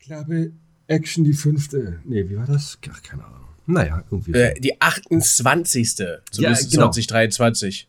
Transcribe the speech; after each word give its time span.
Ich 0.00 0.06
glaube, 0.06 0.52
Action 0.86 1.24
die 1.24 1.34
fünfte. 1.34 2.00
Nee, 2.04 2.28
wie 2.28 2.36
war 2.36 2.46
das? 2.46 2.78
Ach, 2.90 3.02
keine 3.02 3.24
Ahnung. 3.24 3.40
Naja, 3.66 4.02
irgendwie. 4.10 4.32
Äh, 4.32 4.58
die 4.58 4.80
28. 4.80 5.94
Zumindest 5.94 6.38
ja, 6.38 6.80
genau. 6.80 6.90
2023. 6.90 7.86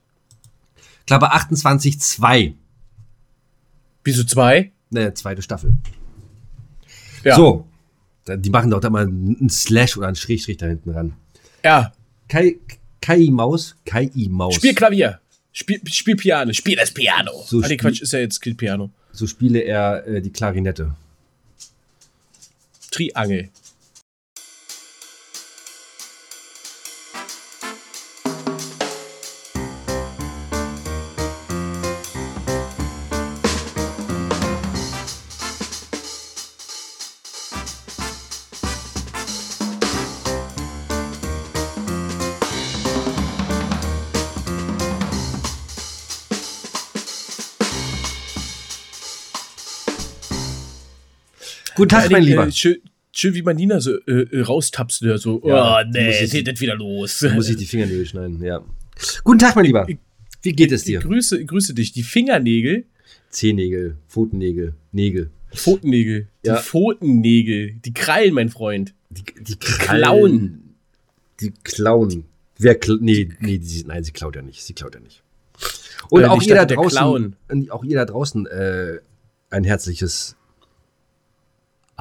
Ich 0.99 1.05
glaube 1.05 1.33
28.2. 1.33 2.53
Wieso 4.03 4.23
zwei? 4.23 4.71
Naja, 4.89 5.15
zweite 5.15 5.41
Staffel. 5.41 5.73
Ja. 7.23 7.35
So. 7.35 7.67
Die 8.27 8.49
machen 8.49 8.69
doch 8.69 8.81
da 8.81 8.89
mal 8.89 9.07
einen 9.07 9.49
Slash 9.49 9.97
oder 9.97 10.07
einen 10.07 10.15
Schrägstrich 10.15 10.57
da 10.57 10.67
hinten 10.67 10.91
ran. 10.91 11.13
Ja. 11.63 11.91
Kai, 12.27 12.57
Kai 13.01 13.29
Maus, 13.31 13.75
Kai 13.85 14.11
Maus. 14.29 14.55
Spiel 14.55 14.75
Klavier. 14.75 15.19
Spiel, 15.51 15.81
spiel 15.87 16.15
Piano. 16.15 16.53
Spiel 16.53 16.75
das 16.75 16.91
Piano. 16.91 17.31
So 17.45 17.61
ah, 17.61 17.67
nee, 17.67 17.77
Quatsch, 17.77 18.01
ist 18.01 18.13
ja 18.13 18.19
jetzt 18.19 18.39
Piano. 18.57 18.91
So 19.11 19.27
spiele 19.27 19.59
er 19.59 20.05
äh, 20.07 20.21
die 20.21 20.31
Klarinette. 20.31 20.93
Triangel. 22.91 23.49
Guten 51.81 51.89
Tag, 51.89 52.11
mein 52.11 52.21
Lieber. 52.21 52.45
Äh, 52.45 52.51
schön, 52.51 52.77
schön, 53.11 53.33
wie 53.33 53.41
man 53.41 53.55
Nina 53.55 53.79
so 53.79 53.97
äh, 54.05 54.27
äh 54.31 54.41
raustapst, 54.41 55.03
so, 55.15 55.41
ja, 55.43 55.79
oh 55.79 55.89
nee, 55.91 56.11
es 56.11 56.31
geht 56.31 56.45
nicht 56.45 56.61
wieder 56.61 56.75
los. 56.75 57.25
Muss 57.33 57.49
ich 57.49 57.55
die 57.55 57.65
Fingernägel 57.65 58.05
schneiden, 58.05 58.39
ja. 58.43 58.63
Guten 59.23 59.39
Tag, 59.39 59.55
mein 59.55 59.65
Lieber. 59.65 59.87
Wie 60.43 60.53
geht 60.53 60.71
es 60.71 60.83
dir? 60.83 60.99
Grüße, 60.99 61.43
grüße 61.43 61.73
dich. 61.73 61.91
Die 61.91 62.03
Fingernägel. 62.03 62.85
Zehennägel, 63.31 63.97
Pfotennägel, 64.07 64.75
Nägel. 64.91 65.31
Pfotennägel. 65.55 66.27
Ja. 66.45 66.57
Die 66.57 66.61
Pfotennägel. 66.61 67.73
Die 67.83 67.93
Krallen, 67.95 68.35
mein 68.35 68.49
Freund. 68.49 68.93
Die, 69.09 69.23
die 69.41 69.55
Klauen. 69.55 70.75
Die 71.39 71.51
klauen. 71.63 72.25
Wer 72.59 72.75
kl 72.75 72.99
nee, 73.01 73.27
nee, 73.39 73.57
die, 73.57 73.83
nein, 73.87 74.03
sie 74.03 74.11
klaut 74.11 74.35
ja 74.35 74.43
nicht. 74.43 74.63
Sie 74.63 74.73
klaut 74.73 74.93
ja 74.93 75.01
nicht. 75.01 75.23
Und 76.11 76.21
äh, 76.21 76.25
auch, 76.25 76.43
ihr 76.43 76.63
draußen, 76.63 77.35
auch 77.71 77.83
ihr 77.83 77.95
da 77.95 78.05
draußen 78.05 78.45
äh, 78.45 78.99
ein 79.49 79.63
herzliches 79.63 80.35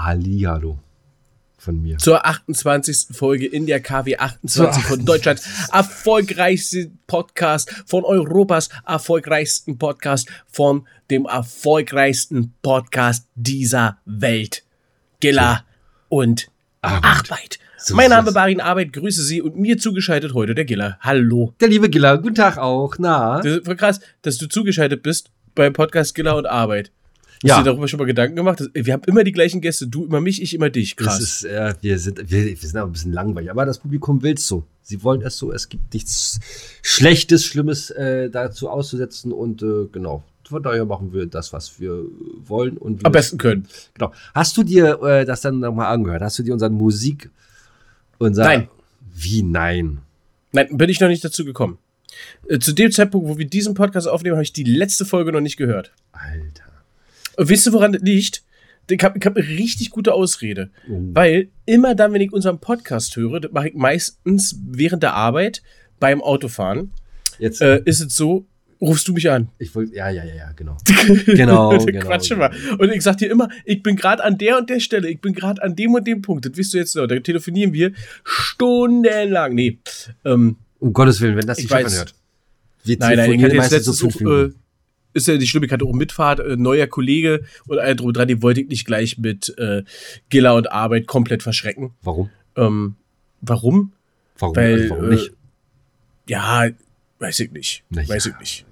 Hallihallo 0.05 0.79
von 1.61 1.83
mir. 1.83 1.99
Zur 1.99 2.27
28. 2.27 3.09
Folge 3.13 3.47
in 3.47 3.67
der 3.67 3.81
KW 3.81 4.17
28 4.17 4.83
von 4.85 5.05
Deutschlands 5.05 5.43
erfolgreichsten 5.73 6.99
Podcast, 7.07 7.71
von 7.87 8.05
Europas 8.05 8.71
erfolgreichsten 8.87 9.79
Podcast, 9.79 10.29
von 10.51 10.87
dem 11.11 11.27
erfolgreichsten 11.27 12.55
Podcast 12.63 13.27
dieser 13.35 13.99
Welt. 14.07 14.65
Gilla 15.21 15.65
so. 16.09 16.17
und 16.17 16.49
Arbeit. 16.81 17.05
Arbeit. 17.05 17.59
So 17.77 17.95
mein 17.95 18.11
Name 18.11 18.29
ist 18.29 18.35
Barin 18.35 18.61
Arbeit, 18.61 18.93
grüße 18.93 19.23
Sie 19.23 19.41
und 19.41 19.57
mir 19.57 19.79
zugeschaltet 19.79 20.35
heute 20.35 20.55
der 20.55 20.65
Giller. 20.65 20.99
Hallo. 21.01 21.55
Der 21.61 21.69
liebe 21.69 21.89
Giller, 21.89 22.19
guten 22.19 22.35
Tag 22.35 22.59
auch. 22.59 22.97
Na? 22.99 23.41
Das 23.41 23.57
ist 23.57 23.79
krass, 23.79 24.01
dass 24.23 24.39
du 24.39 24.49
zugeschaltet 24.49 25.03
bist 25.03 25.31
beim 25.55 25.73
Podcast 25.73 26.15
Giller 26.15 26.37
und 26.37 26.47
Arbeit. 26.47 26.91
Ja. 27.43 27.55
Hast 27.55 27.61
du 27.61 27.65
dir 27.65 27.71
darüber 27.71 27.89
schon 27.89 27.99
mal 27.99 28.05
Gedanken 28.05 28.37
gemacht? 28.37 28.63
Wir 28.75 28.93
haben 28.93 29.03
immer 29.07 29.25
die 29.25 29.33
gleichen 29.33 29.61
Gäste. 29.61 29.87
Du 29.87 30.05
immer 30.05 30.21
mich, 30.21 30.43
ich 30.43 30.55
immer 30.55 30.69
dich. 30.69 30.97
Krass. 30.97 31.21
Ist, 31.21 31.45
äh, 31.45 31.73
wir, 31.81 31.99
sind, 31.99 32.31
wir, 32.31 32.45
wir 32.45 32.57
sind 32.57 32.77
aber 32.77 32.91
ein 32.91 32.93
bisschen 32.93 33.13
langweilig. 33.13 33.51
Aber 33.51 33.65
das 33.65 33.79
Publikum 33.79 34.23
will 34.23 34.35
es 34.35 34.47
so. 34.47 34.65
Sie 34.83 35.03
wollen 35.03 35.23
es 35.23 35.39
so. 35.39 35.51
Es 35.51 35.69
gibt 35.69 35.95
nichts 35.95 36.39
Schlechtes, 36.83 37.45
Schlimmes 37.45 37.91
äh, 37.91 38.29
dazu 38.29 38.69
auszusetzen. 38.69 39.33
Und 39.33 39.63
äh, 39.63 39.87
genau, 39.91 40.23
von 40.45 40.63
daher 40.63 40.85
machen 40.85 41.15
wir 41.15 41.27
das, 41.27 41.53
was 41.53 41.81
wir 41.81 42.05
wollen. 42.47 42.77
und 42.77 43.07
Am 43.07 43.13
besten 43.13 43.39
können. 43.39 43.67
Genau. 43.95 44.13
Hast 44.35 44.57
du 44.59 44.63
dir 44.63 45.03
äh, 45.03 45.25
das 45.25 45.41
dann 45.41 45.61
nochmal 45.61 45.93
angehört? 45.95 46.23
Hast 46.23 46.39
du 46.39 46.43
dir 46.43 46.53
unseren 46.53 46.75
Musik... 46.75 47.31
Unser, 48.19 48.45
nein. 48.45 48.69
Wie 49.15 49.43
nein? 49.43 50.01
Nein, 50.53 50.77
bin 50.77 50.91
ich 50.91 51.01
noch 51.01 51.09
nicht 51.09 51.25
dazu 51.25 51.45
gekommen. 51.47 51.79
Äh, 52.49 52.59
zu 52.59 52.73
dem 52.73 52.93
Zeitpunkt, 52.93 53.29
wo 53.29 53.39
wir 53.39 53.47
diesen 53.47 53.73
Podcast 53.73 54.09
aufnehmen, 54.09 54.37
habe 54.37 54.43
ich 54.43 54.53
die 54.53 54.65
letzte 54.65 55.07
Folge 55.07 55.33
noch 55.33 55.41
nicht 55.41 55.57
gehört. 55.57 55.93
Alter. 56.13 56.70
Und 57.41 57.49
wisst 57.49 57.67
ihr, 57.67 57.73
woran 57.73 57.95
das 57.95 58.03
liegt? 58.03 58.43
Ich 58.91 59.03
habe 59.03 59.19
hab 59.19 59.35
eine 59.35 59.49
richtig 59.49 59.89
gute 59.89 60.13
Ausrede. 60.13 60.69
Oh. 60.91 61.01
Weil 61.15 61.49
immer 61.65 61.95
dann, 61.95 62.13
wenn 62.13 62.21
ich 62.21 62.35
unseren 62.35 62.61
Podcast 62.61 63.17
höre, 63.17 63.41
das 63.41 63.51
mache 63.51 63.69
ich 63.69 63.75
meistens 63.75 64.61
während 64.63 65.03
der 65.03 65.15
Arbeit 65.15 65.63
beim 65.99 66.21
Autofahren, 66.21 66.93
Jetzt. 67.39 67.63
Äh, 67.63 67.81
ist 67.87 68.03
es 68.03 68.15
so, 68.15 68.45
rufst 68.79 69.09
du 69.09 69.15
mich 69.15 69.31
an. 69.31 69.49
Ich 69.59 69.75
wollte, 69.75 69.95
ja, 69.95 70.11
ja, 70.11 70.23
ja, 70.23 70.35
ja, 70.35 70.53
genau. 70.53 70.77
genau, 71.25 71.79
genau. 71.79 72.01
Quatsch 72.01 72.29
genau. 72.29 72.41
mal. 72.41 72.55
Und 72.79 72.93
ich 72.93 73.01
sag 73.01 73.17
dir 73.17 73.31
immer, 73.31 73.49
ich 73.65 73.83
bin 73.83 73.97
gerade 73.97 74.23
an 74.23 74.37
der 74.37 74.59
und 74.59 74.69
der 74.69 74.81
Stelle, 74.81 75.09
ich 75.09 75.23
bin 75.23 75.33
gerade 75.33 75.63
an 75.63 75.75
dem 75.75 75.95
und 75.95 76.07
dem 76.07 76.21
Punkt. 76.21 76.45
Das 76.45 76.55
wirst 76.59 76.75
du 76.75 76.77
jetzt 76.77 76.95
noch. 76.95 77.07
Da 77.07 77.19
telefonieren 77.21 77.73
wir 77.73 77.93
stundenlang. 78.23 79.55
Nee. 79.55 79.79
Ähm, 80.27 80.57
um 80.79 80.93
Gottes 80.93 81.23
Willen, 81.23 81.39
wenn 81.39 81.47
das 81.47 81.57
nicht 81.57 81.73
anhört. 81.73 82.15
Wir 82.85 82.99
nein, 82.99 83.17
nein, 83.17 83.33
ich 83.33 83.43
hatte 83.43 83.57
jetzt 83.57 83.73
letztens 83.73 83.97
so 83.97 84.09
äh, 84.31 84.51
ist 85.13 85.29
ja 85.29 85.37
die 85.37 85.47
hatte 85.47 85.85
auch 85.85 85.93
Mitfahrt, 85.93 86.41
äh, 86.41 86.57
neuer 86.57 86.87
Kollege 86.87 87.45
und 87.67 87.79
all 87.79 87.97
drum 87.97 88.13
dran, 88.13 88.29
den 88.29 88.43
wollte 88.43 88.61
ich 88.61 88.69
nicht 88.69 88.87
gleich 88.87 89.19
mit 89.19 89.55
äh, 89.59 89.83
Giller 90.29 90.55
und 90.55 90.71
Arbeit 90.71 91.07
komplett 91.07 91.43
verschrecken. 91.43 91.93
Warum? 92.03 92.31
Ähm, 92.57 92.97
warum? 93.41 93.93
Warum, 94.39 94.57
Weil, 94.57 94.83
also 94.83 94.91
warum 94.91 95.09
nicht? 95.11 95.29
Äh, 95.29 95.33
ja, 96.29 96.69
weiß 97.19 97.41
ich 97.41 97.53
nicht. 97.53 97.85
Na 97.91 98.09
weiß 98.09 98.27
ich 98.27 98.39
nicht. 98.39 98.67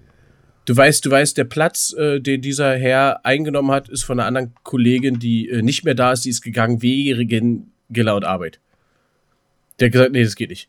Du 0.64 0.76
weißt, 0.76 1.04
du 1.04 1.10
weißt, 1.10 1.36
der 1.38 1.44
Platz, 1.44 1.94
äh, 1.94 2.20
den 2.20 2.42
dieser 2.42 2.76
Herr 2.76 3.24
eingenommen 3.24 3.70
hat, 3.70 3.88
ist 3.88 4.02
von 4.02 4.20
einer 4.20 4.26
anderen 4.26 4.52
Kollegin, 4.64 5.18
die 5.18 5.48
äh, 5.48 5.62
nicht 5.62 5.84
mehr 5.84 5.94
da 5.94 6.12
ist, 6.12 6.26
die 6.26 6.30
ist 6.30 6.42
gegangen 6.42 6.82
wegen 6.82 7.72
Giller 7.88 8.16
und 8.16 8.24
Arbeit. 8.24 8.60
Der 9.80 9.86
hat 9.86 9.92
gesagt, 9.92 10.12
nee, 10.12 10.22
das 10.22 10.36
geht 10.36 10.50
nicht. 10.50 10.68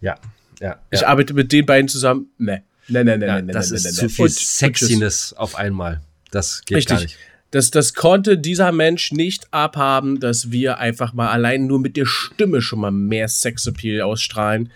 Ja, 0.00 0.16
ja. 0.60 0.80
Ich 0.90 1.02
ja. 1.02 1.08
arbeite 1.08 1.32
mit 1.34 1.52
den 1.52 1.64
beiden 1.64 1.88
zusammen. 1.88 2.30
Nee. 2.38 2.62
Nein, 2.88 3.06
nein, 3.06 3.20
nein, 3.20 3.28
ja, 3.28 3.34
nein, 3.36 3.48
Das 3.48 3.70
nein, 3.70 3.76
ist 3.76 3.84
nein, 3.84 3.94
zu 3.94 4.08
viel 4.08 4.24
und, 4.26 4.32
Sexiness 4.32 5.32
und 5.32 5.38
auf 5.38 5.56
einmal. 5.56 6.00
Das 6.30 6.62
geht 6.64 6.78
Richtig. 6.78 6.96
gar 6.96 7.02
nicht. 7.02 7.16
Das, 7.50 7.70
das 7.70 7.94
konnte 7.94 8.38
dieser 8.38 8.72
Mensch 8.72 9.12
nicht 9.12 9.52
abhaben, 9.52 10.20
dass 10.20 10.50
wir 10.50 10.78
einfach 10.78 11.12
mal 11.14 11.28
allein 11.28 11.66
nur 11.66 11.78
mit 11.78 11.96
der 11.96 12.06
Stimme 12.06 12.60
schon 12.60 12.80
mal 12.80 12.90
mehr 12.90 13.28
Sexappeal 13.28 14.02
ausstrahlen. 14.02 14.70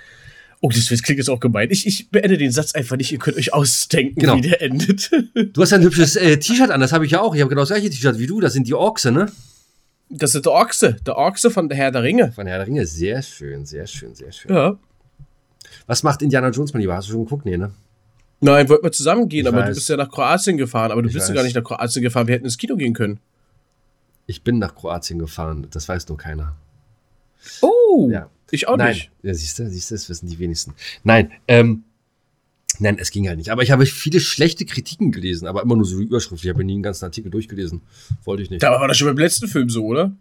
Oh, 0.61 0.71
das 0.71 0.89
klingt 1.03 1.19
jetzt 1.19 1.31
auch 1.31 1.41
gemein. 1.41 1.69
Ich, 1.71 1.87
ich 1.87 2.11
beende 2.11 2.37
den 2.37 2.53
Satz 2.53 2.75
einfach 2.75 2.97
nicht. 2.97 3.11
Ihr 3.13 3.19
könnt 3.19 3.39
euch 3.39 3.53
ausdenken, 3.53 4.21
genau. 4.21 4.37
wie 4.37 4.43
der 4.43 4.63
endet. 4.63 5.11
Du 5.35 5.63
hast 5.63 5.73
ein 5.73 5.83
hübsches 5.83 6.17
äh, 6.17 6.39
T-Shirt 6.39 6.71
an, 6.71 6.81
das 6.81 6.93
habe 6.93 7.07
ich 7.07 7.13
ja 7.13 7.21
auch. 7.23 7.35
Ich 7.35 7.41
habe 7.41 7.49
genau 7.49 7.63
das 7.63 7.71
gleiche 7.71 7.91
T-Shirt 7.91 8.19
wie 8.19 8.27
du. 8.27 8.41
Das 8.41 8.53
sind 8.53 8.69
die 8.69 8.75
Orkse, 8.75 9.11
ne? 9.11 9.27
Das 10.11 10.35
ist 10.35 10.45
der 10.45 10.53
Orkse. 10.53 10.97
Der 11.07 11.17
Orkse 11.17 11.51
von 11.51 11.69
der 11.69 11.79
Herr 11.79 11.93
der 11.93 12.03
Ringe. 12.03 12.33
Von 12.33 12.47
Herr 12.47 12.59
der 12.59 12.67
Ringe. 12.67 12.87
Sehr 12.87 13.23
schön, 13.23 13.65
sehr 13.65 13.87
schön, 13.87 14.15
sehr 14.15 14.33
schön. 14.33 14.55
Ja. 14.55 14.79
Was 15.87 16.03
macht 16.03 16.21
Indiana 16.21 16.51
Jones, 16.51 16.73
mein 16.75 16.83
Lieber? 16.83 16.95
Hast 16.95 17.09
du 17.09 17.13
schon 17.13 17.25
geguckt? 17.25 17.47
Nee, 17.47 17.57
ne? 17.57 17.73
Nein, 18.41 18.69
wollten 18.69 18.85
wir 18.85 18.93
zusammen 18.93 19.29
gehen, 19.29 19.43
ich 19.43 19.49
aber 19.49 19.59
weiß. 19.59 19.69
du 19.69 19.75
bist 19.75 19.89
ja 19.89 19.97
nach 19.97 20.11
Kroatien 20.11 20.57
gefahren, 20.57 20.91
aber 20.93 21.03
du 21.03 21.09
ich 21.09 21.15
bist 21.15 21.29
ja 21.29 21.35
gar 21.35 21.45
nicht 21.45 21.55
nach 21.55 21.65
Kroatien 21.65 22.03
gefahren. 22.03 22.27
Wir 22.27 22.35
hätten 22.35 22.47
ins 22.47 22.57
Kino 22.57 22.77
gehen 22.77 22.95
können. 22.95 23.21
Ich 24.27 24.43
bin 24.43 24.59
nach 24.59 24.75
Kroatien 24.75 25.19
gefahren, 25.19 25.67
das 25.71 25.89
weiß 25.89 26.09
nur 26.09 26.17
keiner. 26.17 26.57
Oh, 27.61 28.09
ja. 28.11 28.31
ich 28.51 28.69
auch 28.69 28.77
Nein. 28.77 28.95
nicht. 28.95 29.11
Ja, 29.23 29.35
siehst 29.35 29.59
du, 29.59 29.69
siehst 29.69 29.91
du, 29.91 29.95
das 29.95 30.09
wissen 30.09 30.29
die 30.29 30.39
wenigsten. 30.39 30.75
Nein, 31.05 31.33
ähm, 31.49 31.85
nein, 32.79 32.99
es 32.99 33.11
ging 33.11 33.29
halt 33.29 33.39
nicht. 33.39 33.51
Aber 33.51 33.63
ich 33.63 33.71
habe 33.71 33.85
viele 33.87 34.21
schlechte 34.21 34.65
Kritiken 34.65 35.13
gelesen, 35.13 35.47
aber 35.47 35.63
immer 35.63 35.77
nur 35.77 35.85
so 35.85 35.99
die 35.99 36.05
Überschrift. 36.05 36.43
Ich 36.43 36.51
habe 36.51 36.65
nie 36.65 36.75
einen 36.75 36.83
ganzen 36.83 37.05
Artikel 37.05 37.31
durchgelesen. 37.31 37.83
Wollte 38.25 38.43
ich 38.43 38.51
nicht. 38.51 38.63
Da 38.63 38.71
war 38.73 38.89
das 38.89 38.97
schon 38.97 39.09
beim 39.09 39.19
letzten 39.19 39.49
Film 39.49 39.69
so, 39.69 39.85
oder? 39.85 40.13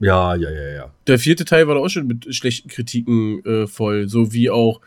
Ja, 0.00 0.34
ja, 0.34 0.50
ja, 0.50 0.68
ja. 0.68 0.94
Der 1.06 1.18
vierte 1.18 1.44
Teil 1.44 1.68
war 1.68 1.74
da 1.74 1.80
auch 1.82 1.88
schon 1.88 2.06
mit 2.06 2.34
schlechten 2.34 2.68
Kritiken 2.68 3.44
äh, 3.44 3.66
voll, 3.66 4.08
so 4.08 4.32
wie 4.32 4.50
auch 4.50 4.80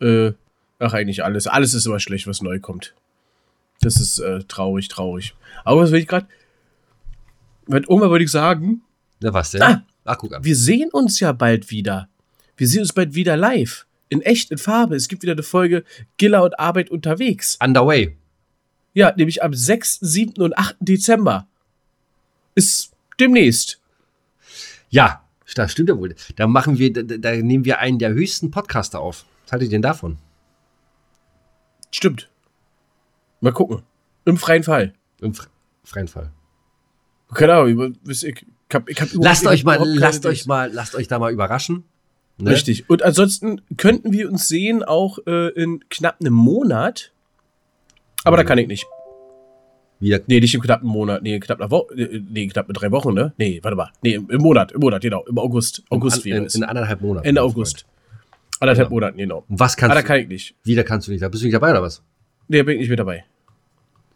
äh, 0.00 0.32
Ach, 0.78 0.92
eigentlich 0.92 1.24
alles. 1.24 1.46
Alles 1.46 1.74
ist 1.74 1.86
immer 1.86 2.00
schlecht, 2.00 2.26
was 2.26 2.42
neu 2.42 2.58
kommt. 2.58 2.94
Das 3.80 4.00
ist 4.00 4.18
äh, 4.18 4.40
traurig, 4.44 4.88
traurig. 4.88 5.34
Aber 5.64 5.82
was 5.82 5.92
will 5.92 6.00
ich 6.00 6.08
gerade. 6.08 6.26
Irgendwann 7.68 8.10
wollte 8.10 8.24
ich 8.24 8.30
sagen. 8.30 8.82
Na, 9.20 9.32
was 9.32 9.52
denn? 9.52 9.62
Ah, 9.62 9.84
Ach, 10.04 10.18
guck 10.18 10.34
an. 10.34 10.44
Wir 10.44 10.56
sehen 10.56 10.90
uns 10.92 11.20
ja 11.20 11.32
bald 11.32 11.70
wieder. 11.70 12.08
Wir 12.56 12.68
sehen 12.68 12.80
uns 12.80 12.92
bald 12.92 13.14
wieder 13.14 13.36
live. 13.36 13.86
In 14.08 14.20
echt, 14.20 14.50
in 14.50 14.58
Farbe. 14.58 14.96
Es 14.96 15.08
gibt 15.08 15.22
wieder 15.22 15.32
eine 15.32 15.42
Folge 15.42 15.84
Giller 16.18 16.44
und 16.44 16.58
Arbeit 16.58 16.90
unterwegs. 16.90 17.58
Underway. 17.62 18.16
Ja, 18.92 19.12
nämlich 19.16 19.42
am 19.42 19.54
6., 19.54 19.98
7. 20.00 20.42
und 20.42 20.56
8. 20.56 20.76
Dezember. 20.80 21.48
Ist 22.54 22.92
demnächst. 23.18 23.80
Ja, 24.90 25.24
das 25.54 25.72
stimmt 25.72 25.88
ja 25.88 25.98
wohl. 25.98 26.14
Da 26.36 26.46
machen 26.46 26.78
wir, 26.78 26.92
da, 26.92 27.02
da 27.02 27.32
nehmen 27.36 27.64
wir 27.64 27.80
einen 27.80 27.98
der 27.98 28.12
höchsten 28.12 28.50
Podcaster 28.50 29.00
auf. 29.00 29.24
Was 29.44 29.52
haltet 29.52 29.68
ihr 29.68 29.72
denn 29.72 29.82
davon? 29.82 30.18
Stimmt. 31.94 32.28
Mal 33.40 33.52
gucken. 33.52 33.82
Im 34.24 34.36
freien 34.36 34.64
Fall. 34.64 34.94
Im 35.20 35.32
freien 35.84 36.08
Fall. 36.08 36.32
Keine 37.32 37.54
Ahnung, 37.54 37.94
ich, 38.08 38.24
ich, 38.24 38.46
hab, 38.72 38.88
ich 38.88 39.00
hab 39.00 39.08
lasst 39.12 39.46
euch 39.46 39.62
mal, 39.62 39.78
lasst 39.84 40.26
euch 40.26 40.46
mal, 40.46 40.72
lasst 40.72 40.96
euch 40.96 41.06
da 41.06 41.20
mal 41.20 41.32
überraschen. 41.32 41.84
Ne? 42.38 42.50
Richtig. 42.50 42.90
Und 42.90 43.04
ansonsten 43.04 43.60
könnten 43.76 44.12
wir 44.12 44.28
uns 44.28 44.48
sehen 44.48 44.82
auch 44.82 45.18
äh, 45.28 45.50
in 45.50 45.88
knapp 45.88 46.16
einem 46.20 46.32
Monat. 46.34 47.12
Aber 48.24 48.36
da 48.36 48.42
kann 48.42 48.58
ich 48.58 48.66
nicht. 48.66 48.86
Wieder, 50.00 50.18
Nee, 50.26 50.40
nicht 50.40 50.54
im 50.56 50.62
knappen 50.62 50.88
Monat. 50.88 51.22
Nee, 51.22 51.36
in 51.36 51.40
knapp 51.40 51.60
einer 51.60 51.70
Woche. 51.70 51.94
Nee, 51.94 52.48
knapp 52.48 52.66
mit 52.66 52.80
drei 52.80 52.90
Wochen, 52.90 53.14
ne? 53.14 53.34
Nee, 53.36 53.60
warte 53.62 53.76
mal. 53.76 53.92
Nee, 54.02 54.14
im, 54.14 54.28
im 54.30 54.42
Monat, 54.42 54.72
im 54.72 54.80
Monat, 54.80 55.00
genau. 55.00 55.24
Im 55.26 55.38
August. 55.38 55.84
August 55.90 56.18
in, 56.18 56.24
wäre 56.24 56.38
in, 56.38 56.48
in 56.48 56.64
anderthalb 56.64 57.02
Monaten. 57.02 57.28
Ende 57.28 57.42
August. 57.42 57.86
Anderthalb 58.60 58.88
Genau. 58.88 58.94
Monaten, 58.96 59.18
genau. 59.18 59.44
Und 59.48 59.60
was 59.60 59.74
Ah, 59.74 59.80
kannst 59.80 59.96
da 59.96 60.00
du? 60.02 60.06
kann 60.06 60.20
ich 60.20 60.28
nicht. 60.28 60.54
Wieder 60.64 60.84
kannst 60.84 61.08
du 61.08 61.12
nicht. 61.12 61.22
Da 61.22 61.28
bist 61.28 61.42
du 61.42 61.46
nicht 61.46 61.54
dabei 61.54 61.70
oder 61.70 61.82
was? 61.82 62.02
Nee, 62.48 62.58
da 62.58 62.62
bin 62.64 62.74
ich 62.74 62.80
nicht 62.80 62.90
mit 62.90 62.98
dabei. 62.98 63.24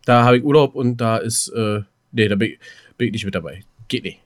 Da 0.04 0.24
habe 0.24 0.38
ich 0.38 0.44
Urlaub 0.44 0.74
und 0.74 0.96
da 0.98 1.18
ist, 1.18 1.48
äh, 1.48 1.82
nee, 2.12 2.28
da 2.28 2.36
bin 2.36 2.52
ich, 2.52 2.58
bin 2.96 3.08
ich 3.08 3.12
nicht 3.12 3.24
mit 3.24 3.34
dabei. 3.34 3.64
Geht 3.88 4.04
nicht. 4.04 4.20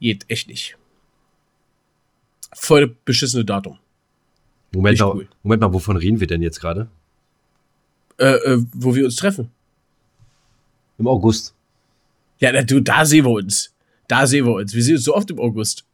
Geht 0.00 0.24
echt 0.28 0.48
nicht. 0.48 0.76
Voll 2.52 2.96
beschissene 3.04 3.44
Datum. 3.44 3.78
Moment 4.72 4.98
mal, 4.98 5.12
cool. 5.14 5.28
Moment 5.42 5.60
mal, 5.62 5.72
wovon 5.72 5.96
reden 5.96 6.20
wir 6.20 6.26
denn 6.26 6.42
jetzt 6.42 6.60
gerade? 6.60 6.88
Äh, 8.18 8.26
äh, 8.34 8.64
wo 8.72 8.94
wir 8.94 9.04
uns 9.04 9.16
treffen. 9.16 9.50
Im 10.98 11.06
August. 11.08 11.54
Ja, 12.38 12.50
na, 12.52 12.62
du, 12.62 12.80
da 12.80 13.04
sehen 13.04 13.24
wir 13.24 13.30
uns. 13.32 13.72
Da 14.08 14.26
sehen 14.26 14.46
wir 14.46 14.54
uns. 14.54 14.74
Wir 14.74 14.82
sehen 14.82 14.96
uns 14.96 15.04
so 15.04 15.14
oft 15.14 15.30
im 15.30 15.38
August. 15.40 15.84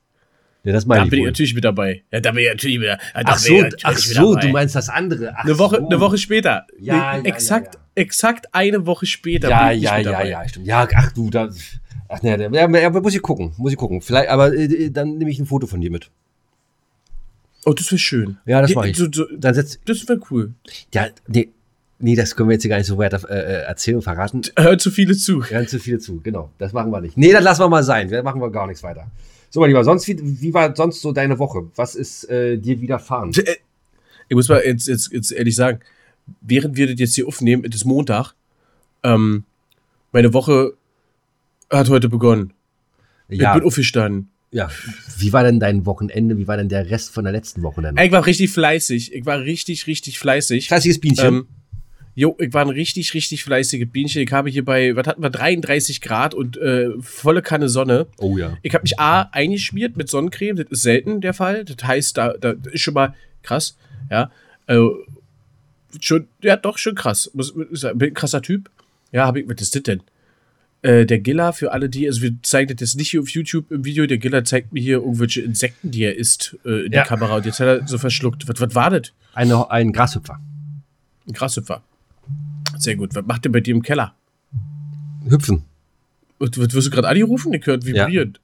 Ja, 0.63 0.73
das 0.73 0.85
Da 0.85 0.89
meine 0.89 1.05
ich. 1.05 1.11
bin 1.11 1.19
ich 1.21 1.23
wohl. 1.23 1.29
natürlich 1.31 1.55
mit 1.55 1.65
dabei. 1.65 2.03
Ja, 2.13 2.21
da 2.21 2.33
bin 2.33 2.43
ich 2.43 2.49
natürlich 2.51 2.81
wieder. 2.81 2.99
Da 3.15 3.23
Ach 3.25 3.39
so, 3.39 3.55
ich 3.55 3.75
ach 3.85 3.97
so, 3.97 4.35
du 4.35 4.49
meinst 4.49 4.75
das 4.77 4.89
andere. 4.89 5.33
Ach 5.37 5.45
Eine 5.45 5.59
Woche, 5.59 5.77
so. 5.77 5.87
eine 5.87 6.01
Woche 6.01 6.19
später. 6.19 6.67
Ja, 6.79 7.17
ja, 7.17 7.23
exakt, 7.23 7.77
ja, 7.77 7.81
exakt 7.95 8.47
eine 8.55 8.85
Woche 8.87 9.07
später. 9.07 9.49
Ja, 9.49 9.69
bin 9.69 9.79
ich 9.79 9.83
ja, 9.85 9.97
mit 9.97 10.07
ja, 10.07 10.13
dabei. 10.13 10.29
ja, 10.29 10.49
stimmt. 10.49 10.67
Ja, 10.67 10.89
ach 10.95 11.13
du, 11.13 11.31
da. 11.31 11.49
Ach 12.09 12.23
ne, 12.23 12.51
ja, 12.53 12.69
ja, 12.69 12.91
muss 12.91 13.15
ich 13.15 13.23
gucken, 13.23 13.53
muss 13.57 13.73
ich 13.73 13.79
gucken. 13.79 14.03
Vielleicht, 14.03 14.29
aber 14.29 14.53
äh, 14.53 14.91
dann 14.91 15.17
nehme 15.17 15.31
ich 15.31 15.39
ein 15.39 15.47
Foto 15.47 15.67
von 15.67 15.81
dir 15.81 15.91
mit. 15.91 16.11
Oh, 17.65 17.73
das 17.73 17.91
wäre 17.91 17.99
schön. 17.99 18.39
Ja, 18.47 18.61
das 18.63 18.75
mache 18.75 18.89
ich. 18.89 18.97
So, 18.97 19.07
so, 19.13 19.27
Dann 19.37 19.55
setz, 19.55 19.79
das 19.85 20.09
wäre 20.09 20.21
cool. 20.31 20.55
ja, 20.95 21.09
nee, 21.29 21.51
nee, 21.99 22.17
das 22.17 22.35
können 22.35 22.49
wir 22.49 22.55
jetzt 22.55 22.63
hier 22.63 22.71
gar 22.71 22.79
nicht 22.79 22.87
so 22.87 22.99
weiter 22.99 23.21
äh, 23.31 23.35
äh, 23.35 23.63
erzählen 23.65 23.97
und 23.97 24.03
verraten. 24.03 24.43
Hört 24.59 24.81
zu 24.81 24.91
viele 24.91 25.15
zu. 25.17 25.45
Hören 25.45 25.69
zu 25.69 25.79
viele 25.79 25.99
zu, 25.99 26.21
genau. 26.21 26.51
Das 26.59 26.73
machen 26.73 26.91
wir 26.91 27.01
nicht. 27.01 27.17
Nee, 27.17 27.33
dann 27.33 27.45
lassen 27.45 27.61
wir 27.63 27.69
mal 27.69 27.83
sein. 27.85 28.09
Da 28.11 28.23
machen 28.23 28.41
wir 28.41 28.51
gar 28.51 28.67
nichts 28.67 28.83
weiter. 28.83 29.07
So, 29.51 29.61
mein 29.61 29.69
Lieber, 29.71 29.83
sonst, 29.85 30.07
wie, 30.09 30.17
wie 30.41 30.55
war 30.55 30.75
sonst 30.77 31.01
so 31.03 31.13
deine 31.13 31.39
Woche? 31.39 31.69
Was 31.77 31.95
ist 31.97 32.25
äh, 32.31 32.57
dir 32.57 32.81
widerfahren? 32.81 33.33
Äh, 33.35 33.57
Ich 34.29 34.35
muss 34.37 34.49
mal 34.49 34.63
jetzt, 34.65 34.87
jetzt, 34.87 35.13
jetzt 35.13 35.33
ehrlich 35.33 35.57
sagen, 35.57 35.81
während 36.41 36.77
wir 36.77 36.87
das 36.87 37.01
jetzt 37.01 37.15
hier 37.17 37.27
aufnehmen, 37.27 37.65
es 37.69 37.75
ist 37.75 37.85
Montag, 37.85 38.35
ähm, 39.03 39.45
meine 40.13 40.33
Woche 40.33 40.75
hat 41.71 41.89
heute 41.89 42.09
begonnen. 42.09 42.53
Ja, 43.29 43.53
Ich 43.55 43.61
bin 43.61 43.67
aufgestanden. 43.67 44.31
ja. 44.53 44.69
Wie 45.19 45.33
war 45.33 45.43
denn 45.45 45.59
dein 45.61 45.85
Wochenende? 45.87 46.39
Wie 46.39 46.47
war 46.49 46.57
denn 46.57 46.69
der 46.69 46.89
Rest 46.91 47.11
von 47.13 47.25
der 47.25 47.33
letzten 47.33 47.63
Woche 47.63 47.83
denn? 47.83 47.97
Ich 47.99 48.13
war 48.13 48.25
richtig 48.27 48.51
fleißig. 48.51 49.13
Ich 49.15 49.27
war 49.27 49.41
richtig, 49.41 49.87
richtig 49.87 50.19
fleißig. 50.19 50.69
Fleißiges 50.69 51.01
Bienchen. 51.01 51.27
Ähm, 51.27 51.49
jo, 52.21 52.37
ich 52.39 52.53
war 52.53 52.63
ein 52.63 52.69
richtig, 52.69 53.15
richtig 53.15 53.45
fleißiges 53.45 53.89
Bienchen. 53.91 54.23
Ich 54.23 54.31
habe 54.33 54.51
hier 54.51 54.65
bei, 54.65 54.95
was 54.95 55.07
hatten 55.07 55.23
wir, 55.23 55.31
33 55.31 56.01
Grad 56.03 56.35
und 56.35 56.59
äh, 56.59 56.91
volle 57.01 57.41
Kanne 57.43 57.69
Sonne. 57.69 58.07
oh 58.19 58.37
ja. 58.37 58.59
Ich 58.63 58.75
habe 58.75 58.83
mich 58.83 58.99
A 59.01 59.23
eingeschmiert 59.33 59.97
mit 59.97 60.09
Sonnencreme, 60.11 60.57
das 60.57 60.67
ist 60.71 60.83
selten 60.83 61.21
der 61.23 61.33
Fall. 61.35 61.65
Das 61.65 61.77
heißt, 61.83 62.17
da, 62.19 62.35
da 62.35 62.55
ist 62.73 62.83
schon 62.83 62.95
mal 62.95 63.15
krass, 63.43 63.77
ja. 64.11 64.31
Äh, 64.67 64.81
schon, 66.01 66.29
ja, 66.43 66.57
doch, 66.57 66.77
schon 66.79 66.95
krass. 66.95 67.31
Muss, 67.35 67.55
sagen, 67.73 67.99
bin 67.99 68.11
ein 68.11 68.15
krasser 68.15 68.43
Typ. 68.43 68.71
Ja, 69.13 69.27
habe 69.27 69.41
ich, 69.41 69.49
was 69.49 69.61
ist 69.61 69.75
das 69.75 69.83
denn? 69.83 70.03
Äh, 70.83 71.05
der 71.07 71.19
Giller, 71.21 71.53
für 71.53 71.73
alle 71.73 71.89
die, 71.89 72.07
also 72.07 72.23
wir 72.23 72.33
zeigen 72.43 72.69
das 72.75 72.81
jetzt 72.81 72.97
nicht 72.97 73.11
hier 73.11 73.21
auf 73.21 73.29
YouTube 73.31 73.71
im 73.71 73.85
Video, 73.85 74.07
der 74.07 74.19
Giller 74.19 74.45
zeigt 74.45 74.73
mir 74.73 74.81
hier 74.83 74.99
irgendwelche 74.99 75.41
Insekten, 75.43 75.91
die 75.91 76.05
er 76.05 76.17
isst, 76.17 76.57
äh, 76.65 76.87
in 76.87 76.93
Ja. 76.93 77.03
die 77.03 77.09
Kamera 77.09 77.37
und 77.37 77.47
jetzt 77.47 77.61
hat 77.61 77.67
er 77.67 77.89
so 77.89 77.99
verschluckt. 77.99 78.47
Was, 78.49 78.61
was 78.61 78.75
war 78.75 78.91
das? 78.91 79.13
Eine, 79.35 79.71
ein 79.71 79.93
Grashüpfer. 79.93 80.39
Ein 81.27 81.33
Grashüpfer. 81.33 81.83
Sehr 82.81 82.97
gut. 82.97 83.15
Was 83.15 83.25
macht 83.27 83.45
der 83.45 83.51
bei 83.51 83.61
dir 83.61 83.75
im 83.75 83.83
Keller? 83.83 84.15
Hüpfen. 85.29 85.65
Und, 86.39 86.59
was 86.59 86.73
wirst 86.73 86.87
du 86.87 86.91
gerade 86.91 87.09
angerufen? 87.09 87.53
Ich 87.53 87.67
hört 87.67 87.85
Ja. 87.85 88.07
vibrieren. 88.07 88.39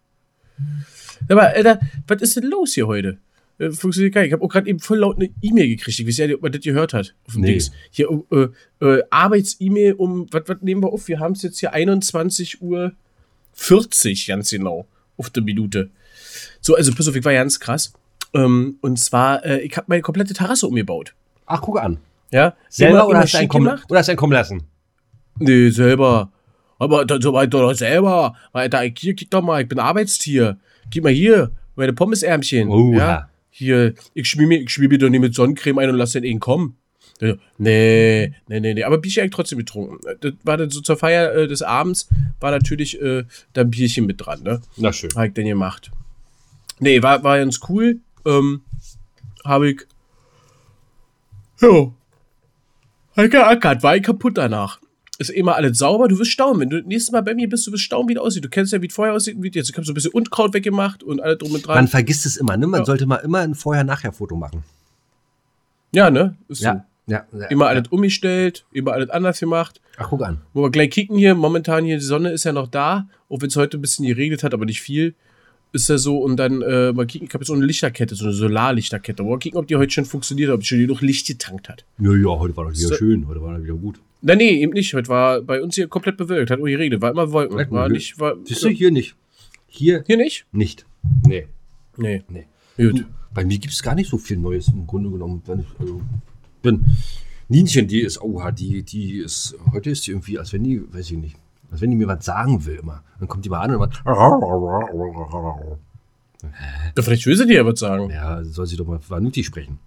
Aber, 1.29 1.49
Alter, 1.49 1.81
was 2.06 2.21
ist 2.21 2.37
denn 2.37 2.44
los 2.44 2.75
hier 2.75 2.87
heute? 2.87 3.19
Äh, 3.59 3.71
Funktioniert 3.71 4.12
gar 4.12 4.21
nicht. 4.21 4.29
Ich 4.29 4.33
habe 4.35 4.44
auch 4.44 4.49
gerade 4.50 4.69
eben 4.69 4.79
voll 4.81 4.99
laut 4.99 5.17
eine 5.17 5.31
E-Mail 5.41 5.69
gekriegt. 5.69 5.99
Ich 5.99 6.06
weiß 6.06 6.19
ja 6.19 6.27
nicht, 6.27 6.37
ob 6.37 6.43
man 6.43 6.53
das 6.53 6.61
gehört 6.61 6.93
hat. 6.93 7.15
Auf 7.27 7.33
dem 7.33 7.41
Nee. 7.43 7.53
Dings. 7.53 7.73
Hier, 7.91 8.09
äh, 8.31 8.49
äh, 8.85 9.03
Arbeits-E-Mail 9.09 9.94
um, 9.94 10.27
was, 10.31 10.43
was 10.47 10.61
nehmen 10.61 10.82
wir 10.82 10.93
auf? 10.93 11.09
Wir 11.09 11.19
haben 11.21 11.32
es 11.32 11.43
jetzt 11.43 11.59
hier 11.61 11.73
21 11.73 12.61
Uhr 12.61 12.93
40, 13.55 14.27
ganz 14.27 14.50
genau, 14.50 14.87
auf 15.17 15.31
der 15.31 15.43
Minute. 15.43 15.89
So, 16.61 16.75
also, 16.75 16.93
pass 16.94 17.09
auf, 17.09 17.17
ich 17.17 17.25
war 17.25 17.32
ganz 17.32 17.59
krass. 17.59 17.94
Ähm, 18.35 18.77
und 18.82 18.99
zwar, 18.99 19.43
äh, 19.47 19.61
ich 19.61 19.75
habe 19.79 19.87
meine 19.89 20.03
komplette 20.03 20.35
Terrasse 20.35 20.67
umgebaut. 20.67 21.15
Ach, 21.47 21.62
guck 21.62 21.81
an. 21.81 21.97
Ja? 22.31 22.55
Selber 22.69 23.00
Immer- 23.00 23.08
oder 23.08 23.19
hast, 23.20 23.34
du 23.34 23.38
einen 23.38 23.49
kommen, 23.49 23.81
oder 23.88 23.99
hast 23.99 24.06
du 24.06 24.12
einen 24.12 24.19
kommen 24.19 24.32
lassen? 24.32 24.62
Nee, 25.38 25.70
selber. 25.70 26.32
Aber 26.78 27.05
da, 27.05 27.20
so 27.20 27.32
weit 27.32 27.52
doch 27.52 27.73
selber. 27.75 28.34
Alter, 28.52 28.81
hier, 28.81 29.14
kick 29.14 29.31
doch 29.31 29.43
mal, 29.43 29.62
ich 29.62 29.69
bin 29.69 29.78
Arbeitstier. 29.78 30.58
Gib 30.90 31.05
mal 31.05 31.12
hier, 31.12 31.52
meine 31.75 31.93
Pommesärmchen. 31.93 32.69
Oha. 32.69 32.96
Ja? 32.96 33.31
Hier, 33.50 33.94
ich 34.12 34.28
schmier 34.28 34.46
mir, 34.46 34.61
ich 34.61 34.70
schmier 34.70 34.88
mir 34.88 34.99
doch 34.99 35.08
nicht 35.08 35.20
mit 35.20 35.34
Sonnencreme 35.34 35.78
ein 35.78 35.90
und 35.90 35.96
lass 35.96 36.12
den 36.12 36.25
eben 36.25 36.40
kommen. 36.40 36.76
Nee, 37.20 37.37
nee, 37.56 38.32
nee, 38.49 38.75
nee. 38.75 38.84
Aber 38.84 38.99
Bierchen 38.99 39.22
hab 39.22 39.26
ich 39.26 39.34
trotzdem 39.34 39.58
getrunken. 39.58 39.99
Das 40.20 40.34
war 40.44 40.58
dann 40.58 40.69
so 40.69 40.82
zur 40.82 40.96
Feier 40.96 41.34
äh, 41.34 41.49
des 41.49 41.62
Abends, 41.62 42.08
war 42.40 42.50
natürlich 42.50 43.00
äh, 43.00 43.25
da 43.55 43.62
ein 43.62 43.70
Bierchen 43.70 44.05
mit 44.05 44.20
dran, 44.20 44.43
ne? 44.43 44.61
Na 44.76 44.93
schön. 44.93 45.11
Hab 45.14 45.25
ich 45.25 45.32
denn 45.32 45.46
gemacht. 45.46 45.90
Nee, 46.79 47.02
war, 47.02 47.25
war 47.25 47.38
ganz 47.38 47.61
cool. 47.69 48.00
Ähm, 48.26 48.62
hab 49.44 49.62
ich. 49.62 49.87
Ja. 51.62 51.90
Geackert, 53.17 53.83
war 53.83 53.97
ich 53.97 54.03
kaputt 54.03 54.37
danach. 54.39 54.79
Ist 55.19 55.31
immer 55.31 55.57
alles 55.57 55.79
sauber, 55.79 56.09
du 56.09 56.19
wirst 56.19 56.31
staunen. 56.33 56.61
Wenn 56.61 56.69
du 56.71 56.83
nächstes 56.83 57.11
Mal 57.11 57.23
bei 57.23 57.35
mir 57.35 57.49
bist, 57.49 57.67
du 57.67 57.73
wirst 57.73 57.85
staunen, 57.85 58.09
wie 58.11 58.15
es 58.15 58.19
aussieht. 58.21 58.45
Du 58.45 58.51
kennst 58.51 58.73
ja, 58.75 58.83
wie 58.83 58.87
es 58.89 58.95
vorher 58.95 59.15
aussieht 59.15 59.37
wie 59.41 59.49
es 59.49 59.55
jetzt. 59.55 59.71
Ich 59.71 59.77
habe 59.77 59.87
so 59.87 59.93
ein 59.93 59.95
bisschen 59.95 60.13
Unkraut 60.13 60.53
weggemacht 60.53 61.03
und 61.03 61.21
alles 61.23 61.39
drum 61.39 61.53
und 61.53 61.67
dran. 61.67 61.77
Man 61.77 61.89
vergisst 61.89 62.27
es 62.27 62.37
immer, 62.37 62.57
ne? 62.59 62.67
Man 62.67 62.81
Ja. 62.81 62.85
sollte 62.85 63.07
mal 63.07 63.17
immer 63.17 63.39
ein 63.39 63.55
Vorher-Nachher-Foto 63.55 64.37
machen. 64.37 64.63
ja, 65.93 66.11
ne? 66.11 66.37
Ist 66.49 66.59
so. 66.61 66.67
Ja. 66.67 66.85
ja. 67.07 67.25
Immer 67.49 67.69
alles 67.69 67.89
umgestellt, 67.89 68.67
immer 68.73 68.93
alles 68.93 69.09
anders 69.09 69.41
gemacht. 69.41 69.81
Ach, 69.97 70.09
guck 70.11 70.23
an. 70.23 70.43
Wo 70.53 70.63
wir 70.65 70.71
gleich 70.71 70.91
kicken 70.91 71.17
hier, 71.17 71.35
momentan 71.35 71.85
hier, 71.85 71.97
die 71.97 72.05
Sonne 72.05 72.31
ist 72.33 72.45
ja 72.45 72.53
noch 72.53 72.69
da, 72.69 73.09
auch 73.31 73.41
wenn 73.41 73.49
es 73.49 73.57
heute 73.57 73.79
ein 73.79 73.81
bisschen 73.81 74.05
geregnet 74.05 74.43
hat, 74.43 74.53
aber 74.53 74.67
nicht 74.67 74.83
viel. 74.83 75.15
Ist 75.76 75.88
ja 75.90 75.99
so, 75.99 76.19
und 76.20 76.37
dann 76.38 76.62
äh, 76.62 76.90
mal 76.94 77.06
kicken, 77.06 77.29
ich 77.29 77.34
habe 77.34 77.43
jetzt 77.43 77.48
so 77.48 77.53
eine 77.55 77.67
Lichterkette, 77.67 78.15
so 78.15 78.24
eine 78.24 78.32
Solarlichterkette. 78.32 79.22
Mal 79.22 79.39
kicken, 79.39 79.58
ob 79.58 79.67
die 79.67 79.77
heute 79.77 79.93
schon 79.93 80.06
funktioniert, 80.06 80.51
ob 80.51 80.60
die 80.60 80.67
schon 80.67 80.79
genug 80.79 81.03
Licht 81.03 81.27
getankt 81.27 81.69
hat. 81.69 81.84
Ja, 81.98 82.15
ja, 82.17 82.29
heute 82.39 82.56
war 82.56 82.65
doch 82.65 82.70
wieder 82.72 82.89
So- 82.89 82.94
schön. 82.94 83.29
Heute 83.29 83.43
war 83.43 83.56
doch 83.58 83.62
wieder 83.62 83.74
gut. 83.74 84.01
Nein, 84.22 84.39
nee, 84.39 84.62
eben 84.62 84.72
nicht. 84.72 84.94
Heute 84.94 85.08
war 85.08 85.43
bei 85.43 85.60
uns 85.62 85.74
hier 85.74 85.86
komplett 85.86 86.17
bewölkt, 86.17 86.51
hat 86.51 86.58
nur 86.58 86.69
geregnet, 86.69 87.03
war 87.03 87.10
immer 87.10 87.31
Wolken. 87.31 87.70
War 87.70 87.89
nicht, 87.91 88.19
war. 88.19 88.36
Siehst 88.44 88.65
du, 88.65 88.69
hier 88.70 88.91
nicht. 88.91 89.15
Hier 89.67 90.03
Hier 90.06 90.17
nicht? 90.17 90.46
nicht. 90.53 90.86
Nee. 91.27 91.46
Nee. 91.98 92.22
Nee. 92.31 92.46
Gut. 92.79 93.01
Du, 93.01 93.05
bei 93.34 93.44
mir 93.44 93.58
gibt 93.58 93.74
es 93.74 93.82
gar 93.82 93.94
nicht 93.94 94.08
so 94.08 94.17
viel 94.17 94.39
Neues 94.39 94.69
im 94.69 94.86
Grunde 94.86 95.10
genommen. 95.10 95.43
Wenn 95.44 95.60
ich, 95.60 95.67
also, 95.79 96.01
bin. 96.62 96.86
Nienchen, 97.48 97.86
die 97.86 98.01
ist, 98.01 98.20
oha, 98.22 98.51
die, 98.51 98.82
die 98.82 99.19
ist, 99.19 99.55
heute 99.72 99.91
ist 99.91 100.06
die 100.06 100.12
irgendwie, 100.12 100.39
als 100.39 100.53
wenn 100.55 100.65
die, 100.65 100.81
weiß 100.93 101.10
ich 101.10 101.19
nicht, 101.19 101.36
als 101.70 101.81
wenn 101.81 101.91
die 101.91 101.96
mir 101.96 102.08
was 102.08 102.25
sagen 102.25 102.65
will 102.65 102.77
immer. 102.77 103.03
Dann 103.19 103.29
kommt 103.29 103.44
die 103.44 103.51
mal 103.51 103.61
an 103.61 103.73
und 103.73 103.79
macht. 103.79 104.05
Will 106.94 107.37
sie 107.37 107.46
dir 107.46 107.56
ja 107.56 107.67
was 107.67 107.81
sagen. 107.81 108.11
Ja, 108.11 108.44
soll 108.44 108.67
sie 108.67 108.77
doch 108.77 108.87
mal 108.87 108.99
vernünftig 108.99 109.46
sprechen. 109.46 109.79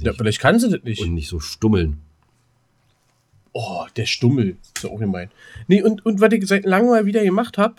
Ja, 0.00 0.12
vielleicht 0.12 0.40
kann 0.40 0.58
sie 0.58 0.70
das 0.70 0.82
nicht. 0.82 1.00
Und 1.02 1.14
nicht 1.14 1.28
so 1.28 1.40
stummeln. 1.40 2.00
Oh, 3.52 3.86
der 3.96 4.06
Stummel. 4.06 4.56
Ist 4.74 4.84
ja 4.84 4.90
auch 4.90 4.98
gemein. 4.98 5.30
Nee, 5.68 5.80
und, 5.82 6.04
und 6.04 6.20
was 6.20 6.32
ich 6.32 6.46
seit 6.46 6.64
langem 6.64 6.90
mal 6.90 7.06
wieder 7.06 7.22
gemacht 7.22 7.56
habe, 7.56 7.76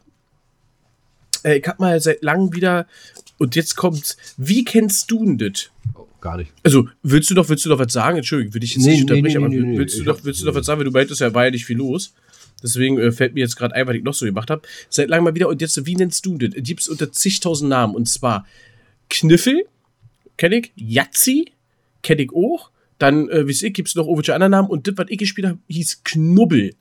äh, 1.43 1.57
ich 1.57 1.67
hab 1.67 1.79
mal 1.79 1.99
seit 1.99 2.23
langem 2.23 2.53
wieder, 2.53 2.87
und 3.37 3.55
jetzt 3.55 3.75
kommt's, 3.75 4.17
wie 4.37 4.63
kennst 4.63 5.11
du 5.11 5.25
denn 5.25 5.37
das? 5.37 5.69
Oh, 5.93 6.07
gar 6.21 6.37
nicht. 6.37 6.53
Also, 6.63 6.87
willst 7.03 7.29
du 7.29 7.35
doch, 7.35 7.49
willst 7.49 7.65
du 7.65 7.69
doch 7.69 7.79
was 7.79 7.91
sagen? 7.91 8.17
Entschuldigung, 8.17 8.53
will 8.53 8.63
ich 8.63 8.75
jetzt 8.75 8.85
Nee, 8.85 8.93
nicht 8.93 9.01
unterbrechen, 9.01 9.41
nee, 9.41 9.45
aber 9.45 9.49
nee, 9.49 9.59
nee, 9.59 9.77
willst, 9.77 9.99
du 9.99 10.03
doch, 10.03 10.23
willst 10.23 10.41
du 10.41 10.45
doch 10.45 10.55
was 10.55 10.65
sagen, 10.65 10.79
weil 10.79 10.85
du 10.85 10.91
meintest, 10.91 11.19
ja, 11.19 11.33
war 11.33 11.45
ja 11.45 11.51
nicht 11.51 11.65
viel 11.65 11.77
los. 11.77 12.13
Deswegen 12.65 12.97
äh, 12.97 13.11
fällt 13.11 13.33
mir 13.33 13.41
jetzt 13.41 13.55
gerade 13.55 13.75
ein, 13.75 13.87
was 13.87 13.95
ich 13.95 14.03
noch 14.03 14.13
so 14.13 14.25
gemacht 14.25 14.49
habe. 14.49 14.63
Seit 14.89 15.09
langem 15.09 15.25
mal 15.25 15.35
wieder, 15.35 15.47
und 15.47 15.61
jetzt, 15.61 15.85
wie 15.85 15.95
nennst 15.95 16.25
du 16.25 16.37
das? 16.37 16.49
Gibt's 16.55 16.89
unter 16.89 17.11
zigtausend 17.11 17.69
Namen, 17.69 17.95
und 17.95 18.09
zwar 18.09 18.45
Kniffel, 19.09 19.65
kenn 20.37 20.51
ich, 20.51 20.71
Yazzi, 20.75 21.51
kenn 22.01 22.19
ich 22.19 22.31
auch, 22.33 22.71
dann, 22.97 23.29
äh, 23.29 23.47
wie 23.47 23.51
es 23.51 23.63
ich, 23.63 23.73
gibt's 23.73 23.95
noch 23.95 24.05
irgendwelche 24.05 24.33
anderen 24.33 24.51
Namen, 24.51 24.69
und 24.69 24.87
das, 24.87 24.97
was 24.97 25.07
ich 25.09 25.17
gespielt 25.17 25.47
habe, 25.47 25.59
hieß 25.67 26.01
Knubbel. 26.03 26.73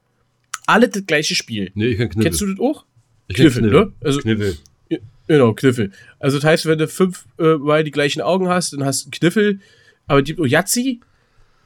Alle 0.67 0.89
das 0.89 1.05
gleiche 1.07 1.35
Spiel. 1.35 1.71
Nee, 1.75 1.89
ich 1.89 1.99
kann 1.99 2.09
Kniffel. 2.09 2.23
Kennst 2.23 2.41
du 2.41 2.47
das 2.47 2.59
auch? 2.59 2.87
ich 3.29 3.37
Kniffel, 3.37 3.71
ne? 3.71 3.93
Also, 4.01 4.21
Kniffel. 4.21 4.57
Genau, 5.27 5.55
Kniffel. 5.55 5.91
Also 6.19 6.39
das 6.39 6.45
heißt, 6.45 6.67
wenn 6.67 6.79
du 6.79 6.87
fünf 6.87 7.25
äh, 7.39 7.83
die 7.83 7.91
gleichen 7.91 8.21
Augen 8.21 8.49
hast, 8.49 8.73
dann 8.73 8.85
hast 8.85 9.03
du 9.03 9.07
einen 9.07 9.13
Kniffel, 9.13 9.61
aber 10.07 10.23
die 10.23 10.39
oh, 10.39 10.45
Yazzi, 10.45 11.01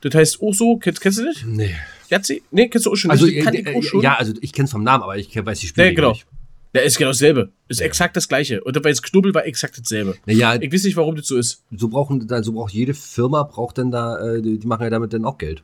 Das 0.01 0.15
heißt 0.15 0.41
auch 0.43 0.53
so, 0.53 0.77
kennst, 0.77 1.01
kennst 1.01 1.19
du 1.19 1.25
das? 1.25 1.43
Nee. 1.45 1.75
Yahtzee? 2.09 2.43
Nee, 2.51 2.69
kennst 2.69 2.87
du 2.87 2.93
auch 2.93 2.97
schon 2.97 3.11
Also, 3.11 3.27
nicht? 3.27 3.37
äh, 3.47 3.59
ich 3.61 3.67
äh, 3.67 3.75
auch 3.77 3.83
schon. 3.83 4.01
ja, 4.03 4.15
also 4.17 4.33
ich 4.41 4.53
kenn's 4.53 4.71
vom 4.71 4.83
Namen, 4.85 5.03
aber 5.03 5.17
ich 5.19 5.35
weiß 5.35 5.61
die 5.61 5.67
Spiele 5.67 5.89
Nee, 5.89 5.95
genau. 5.95 6.11
nicht. 6.13 6.27
Ja, 6.75 6.83
ist 6.83 6.99
genau 6.99 7.11
dasselbe. 7.11 7.51
Ist 7.69 7.81
exakt 7.81 8.17
das 8.17 8.29
gleiche. 8.29 8.63
Und 8.63 8.77
dabei 8.77 8.91
ist 8.91 9.03
Knubbel 9.03 9.35
war 9.35 9.47
exakt 9.47 9.79
dasselbe. 9.79 10.17
Naja, 10.27 10.55
Ich 10.61 10.73
weiß 10.73 10.85
nicht, 10.85 10.97
warum 10.97 11.17
das 11.17 11.27
so 11.27 11.37
ist. 11.37 11.65
so 11.71 11.89
brauchen, 11.89 12.29
so 12.43 12.53
braucht 12.53 12.73
jede 12.73 12.95
Firma 12.95 13.43
braucht 13.43 13.79
dann 13.79 13.91
da, 13.91 14.19
äh, 14.35 14.43
die, 14.43 14.59
machen 14.67 14.83
ja 14.85 14.91
damit 14.91 15.13
dann 15.13 15.25
auch 15.25 15.39
Geld. 15.39 15.63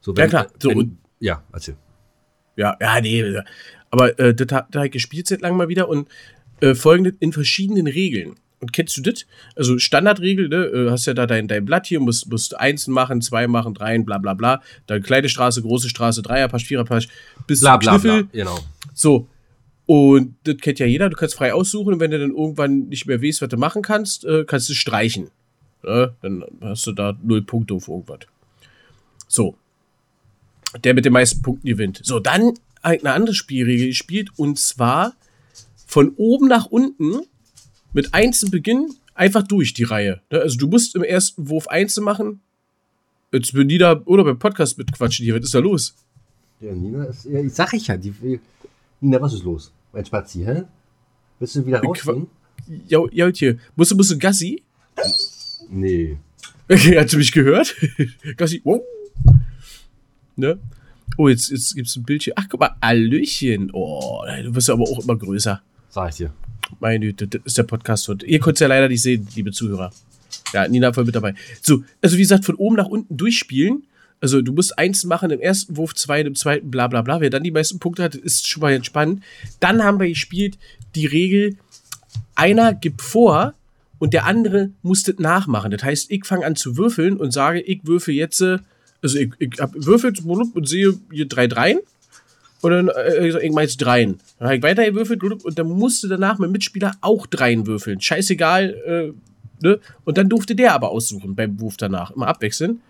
So, 0.00 0.12
Ja, 0.14 0.26
klar. 0.26 0.48
So, 0.60 0.70
wenn, 0.70 0.78
und- 0.78 0.98
ja, 1.20 1.42
erzähl. 1.52 1.76
Ja, 2.56 2.76
ja, 2.80 3.00
nee. 3.00 3.24
Aber 3.90 4.18
äh, 4.18 4.34
das 4.34 4.48
hat 4.52 4.66
da 4.74 4.80
hab 4.80 4.86
ich 4.86 4.92
gespielt 4.92 5.28
seit 5.28 5.40
langem 5.42 5.58
mal 5.58 5.68
wieder 5.68 5.88
und 5.88 6.08
äh, 6.60 6.74
folgendes 6.74 7.14
in 7.20 7.32
verschiedenen 7.32 7.86
Regeln. 7.86 8.34
Und 8.60 8.74
kennst 8.74 8.96
du 8.96 9.02
das? 9.02 9.26
Also 9.56 9.78
Standardregel, 9.78 10.48
ne? 10.48 10.64
äh, 10.66 10.90
Hast 10.90 11.06
ja 11.06 11.14
da 11.14 11.26
dein, 11.26 11.48
dein 11.48 11.64
Blatt 11.64 11.86
hier, 11.86 11.98
musst, 11.98 12.30
musst 12.30 12.58
eins 12.58 12.86
machen, 12.86 13.22
zwei 13.22 13.46
machen, 13.46 13.72
drei, 13.72 13.98
bla 13.98 14.18
bla 14.18 14.34
bla. 14.34 14.62
Dann 14.86 15.02
kleine 15.02 15.28
Straße, 15.30 15.62
große 15.62 15.88
Straße, 15.88 16.20
Dreierpasch, 16.20 16.66
Viererpasch, 16.66 17.08
bis 17.46 17.60
Bla 17.60 17.72
zum 17.72 17.80
bla 17.80 17.98
bla. 17.98 18.12
Kniffel. 18.12 18.28
Genau. 18.32 18.58
So. 18.92 19.26
Und 19.86 20.36
das 20.44 20.58
kennt 20.58 20.78
ja 20.78 20.86
jeder, 20.86 21.08
du 21.08 21.16
kannst 21.16 21.34
frei 21.34 21.52
aussuchen 21.52 21.94
und 21.94 22.00
wenn 22.00 22.12
du 22.12 22.18
dann 22.20 22.30
irgendwann 22.30 22.88
nicht 22.88 23.06
mehr 23.06 23.20
weißt, 23.22 23.42
was 23.42 23.48
du 23.48 23.56
machen 23.56 23.82
kannst, 23.82 24.24
äh, 24.24 24.44
kannst 24.44 24.68
du 24.68 24.74
streichen. 24.74 25.30
Ne? 25.82 26.14
Dann 26.20 26.44
hast 26.60 26.86
du 26.86 26.92
da 26.92 27.16
null 27.22 27.42
Punkte 27.42 27.74
auf 27.74 27.88
irgendwas. 27.88 28.20
So. 29.26 29.56
Der 30.84 30.94
mit 30.94 31.04
den 31.06 31.12
meisten 31.12 31.42
Punkten 31.42 31.66
gewinnt. 31.66 32.00
So, 32.04 32.20
dann 32.20 32.54
eine 32.82 33.12
andere 33.12 33.34
Spielregel 33.34 33.88
gespielt 33.88 34.28
und 34.36 34.58
zwar 34.58 35.14
von 35.86 36.12
oben 36.16 36.46
nach 36.46 36.66
unten 36.66 37.22
mit 37.92 38.14
eins 38.14 38.40
zu 38.40 38.50
Beginn 38.50 38.94
einfach 39.14 39.42
durch 39.42 39.74
die 39.74 39.84
Reihe. 39.84 40.20
Ne? 40.30 40.40
Also 40.40 40.58
du 40.58 40.66
musst 40.68 40.94
im 40.96 41.02
ersten 41.02 41.48
Wurf 41.48 41.68
eins 41.68 41.98
machen. 42.00 42.40
Jetzt 43.32 43.52
bin 43.52 43.68
da, 43.78 44.00
oder 44.06 44.24
beim 44.24 44.38
Podcast 44.38 44.76
mitquatschen 44.78 45.24
hier, 45.24 45.36
was 45.36 45.44
ist 45.44 45.54
da 45.54 45.60
los? 45.60 45.94
Ja, 46.60 46.72
Nina 46.72 47.04
ist, 47.04 47.24
ja, 47.26 47.40
ich 47.40 47.52
sag 47.52 47.72
ich 47.74 47.86
ja, 47.86 47.96
die, 47.96 48.12
Nina, 49.00 49.20
was 49.20 49.34
ist 49.34 49.44
los? 49.44 49.72
Mein 49.92 50.04
Spazi, 50.04 50.42
hä? 50.44 50.64
Willst 51.38 51.54
du 51.54 51.66
wieder 51.66 51.80
Qua- 51.80 51.88
rausgehen? 51.88 52.26
Ja, 52.88 53.00
ja, 53.12 53.28
hier. 53.28 53.58
Musst 53.76 53.92
du, 53.92 53.96
musst 53.96 54.10
du 54.10 54.18
Gassi? 54.18 54.62
Nee. 55.70 56.18
Okay, 56.68 56.98
hast 56.98 57.12
du 57.12 57.16
mich 57.18 57.32
gehört? 57.32 57.74
Gassi, 58.36 58.60
wow. 58.64 58.82
Ne? 60.36 60.58
Oh, 61.16 61.28
jetzt, 61.28 61.50
jetzt 61.50 61.74
gibt's 61.74 61.96
ein 61.96 62.02
Bildchen. 62.02 62.32
Ach, 62.36 62.46
guck 62.48 62.60
mal, 62.60 62.76
Hallöchen. 62.82 63.70
Oh, 63.72 64.22
du 64.42 64.54
wirst 64.54 64.68
ja 64.68 64.74
aber 64.74 64.84
auch 64.84 65.02
immer 65.02 65.16
größer. 65.16 65.62
Sag 65.88 66.10
ich 66.10 66.16
dir. 66.16 66.32
Meine 66.80 67.06
Güte, 67.06 67.28
das 67.28 67.42
ist 67.44 67.58
der 67.58 67.64
Podcast 67.64 68.08
heute. 68.08 68.24
Ihr 68.24 68.40
könnt 68.40 68.56
es 68.56 68.60
ja 68.60 68.66
leider 68.66 68.88
nicht 68.88 69.02
sehen, 69.02 69.28
liebe 69.34 69.52
Zuhörer. 69.52 69.92
Ja, 70.54 70.66
Nina 70.66 70.92
voll 70.94 71.04
mit 71.04 71.14
dabei. 71.14 71.34
So, 71.60 71.84
also 72.00 72.16
wie 72.16 72.22
gesagt, 72.22 72.46
von 72.46 72.54
oben 72.54 72.76
nach 72.76 72.86
unten 72.86 73.16
durchspielen. 73.16 73.84
Also 74.22 74.40
du 74.40 74.52
musst 74.52 74.78
eins 74.78 75.04
machen 75.04 75.30
im 75.30 75.40
ersten 75.40 75.76
Wurf, 75.76 75.94
zwei 75.94 76.22
im 76.22 76.34
zweiten, 76.34 76.70
bla 76.70 76.88
bla 76.88 77.02
bla. 77.02 77.20
Wer 77.20 77.28
dann 77.28 77.42
die 77.42 77.50
meisten 77.50 77.78
Punkte 77.78 78.02
hat, 78.02 78.14
ist 78.14 78.48
schon 78.48 78.62
mal 78.62 78.72
entspannt. 78.72 79.22
Dann 79.60 79.84
haben 79.84 80.00
wir 80.00 80.08
gespielt 80.08 80.58
die 80.94 81.06
Regel, 81.06 81.56
einer 82.34 82.72
gibt 82.72 83.02
vor 83.02 83.52
und 83.98 84.14
der 84.14 84.24
andere 84.24 84.70
muss 84.82 85.02
das 85.02 85.18
nachmachen. 85.18 85.70
Das 85.70 85.82
heißt, 85.82 86.10
ich 86.10 86.24
fange 86.24 86.46
an 86.46 86.56
zu 86.56 86.78
würfeln 86.78 87.18
und 87.18 87.32
sage, 87.32 87.60
ich 87.60 87.80
würfel 87.84 88.14
jetzt, 88.14 88.40
äh, 88.40 88.58
also 89.02 89.18
ich, 89.18 89.32
ich 89.38 89.60
hab 89.60 89.72
würfelt 89.74 90.20
und 90.24 90.66
sehe 90.66 90.98
hier 91.12 91.28
drei 91.28 91.46
Dreien. 91.46 91.80
Und 92.62 92.70
dann, 92.70 92.88
äh, 92.88 93.26
ich 93.26 93.32
sag, 93.32 93.42
ich 93.42 93.52
jetzt 93.52 93.76
dreien. 93.78 94.18
Dann 94.38 94.48
habe 94.48 94.56
ich 94.56 94.62
weiter 94.62 94.84
gewürfelt 94.84 95.22
und 95.22 95.58
dann 95.58 95.66
musste 95.66 96.08
danach 96.08 96.38
mein 96.38 96.52
Mitspieler 96.52 96.92
auch 97.00 97.26
dreien 97.26 97.66
würfeln. 97.66 98.00
Scheißegal, 98.00 98.74
äh, 98.86 99.66
ne? 99.66 99.80
Und 100.04 100.18
dann 100.18 100.28
durfte 100.28 100.54
der 100.54 100.74
aber 100.74 100.90
aussuchen 100.90 101.34
beim 101.34 101.60
Wurf 101.60 101.76
danach. 101.76 102.10
Immer 102.10 102.28
abwechseln. 102.28 102.80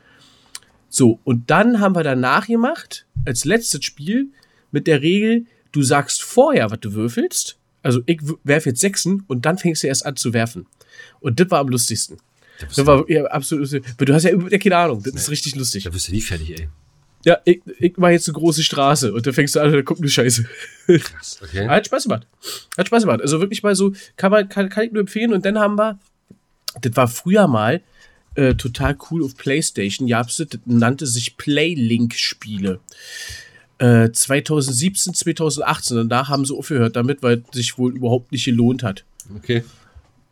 So, 0.89 1.21
und 1.25 1.51
dann 1.51 1.81
haben 1.81 1.95
wir 1.95 2.03
danach 2.03 2.49
gemacht, 2.49 3.07
als 3.25 3.45
letztes 3.45 3.85
Spiel, 3.85 4.31
mit 4.73 4.87
der 4.87 5.03
Regel, 5.03 5.47
du 5.73 5.83
sagst 5.83 6.23
vorher, 6.23 6.71
was 6.71 6.81
du 6.81 6.95
würfelst. 6.95 7.59
Also 7.83 8.03
ich 8.07 8.21
werfe 8.45 8.71
jetzt 8.71 8.81
Sechsen 8.81 9.25
und 9.27 9.47
dann 9.47 9.57
fängst 9.57 9.83
du 9.83 9.87
erst 9.87 10.05
an 10.05 10.17
zu 10.17 10.33
werfen. 10.33 10.67
Und 11.21 11.41
das 11.41 11.51
war 11.51 11.61
am 11.61 11.69
lustigsten. 11.69 12.19
Das 12.59 12.85
war 12.87 13.09
ja, 13.09 13.25
absolut 13.27 13.63
lustig. 13.63 13.85
Aber 13.97 14.05
du 14.05 14.15
hast 14.15 14.25
ja, 14.25 14.33
ja 14.37 14.59
keine 14.59 14.77
Ahnung, 14.77 15.03
das 15.03 15.15
ist 15.15 15.31
richtig 15.31 15.55
lustig. 15.55 15.85
Da 15.85 15.95
wirst 15.95 16.09
du 16.09 16.13
nie 16.13 16.21
fertig, 16.21 16.61
ey. 16.61 16.69
Ja, 17.25 17.39
ich, 17.45 17.61
ich 17.79 17.97
mache 17.99 18.13
jetzt 18.13 18.29
eine 18.29 18.35
große 18.35 18.63
Straße 18.63 19.13
und 19.13 19.27
dann 19.27 19.35
fängst 19.35 19.55
du 19.55 19.61
an, 19.61 19.73
da 19.73 19.83
kommt 19.83 20.01
eine 20.01 20.09
Scheiße. 20.09 20.47
Krass, 20.87 21.41
okay. 21.43 21.69
Hat 21.69 21.87
Spaß 21.87 22.05
gemacht. 22.05 22.27
Hat 22.79 22.87
Spaß 22.87 23.03
gemacht. 23.03 23.21
Also 23.21 23.41
wirklich 23.41 23.63
mal 23.63 23.75
so, 23.75 23.93
kann, 24.17 24.31
man, 24.31 24.49
kann, 24.49 24.69
kann 24.71 24.85
ich 24.85 24.93
nur 24.93 25.01
empfehlen. 25.01 25.33
Und 25.33 25.45
dann 25.45 25.59
haben 25.59 25.77
wir, 25.77 25.99
das 26.81 26.97
war 26.97 27.09
früher 27.09 27.47
mal 27.47 27.83
äh, 28.37 28.55
total 28.55 28.97
cool 29.11 29.25
auf 29.25 29.37
Playstation, 29.37 30.09
gab's 30.09 30.37
das, 30.37 30.49
nannte 30.65 31.07
sich 31.07 31.37
Playlink-Spiele. 31.37 32.81
Äh, 33.79 34.11
2017, 34.13 35.15
2018. 35.15 35.99
Und 35.99 36.09
da 36.09 36.29
haben 36.29 36.45
sie 36.45 36.55
aufgehört 36.55 36.97
damit, 36.97 37.23
weil 37.23 37.45
es 37.51 37.57
sich 37.57 37.77
wohl 37.77 37.95
überhaupt 37.95 38.33
nicht 38.33 38.45
gelohnt 38.45 38.83
hat. 38.83 39.05
Okay. 39.37 39.63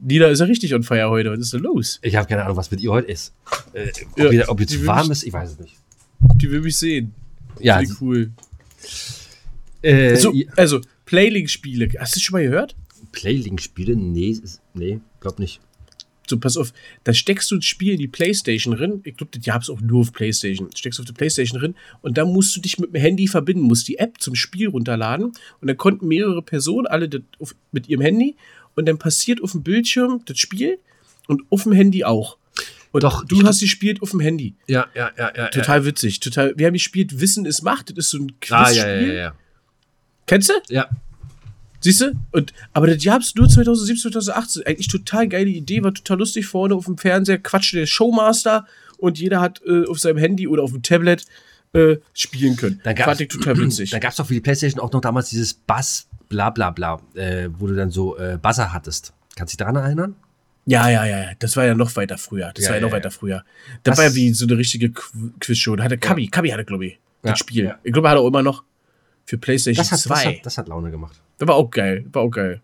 Nina 0.00 0.26
ist 0.26 0.38
ja 0.38 0.47
richtig 0.47 0.75
on 0.75 0.83
fire 0.85 1.11
heute. 1.11 1.33
Was 1.33 1.40
ist 1.40 1.52
denn 1.52 1.62
los? 1.62 1.99
Ich 2.02 2.16
habe 2.16 2.28
keine 2.28 2.45
Ahnung, 2.45 2.57
was 2.57 2.71
mit 2.71 2.80
ihr 2.80 2.90
heute 2.90 3.11
ist. 3.11 3.35
Äh, 3.73 3.88
ob, 4.12 4.18
Ja, 4.18 4.30
ihr, 4.30 4.49
ob 4.49 4.61
jetzt 4.61 4.87
warm 4.87 5.11
ist, 5.11 5.25
ich 5.25 5.33
weiß 5.33 5.52
es 5.52 5.59
nicht. 5.59 5.75
Die 6.37 6.51
will 6.51 6.61
mich 6.61 6.77
sehen. 6.77 7.15
Ja, 7.61 7.81
Wie 7.81 7.89
cool. 8.01 8.31
äh, 9.83 10.17
So, 10.17 10.33
ihr- 10.33 10.47
also, 10.57 10.81
Playlink-Spiele. 11.07 11.89
Hast 11.99 12.15
du 12.15 12.19
das 12.19 12.23
schon 12.23 12.35
mal 12.35 12.43
gehört? 12.45 12.77
Playlink-Spiele? 13.13 13.97
Nee, 13.97 14.31
ist, 14.31 14.61
nee, 14.75 15.01
glaub 15.21 15.39
nicht. 15.39 15.61
So, 16.29 16.39
pass 16.39 16.59
auf, 16.59 16.75
da 17.05 17.15
steckst 17.15 17.51
du 17.51 17.57
das 17.57 17.65
Spiel 17.65 17.95
in 17.95 17.99
die 17.99 18.07
Playstation 18.09 18.77
drin. 18.77 19.01
Ich 19.05 19.17
glaube, 19.17 19.31
das 19.35 19.43
gab's 19.43 19.71
auch 19.71 19.81
nur 19.81 20.01
auf 20.03 20.13
Playstation. 20.13 20.69
Steckst 20.77 20.99
du 20.99 21.03
auf 21.03 21.07
die 21.07 21.15
Playstation 21.15 21.59
drin 21.59 21.75
und 22.03 22.19
dann 22.19 22.29
musst 22.31 22.55
du 22.55 22.61
dich 22.61 22.79
mit 22.79 22.93
dem 22.93 23.01
Handy 23.01 23.27
verbinden, 23.27 23.63
musst 23.63 23.89
die 23.89 23.97
App 23.99 24.21
zum 24.21 24.35
Spiel 24.35 24.69
runterladen 24.69 25.25
und 25.61 25.69
dann 25.69 25.79
konnten 25.79 26.07
mehrere 26.07 26.43
Personen 26.43 26.87
alle 26.87 27.09
auf, 27.39 27.55
mit 27.73 27.89
ihrem 27.89 28.03
Handy 28.03 28.37
und 28.77 28.87
dann 28.87 28.99
passiert 28.99 29.43
auf 29.43 29.53
dem 29.53 29.63
Bildschirm 29.63 30.21
das 30.27 30.39
Spiel 30.39 30.79
und 31.29 31.43
auf 31.51 31.63
dem 31.63 31.73
Handy 31.73 32.05
auch. 32.05 32.37
Und 32.92 33.02
Doch, 33.02 33.25
du 33.25 33.42
hast 33.45 33.61
gespielt 33.61 34.00
auf 34.02 34.11
dem 34.12 34.21
Handy. 34.21 34.54
Ja, 34.66 34.87
ja, 34.95 35.11
ja, 35.18 35.33
ja. 35.37 35.49
Total 35.49 35.85
witzig. 35.85 36.21
Total. 36.21 36.54
Wir 36.57 36.66
haben 36.66 36.75
gespielt 36.75 37.21
Wissen 37.21 37.45
ist 37.45 37.62
Macht. 37.62 37.90
Das 37.90 38.07
ist 38.07 38.11
so 38.11 38.18
ein 38.18 38.33
Ah, 38.50 38.64
Quizspiel. 38.64 38.76
ja, 38.83 38.88
ja, 39.00 39.07
ja, 39.07 39.12
ja. 39.12 39.33
Kennst 40.26 40.49
du? 40.49 40.54
Ja, 40.68 40.88
Siehst 41.80 42.00
du? 42.00 42.12
Und, 42.33 42.52
aber 42.73 42.88
das 42.88 43.04
gab's 43.04 43.35
nur 43.37 43.49
2017, 43.49 44.11
2018. 44.11 44.66
Eigentlich 44.66 44.88
total 44.88 45.28
geile 45.28 45.49
Idee, 45.49 45.83
war 45.85 45.95
total 45.95 46.18
lustig. 46.18 46.47
Vorne 46.47 46.75
auf 46.75 46.87
dem 46.87 46.99
Fernseher 46.99 47.38
quatscht 47.38 47.73
der 47.75 47.87
Showmaster 47.87 48.66
und 48.99 49.18
jeder 49.21 49.40
hat 49.40 49.62
äh, 49.64 49.85
auf 49.87 50.00
seinem 50.00 50.16
Handy 50.18 50.49
oder 50.49 50.64
auf 50.64 50.73
dem 50.73 50.83
Tablet 50.83 51.25
äh, 51.75 51.97
spielen 52.14 52.57
können. 52.57 52.80
Dann 52.83 52.97
gab's- 52.97 53.04
Fand 53.11 53.21
ich 53.21 53.28
total 53.28 53.57
witzig. 53.61 53.90
Dann 53.90 54.00
gab 54.00 54.11
es 54.11 54.16
doch 54.16 54.26
für 54.26 54.35
die 54.35 54.40
Playstation 54.40 54.80
auch 54.83 54.90
noch 54.90 55.00
damals 55.00 55.28
dieses 55.30 55.54
Bass, 55.54 56.09
bla 56.28 56.50
bla 56.50 56.71
bla, 56.73 57.00
äh, 57.14 57.49
wo 57.59 57.68
du 57.68 57.75
dann 57.76 57.90
so 57.92 58.16
äh, 58.18 58.38
Buzzer 58.42 58.73
hattest. 58.73 59.12
Kannst 59.37 59.52
du 59.52 59.57
dich 59.57 59.59
daran 59.59 59.76
erinnern? 59.76 60.16
Ja, 60.69 60.89
ja, 60.91 61.05
ja, 61.07 61.19
ja. 61.19 61.31
Das 61.39 61.57
war 61.57 61.65
ja 61.67 61.75
noch 61.75 61.95
weiter 61.97 62.19
früher. 62.19 62.53
Das 62.55 62.65
Ja, 62.65 62.71
war 62.71 62.77
ja 62.77 62.83
noch 62.83 62.91
ja, 62.91 62.97
weiter 62.97 63.09
ja. 63.09 63.15
früher. 63.19 63.45
Was- 63.85 63.99
war 63.99 64.05
ja 64.05 64.15
wie 64.15 64.33
so 64.33 64.47
eine 64.47 64.57
richtige 64.59 64.89
Qu- 64.89 65.33
Quizshow. 65.41 65.77
Da 65.77 65.85
hatte 65.85 65.99
Kabi, 65.99 66.29
Kabi 66.29 66.51
hatte, 66.51 66.65
glaube 66.65 66.87
ich, 66.87 66.99
das 67.23 67.31
Ja, 67.31 67.37
Spiel. 67.37 67.65
ja. 67.65 67.79
Ich 67.83 67.93
glaube, 67.93 68.09
er 68.09 68.13
hat 68.13 68.19
auch 68.19 68.27
immer 68.27 68.43
noch 68.43 68.65
für 69.25 69.39
PlayStation 69.39 69.83
Das 69.83 69.93
hat, 69.93 70.01
2. 70.01 70.15
das, 70.15 70.25
hat, 70.25 70.47
das 70.47 70.59
hat 70.59 70.69
Laune 70.69 70.91
gemacht. 70.91 71.21
Das 71.39 71.49
war 71.49 71.55
auch 71.57 71.71
geil. 71.71 72.05
War 72.13 72.23
auch 72.23 72.31
geil. 72.31 72.61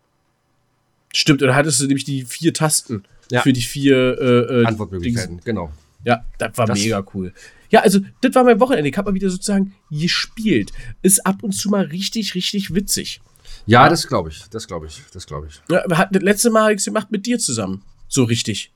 Stimmt, 1.14 1.42
und 1.42 1.48
da 1.48 1.54
hattest 1.54 1.80
du 1.80 1.86
nämlich 1.86 2.04
die 2.04 2.24
vier 2.24 2.52
Tasten 2.52 3.04
Ja. 3.30 3.42
für 3.42 3.52
die 3.52 3.62
vier 3.62 3.96
äh, 4.20 4.24
äh, 4.24 4.56
Dings. 4.58 4.66
Antwortmöglichkeiten, 4.68 5.40
genau. 5.44 5.72
Ja, 6.04 6.24
das 6.38 6.56
war 6.58 6.66
Das- 6.66 6.78
mega 6.78 7.04
cool. 7.14 7.32
Ja, 7.70 7.80
also, 7.80 8.00
das 8.20 8.34
war 8.34 8.44
mein 8.44 8.60
Wochenende. 8.60 8.88
Ich 8.88 8.96
habe 8.96 9.10
mal 9.10 9.14
wieder 9.14 9.30
sozusagen 9.30 9.74
gespielt. 9.90 10.72
Ist 11.02 11.24
ab 11.26 11.42
und 11.42 11.52
zu 11.52 11.70
mal 11.70 11.84
richtig, 11.86 12.34
richtig 12.34 12.74
witzig. 12.74 13.20
Ja, 13.66 13.88
das 13.88 14.06
glaube 14.06 14.28
ich, 14.28 14.44
das 14.50 14.66
glaube 14.66 14.86
ich, 14.86 15.00
das 15.12 15.26
glaube 15.26 15.48
ich. 15.48 15.60
Ja, 15.70 15.86
das 15.88 16.22
letzte 16.22 16.50
Mal 16.50 16.62
habe 16.64 16.72
ich 16.74 16.78
es 16.80 16.84
gemacht 16.84 17.10
mit 17.10 17.24
dir 17.26 17.38
zusammen. 17.38 17.82
So 18.14 18.22
richtig. 18.22 18.70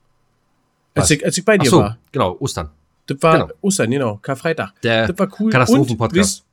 Als 0.93 1.09
ich, 1.11 1.25
als 1.25 1.37
ich 1.37 1.45
bei 1.45 1.57
dir 1.57 1.69
so, 1.69 1.79
war. 1.79 1.97
genau, 2.11 2.35
Ostern. 2.41 2.69
Das 3.07 3.21
war 3.21 3.33
Genau. 3.47 3.53
Ostern, 3.61 3.89
genau, 3.89 4.19
Karfreitag. 4.21 4.73
Der 4.81 5.07
das 5.07 5.17
war 5.17 5.29
cool. 5.39 5.49
Katastrophen-Podcast. 5.49 6.43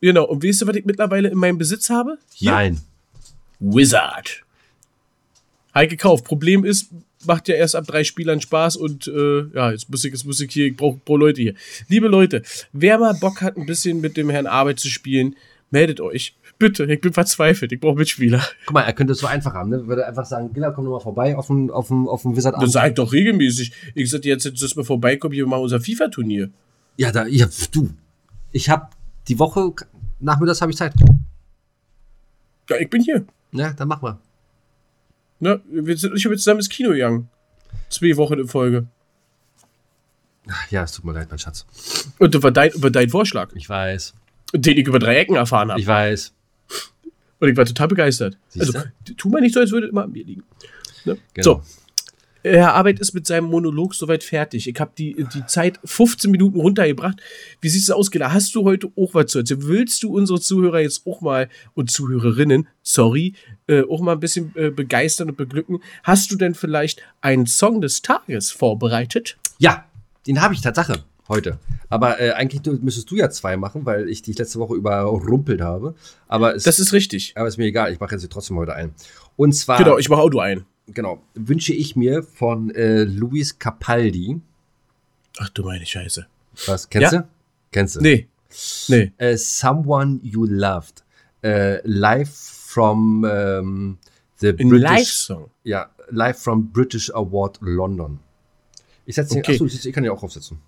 Genau, 0.00 0.24
und 0.24 0.44
weißt 0.44 0.62
du, 0.62 0.66
was 0.68 0.76
ich 0.76 0.84
mittlerweile 0.84 1.30
in 1.30 1.36
meinem 1.36 1.58
Besitz 1.58 1.90
habe? 1.90 2.16
Hier. 2.32 2.52
Nein. 2.52 2.80
Wizard. 3.58 4.44
Habe 5.74 5.88
gekauft. 5.88 6.24
Problem 6.24 6.64
ist, 6.64 6.90
macht 7.26 7.48
ja 7.48 7.56
erst 7.56 7.74
ab 7.74 7.88
drei 7.88 8.04
Spielern 8.04 8.40
Spaß 8.40 8.76
und 8.76 9.08
äh, 9.08 9.48
ja, 9.52 9.72
jetzt 9.72 9.90
muss 9.90 10.04
ich, 10.04 10.12
jetzt 10.12 10.24
muss 10.24 10.38
ich 10.38 10.52
hier, 10.52 10.66
ich 10.66 10.76
brauche 10.76 11.00
brauch 11.04 11.16
Leute 11.16 11.42
hier. 11.42 11.54
Liebe 11.88 12.06
Leute, 12.06 12.42
wer 12.72 12.98
mal 12.98 13.14
Bock 13.14 13.40
hat, 13.40 13.56
ein 13.56 13.66
bisschen 13.66 14.00
mit 14.00 14.16
dem 14.16 14.30
Herrn 14.30 14.46
Arbeit 14.46 14.78
zu 14.78 14.88
spielen, 14.88 15.34
meldet 15.72 16.00
euch. 16.00 16.36
Bitte, 16.58 16.84
ich 16.92 17.00
bin 17.00 17.12
verzweifelt, 17.12 17.70
ich 17.70 17.78
brauche 17.78 17.96
Mitspieler. 17.96 18.42
Guck 18.66 18.74
mal, 18.74 18.82
er 18.82 18.92
könnte 18.92 19.12
es 19.12 19.20
so 19.20 19.28
einfach 19.28 19.54
haben, 19.54 19.70
ne? 19.70 19.86
Würde 19.86 20.04
einfach 20.06 20.24
sagen, 20.24 20.52
Gilla, 20.52 20.72
komm 20.72 20.86
doch 20.86 20.92
mal 20.92 21.00
vorbei 21.00 21.36
auf 21.36 21.46
dem, 21.46 21.70
auf 21.70 21.86
dem, 21.88 22.08
auf 22.08 22.22
dem 22.22 22.36
Wizard 22.36 22.60
Das 22.60 22.72
sag 22.72 22.88
ich 22.88 22.94
doch 22.94 23.12
regelmäßig. 23.12 23.72
Ich 23.94 24.10
sag 24.10 24.22
dir 24.22 24.30
jetzt, 24.34 24.44
dass 24.60 24.76
wir 24.76 24.84
vorbeikommen, 24.84 25.34
hier 25.34 25.46
machen 25.46 25.62
unser 25.62 25.80
FIFA-Turnier. 25.80 26.50
Ja, 26.96 27.12
da, 27.12 27.26
ja, 27.26 27.46
du. 27.70 27.90
Ich 28.50 28.68
habe 28.68 28.88
die 29.28 29.38
Woche, 29.38 29.72
nachmittags 30.18 30.60
habe 30.60 30.72
ich 30.72 30.76
Zeit. 30.78 30.94
Ja, 32.68 32.76
ich 32.76 32.90
bin 32.90 33.02
hier. 33.02 33.24
Ja, 33.52 33.72
dann 33.72 33.86
mach 33.86 34.02
mal. 34.02 34.18
Ne? 35.38 35.60
Wir 35.70 35.96
sind 35.96 36.14
nicht 36.14 36.28
mit 36.28 36.38
zusammen 36.38 36.58
ins 36.58 36.68
Kino 36.68 36.90
gegangen. 36.90 37.28
Zwei 37.88 38.16
Wochen 38.16 38.34
in 38.34 38.48
Folge. 38.48 38.88
Ja, 40.70 40.82
es 40.82 40.92
tut 40.92 41.04
mir 41.04 41.12
leid, 41.12 41.28
mein 41.30 41.38
Schatz. 41.38 41.66
Und 42.18 42.34
über, 42.34 42.50
dein, 42.50 42.72
über 42.72 42.90
deinen 42.90 43.10
Vorschlag, 43.10 43.50
Ich 43.54 43.68
weiß. 43.68 44.14
den 44.54 44.76
ich 44.78 44.86
über 44.86 44.98
drei 44.98 45.18
Ecken 45.18 45.36
erfahren 45.36 45.70
habe. 45.70 45.80
Ich 45.80 45.86
weiß. 45.86 46.32
Und 47.40 47.48
ich 47.48 47.56
war 47.56 47.64
total 47.64 47.88
begeistert. 47.88 48.36
Siehste? 48.48 48.78
Also, 48.78 48.88
tu 49.16 49.28
mal 49.28 49.40
nicht 49.40 49.54
so, 49.54 49.60
als 49.60 49.70
würde 49.70 49.88
immer 49.88 50.04
an 50.04 50.12
mir 50.12 50.24
liegen. 50.24 50.42
Ne? 51.04 51.18
Genau. 51.34 51.44
So. 51.44 51.62
Herr 52.42 52.74
Arbeit 52.74 53.00
ist 53.00 53.14
mit 53.14 53.26
seinem 53.26 53.46
Monolog 53.46 53.94
soweit 53.94 54.22
fertig. 54.22 54.68
Ich 54.68 54.80
habe 54.80 54.92
die, 54.96 55.26
die 55.34 55.44
Zeit 55.46 55.80
15 55.84 56.30
Minuten 56.30 56.60
runtergebracht. 56.60 57.20
Wie 57.60 57.68
sieht 57.68 57.82
es 57.82 57.90
aus, 57.90 58.10
Gela? 58.10 58.32
Hast 58.32 58.54
du 58.54 58.64
heute 58.64 58.90
auch 58.96 59.12
was 59.12 59.26
zu 59.26 59.38
erzählen? 59.40 59.66
Willst 59.66 60.02
du 60.02 60.14
unsere 60.14 60.40
Zuhörer 60.40 60.80
jetzt 60.80 61.06
auch 61.06 61.20
mal 61.20 61.48
und 61.74 61.90
Zuhörerinnen, 61.90 62.68
sorry, 62.82 63.34
äh, 63.66 63.82
auch 63.82 64.00
mal 64.00 64.12
ein 64.12 64.20
bisschen 64.20 64.52
äh, 64.54 64.70
begeistern 64.70 65.30
und 65.30 65.36
beglücken? 65.36 65.80
Hast 66.04 66.30
du 66.30 66.36
denn 66.36 66.54
vielleicht 66.54 67.02
einen 67.20 67.46
Song 67.46 67.80
des 67.80 68.02
Tages 68.02 68.52
vorbereitet? 68.52 69.36
Ja, 69.58 69.86
den 70.26 70.40
habe 70.40 70.54
ich 70.54 70.60
Tatsache 70.60 71.04
heute. 71.28 71.58
Aber 71.88 72.20
äh, 72.20 72.32
eigentlich 72.32 72.62
du- 72.62 72.78
müsstest 72.80 73.10
du 73.10 73.16
ja 73.16 73.30
zwei 73.30 73.56
machen, 73.56 73.84
weil 73.86 74.08
ich 74.08 74.22
dich 74.22 74.38
letzte 74.38 74.58
Woche 74.58 74.74
überrumpelt 74.74 75.60
habe. 75.60 75.94
Aber 76.26 76.54
es, 76.54 76.62
Das 76.64 76.78
ist 76.78 76.92
richtig. 76.92 77.34
aber 77.36 77.48
ist 77.48 77.56
mir 77.58 77.66
egal, 77.66 77.92
ich 77.92 78.00
mache 78.00 78.14
jetzt 78.14 78.28
trotzdem 78.30 78.56
heute 78.56 78.74
ein. 78.74 78.94
Und 79.36 79.52
zwar, 79.52 79.78
Genau, 79.78 79.98
ich 79.98 80.08
mache 80.08 80.20
Auto 80.22 80.38
ein. 80.40 80.64
genau, 80.86 81.22
wünsche 81.34 81.72
ich 81.72 81.96
mir 81.96 82.22
von 82.22 82.70
äh, 82.74 83.04
Luis 83.04 83.58
Capaldi. 83.58 84.40
Ach 85.38 85.48
du 85.50 85.62
meine 85.64 85.86
Scheiße. 85.86 86.26
Was, 86.66 86.88
kennst 86.88 87.12
Ja. 87.12 87.18
du? 87.22 87.28
Kennst 87.70 87.96
du? 87.96 88.00
Nee. 88.00 88.28
Nee. 88.88 89.12
Äh, 89.18 89.36
Someone 89.36 90.18
You 90.22 90.44
Loved. 90.46 91.04
Äh, 91.44 91.80
live 91.86 92.30
from 92.34 93.24
ähm, 93.30 93.98
the 94.36 94.48
Ein 94.48 94.68
British. 94.70 94.80
Live-Song. 94.82 95.50
Ja, 95.62 95.90
live 96.10 96.38
from 96.38 96.72
British 96.72 97.10
Award 97.14 97.58
London. 97.60 98.18
Ich 99.06 99.14
setze 99.14 99.34
den, 99.34 99.42
Okay. 99.42 99.52
achso, 99.52 99.66
ich, 99.66 99.86
ich 99.86 99.92
kann 99.94 100.02
den 100.02 100.10
auch 100.12 100.22
aufsetzen. 100.22 100.58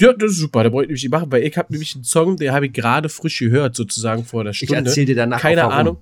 Ja, 0.00 0.12
das 0.12 0.32
ist 0.32 0.38
super. 0.38 0.64
Da 0.64 0.72
wollte 0.72 0.86
ich 0.86 0.88
nämlich 0.90 1.02
nicht 1.04 1.12
machen, 1.12 1.30
weil 1.30 1.42
ich 1.44 1.56
habe 1.56 1.72
nämlich 1.72 1.94
einen 1.94 2.04
Song, 2.04 2.36
den 2.36 2.52
habe 2.52 2.66
ich 2.66 2.72
gerade 2.72 3.08
frisch 3.08 3.38
gehört, 3.38 3.76
sozusagen 3.76 4.24
vor 4.24 4.42
der 4.44 4.50
Ich 4.52 4.58
Stunde. 4.58 4.76
erzähle 4.76 5.06
dir 5.06 5.14
danach 5.16 5.40
Keine. 5.40 5.64
Ahnung. 5.64 5.98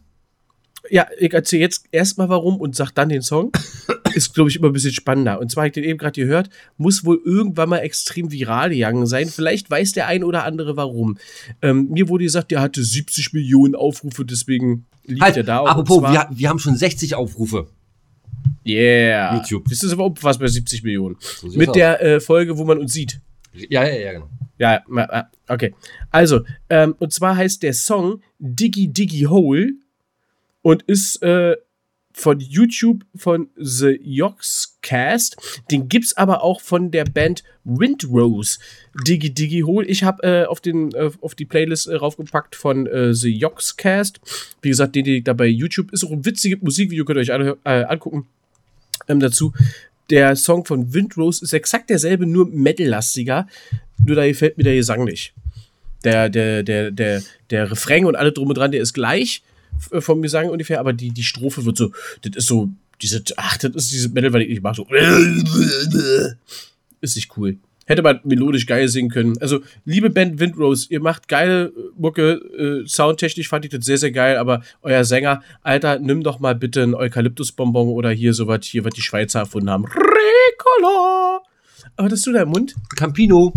Ja, 0.91 1.07
ich 1.19 1.33
erzähle 1.33 1.63
jetzt 1.63 1.85
erstmal 1.93 2.29
warum 2.29 2.57
und 2.57 2.75
sag 2.75 2.91
dann 2.91 3.09
den 3.09 3.23
Song. 3.23 3.53
Ist, 4.15 4.35
glaube 4.35 4.51
ich, 4.51 4.57
immer 4.57 4.67
ein 4.67 4.73
bisschen 4.73 4.93
spannender. 4.93 5.39
Und 5.41 5.51
zwar 5.51 5.63
habe 5.63 5.69
ich 5.69 5.73
den 5.75 5.85
eben 5.85 5.99
gerade 5.99 6.21
gehört, 6.21 6.51
muss 6.77 7.05
wohl 7.05 7.21
irgendwann 7.25 7.69
mal 7.69 7.79
extrem 7.79 8.31
viral 8.33 8.69
gegangen 8.71 9.07
sein. 9.07 9.29
Vielleicht 9.29 9.71
weiß 9.71 9.93
der 9.93 10.07
ein 10.09 10.25
oder 10.25 10.45
andere 10.45 10.77
warum. 10.77 11.17
Ähm, 11.63 11.89
mir 11.89 12.09
wurde 12.09 12.25
gesagt, 12.25 12.51
der 12.51 12.61
hatte 12.61 12.83
70 12.83 13.33
Millionen 13.33 13.75
Aufrufe, 13.75 14.25
deswegen 14.25 14.85
liegt 15.05 15.23
Halt, 15.23 15.37
er 15.39 15.45
da. 15.45 15.65
apropos, 15.65 16.03
wir, 16.03 16.27
wir 16.31 16.49
haben 16.49 16.59
schon 16.59 16.77
60 16.77 17.15
Aufrufe. 17.15 17.69
yeah. 18.67 19.35
YouTube. 19.37 19.65
Das 19.69 19.83
ist 19.83 19.93
aber 19.93 20.05
auch 20.05 20.15
was 20.21 20.39
bei 20.39 20.47
70 20.49 20.83
Millionen. 20.83 21.17
sieht's 21.21 21.57
Mit 21.57 21.75
der 21.75 22.03
äh, 22.03 22.21
Folge, 22.21 22.59
wo 22.59 22.65
man 22.65 22.79
uns 22.79 22.93
sieht. 22.93 23.21
Ja, 23.55 23.85
ja, 23.85 23.95
ja, 23.95 24.13
genau. 24.13 24.29
Ja, 24.59 24.83
okay. 25.49 25.75
Also, 26.11 26.43
ähm, 26.71 26.95
und 26.99 27.13
zwar 27.13 27.37
heißt 27.37 27.63
der 27.63 27.73
Song 27.73 28.23
Diggy 28.39 28.89
Diggy 28.89 29.23
Hole 29.23 29.73
und 30.63 30.83
ist 30.83 31.23
äh, 31.23 31.57
von 32.13 32.41
YouTube 32.41 33.05
von 33.15 33.49
The 33.57 33.99
Yogscast. 34.03 35.37
Den 35.71 35.89
gibt's 35.89 36.17
aber 36.17 36.43
auch 36.43 36.61
von 36.61 36.91
der 36.91 37.05
Band 37.05 37.43
Windrose. 37.65 38.59
Diggy 39.07 39.33
Diggy 39.33 39.61
Hole. 39.61 39.87
Ich 39.87 40.05
habe 40.05 40.23
äh, 40.23 40.45
auf, 40.45 40.61
äh, 40.65 41.11
auf 41.21 41.35
die 41.35 41.45
Playlist 41.45 41.89
äh, 41.89 41.97
raufgepackt 41.97 42.55
von 42.55 42.87
äh, 42.87 43.15
The 43.15 43.31
Yogscast. 43.31 44.21
Wie 44.61 44.69
gesagt, 44.69 44.95
den, 44.95 45.05
den 45.05 45.25
da 45.25 45.33
bei 45.33 45.47
YouTube 45.47 45.93
ist 45.93 46.05
auch 46.05 46.13
ein 46.13 46.25
witziges 46.25 46.63
Musikvideo, 46.63 47.05
könnt 47.05 47.19
ihr 47.19 47.23
euch 47.23 47.33
alle 47.33 47.59
äh, 47.65 47.85
angucken 47.85 48.27
ähm, 49.09 49.21
dazu. 49.21 49.53
Der 50.13 50.37
Song 50.37 50.65
von 50.65 50.93
Windrose 50.95 51.45
ist 51.45 51.53
exakt 51.55 51.91
derselbe, 51.91 52.27
nur 52.27 52.47
Metal-lastiger. 52.49 53.49
Nur 54.07 54.17
da 54.17 54.27
gefällt 54.27 54.57
mir 54.59 54.65
der 54.65 54.77
Gesang 54.77 55.05
nicht. 55.05 55.33
Der, 56.05 56.29
der, 56.29 56.63
der, 56.63 56.91
der, 56.91 57.23
der 57.51 57.71
Refrain 57.71 58.05
und 58.05 58.17
alle 58.17 58.33
drum 58.33 58.49
und 58.49 58.59
dran, 58.59 58.73
der 58.73 58.83
ist 58.83 58.93
gleich 58.93 59.43
f- 59.91 60.05
vom 60.05 60.21
Gesang 60.23 60.51
ungefähr, 60.51 60.81
aber 60.81 60.93
die, 60.93 61.11
die 61.11 61.23
Strophe 61.23 61.65
wird 61.65 61.77
so, 61.79 61.93
das 62.23 62.37
ist 62.37 62.47
so, 62.47 62.69
diese, 63.01 63.23
ach, 63.37 63.57
das 63.57 63.75
ist 63.75 63.93
diese 63.93 64.09
Metal, 64.11 64.33
weil 64.33 64.43
ich 64.43 64.61
mag, 64.61 64.77
so, 64.77 64.87
ist 67.01 67.17
nicht 67.17 67.37
cool. 67.37 67.57
Hätte 67.93 68.03
man 68.03 68.21
melodisch 68.25 68.65
geil 68.65 68.89
singen 68.89 69.11
können. 69.11 69.37
Also, 69.43 69.61
liebe 69.85 70.09
Band 70.09 70.41
Windrose, 70.41 70.87
ihr 70.89 71.01
macht 71.01 71.29
geile 71.29 71.67
äh, 71.67 71.71
Mucke, 71.99 72.33
äh, 72.33 72.87
soundtechnisch 72.89 73.49
fand 73.51 73.67
ich 73.67 73.71
das 73.71 73.85
sehr, 73.85 73.99
sehr 73.99 74.13
geil, 74.13 74.39
aber 74.39 74.63
euer 74.81 75.05
Sänger, 75.05 75.43
Alter, 75.61 75.99
nimm 75.99 76.23
doch 76.23 76.41
mal 76.41 76.55
bitte 76.55 76.83
ein 76.85 76.95
Eukalyptusbonbon 76.95 77.89
oder 77.89 78.11
hier 78.11 78.33
sowas, 78.33 78.61
hier, 78.65 78.83
was 78.87 78.95
die 78.95 79.03
Schweizer 79.03 79.41
erfunden 79.41 79.69
haben. 79.69 79.85
Ricola! 79.85 81.43
Aber 81.97 82.09
das 82.09 82.23
du 82.23 82.33
da 82.33 82.45
im 82.45 82.49
Mund? 82.49 82.75
Campino. 82.97 83.53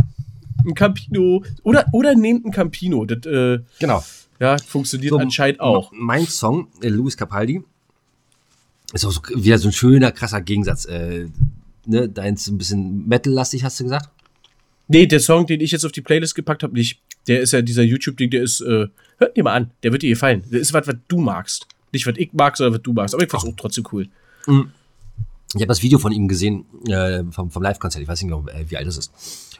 Ein 0.65 0.73
Campino. 0.73 1.41
Oder, 1.63 1.85
oder 1.93 2.13
nehmt 2.13 2.45
ein 2.45 2.51
Campino. 2.51 3.05
Das, 3.05 3.25
äh, 3.25 3.59
Genau. 3.79 4.03
ja, 4.41 4.57
funktioniert 4.57 5.11
So, 5.11 5.17
anscheinend 5.17 5.61
auch. 5.61 5.93
Mein 5.93 6.25
Song, 6.25 6.67
äh, 6.81 6.89
Luis 6.89 7.15
Capaldi, 7.15 7.63
ist 8.91 9.05
auch 9.05 9.11
so, 9.11 9.21
wieder 9.33 9.57
so 9.59 9.69
ein 9.69 9.71
schöner, 9.71 10.11
krasser 10.11 10.41
Gegensatz. 10.41 10.83
Äh, 10.83 11.27
ne, 11.85 12.09
deins 12.09 12.41
ist 12.41 12.47
ein 12.49 12.57
bisschen 12.57 13.07
Metal-lastig, 13.07 13.63
hast 13.63 13.79
du 13.79 13.85
gesagt? 13.85 14.09
Nee, 14.87 15.07
der 15.07 15.19
Song, 15.19 15.47
den 15.47 15.61
ich 15.61 15.71
jetzt 15.71 15.85
auf 15.85 15.91
die 15.91 16.01
Playlist 16.01 16.35
gepackt 16.35 16.63
habe, 16.63 16.73
nicht. 16.73 17.01
Der 17.27 17.41
ist 17.41 17.53
ja 17.53 17.61
dieser 17.61 17.81
YouTube-Ding, 17.81 18.29
der 18.29 18.43
ist, 18.43 18.61
äh, 18.61 18.87
hört 19.17 19.35
dir 19.35 19.43
mal 19.43 19.53
an, 19.53 19.71
der 19.81 19.91
wird 19.91 20.03
dir 20.03 20.09
gefallen. 20.09 20.43
Der 20.51 20.59
ist 20.59 20.73
was, 20.73 20.87
was 20.87 20.95
du 21.07 21.19
magst. 21.19 21.67
Nicht, 21.91 22.05
was 22.05 22.15
ich 22.17 22.31
mag, 22.33 22.55
sondern 22.55 22.75
was 22.75 22.83
du 22.83 22.93
magst. 22.93 23.15
Aber 23.15 23.23
ich 23.23 23.29
fand's 23.29 23.45
auch 23.47 23.55
trotzdem 23.57 23.85
cool. 23.91 24.07
Ich 25.55 25.61
habe 25.61 25.67
das 25.67 25.81
Video 25.81 25.97
von 25.97 26.11
ihm 26.11 26.27
gesehen, 26.27 26.65
äh, 26.87 27.23
vom, 27.31 27.49
vom 27.49 27.63
Live-Konzert. 27.63 28.03
Ich 28.03 28.07
weiß 28.07 28.21
nicht 28.21 28.29
genau, 28.29 28.45
äh, 28.47 28.69
wie 28.69 28.77
alt 28.77 28.85
das 28.85 28.97
ist. 28.97 29.11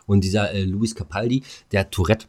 Und 0.05 0.23
dieser 0.23 0.51
äh, 0.51 0.63
Luis 0.63 0.93
Capaldi, 0.93 1.41
der 1.71 1.81
hat 1.81 1.91
Tourette. 1.91 2.27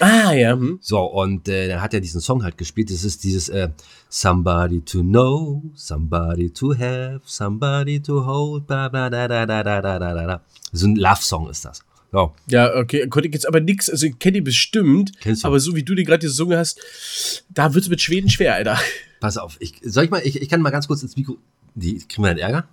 Ah, 0.00 0.32
ja. 0.32 0.52
Hm. 0.52 0.78
So, 0.80 1.00
und 1.00 1.48
äh, 1.48 1.68
dann 1.68 1.80
hat 1.82 1.94
er 1.94 2.00
diesen 2.00 2.20
Song 2.20 2.42
halt 2.42 2.56
gespielt. 2.58 2.90
Das 2.90 3.04
ist 3.04 3.22
dieses 3.24 3.48
äh, 3.50 3.68
Somebody 4.08 4.80
to 4.80 5.00
know, 5.02 5.62
somebody 5.74 6.50
to 6.50 6.74
have, 6.76 7.20
somebody 7.24 8.00
to 8.00 8.24
hold, 8.26 8.66
bla 8.66 8.88
bla 8.88 9.10
da 9.10 9.28
da 9.28 9.46
da 9.46 9.62
da 9.62 9.80
da 9.80 9.98
da 9.98 10.26
da. 10.26 10.40
So 10.72 10.86
ein 10.86 10.96
Love-Song 10.96 11.48
ist 11.50 11.64
das. 11.64 11.82
So. 12.10 12.32
Ja, 12.48 12.74
okay. 12.76 13.06
Konnte 13.08 13.28
ich 13.28 13.34
jetzt 13.34 13.46
aber 13.48 13.60
nix, 13.60 13.88
also 13.88 14.06
ich 14.06 14.18
kenne 14.18 14.34
die 14.34 14.40
bestimmt, 14.40 15.12
Kennst 15.20 15.44
du. 15.44 15.48
aber 15.48 15.60
so 15.60 15.74
wie 15.76 15.82
du 15.82 15.94
die 15.94 16.04
gerade 16.04 16.26
gesungen 16.26 16.58
hast, 16.58 17.44
da 17.50 17.72
wird's 17.74 17.88
mit 17.88 18.00
Schweden 18.02 18.28
schwer, 18.28 18.54
Alter. 18.54 18.78
Pass 19.20 19.36
auf, 19.38 19.56
ich, 19.60 19.74
soll 19.84 20.04
ich 20.04 20.10
mal, 20.10 20.20
ich, 20.24 20.40
ich 20.42 20.48
kann 20.48 20.60
mal 20.60 20.70
ganz 20.70 20.88
kurz 20.88 21.02
ins 21.02 21.16
Mikro. 21.16 21.38
Die, 21.74 21.98
kriegen 21.98 22.22
wir 22.22 22.28
dann 22.30 22.38
Ärger? 22.38 22.68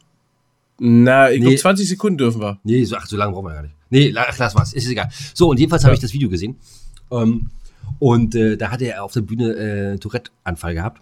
Na, 0.79 1.29
ich 1.31 1.39
Nee. 1.39 1.45
glaube 1.45 1.57
20 1.57 1.87
Sekunden 1.87 2.17
dürfen 2.17 2.41
wir. 2.41 2.59
Nee, 2.63 2.83
so, 2.85 2.95
ach, 2.97 3.05
so 3.05 3.15
lange 3.17 3.33
brauchen 3.33 3.45
wir 3.47 3.53
gar 3.53 3.61
nicht. 3.63 3.75
Nee, 3.89 4.13
ach, 4.15 4.37
lass 4.37 4.55
was, 4.55 4.73
ist 4.73 4.87
egal. 4.89 5.09
So, 5.33 5.49
und 5.49 5.59
jedenfalls 5.59 5.83
habe 5.83 5.91
Ja. 5.91 5.95
ich 5.95 6.01
das 6.01 6.13
Video 6.13 6.29
gesehen. 6.29 6.57
Ähm, 7.11 7.49
und 7.99 8.35
äh, 8.35 8.55
da 8.57 8.71
hatte 8.71 8.85
er 8.85 9.03
auf 9.03 9.13
der 9.13 9.21
Bühne 9.21 9.53
äh, 9.53 9.97
Tourette-Anfall 9.97 10.73
gehabt. 10.73 11.01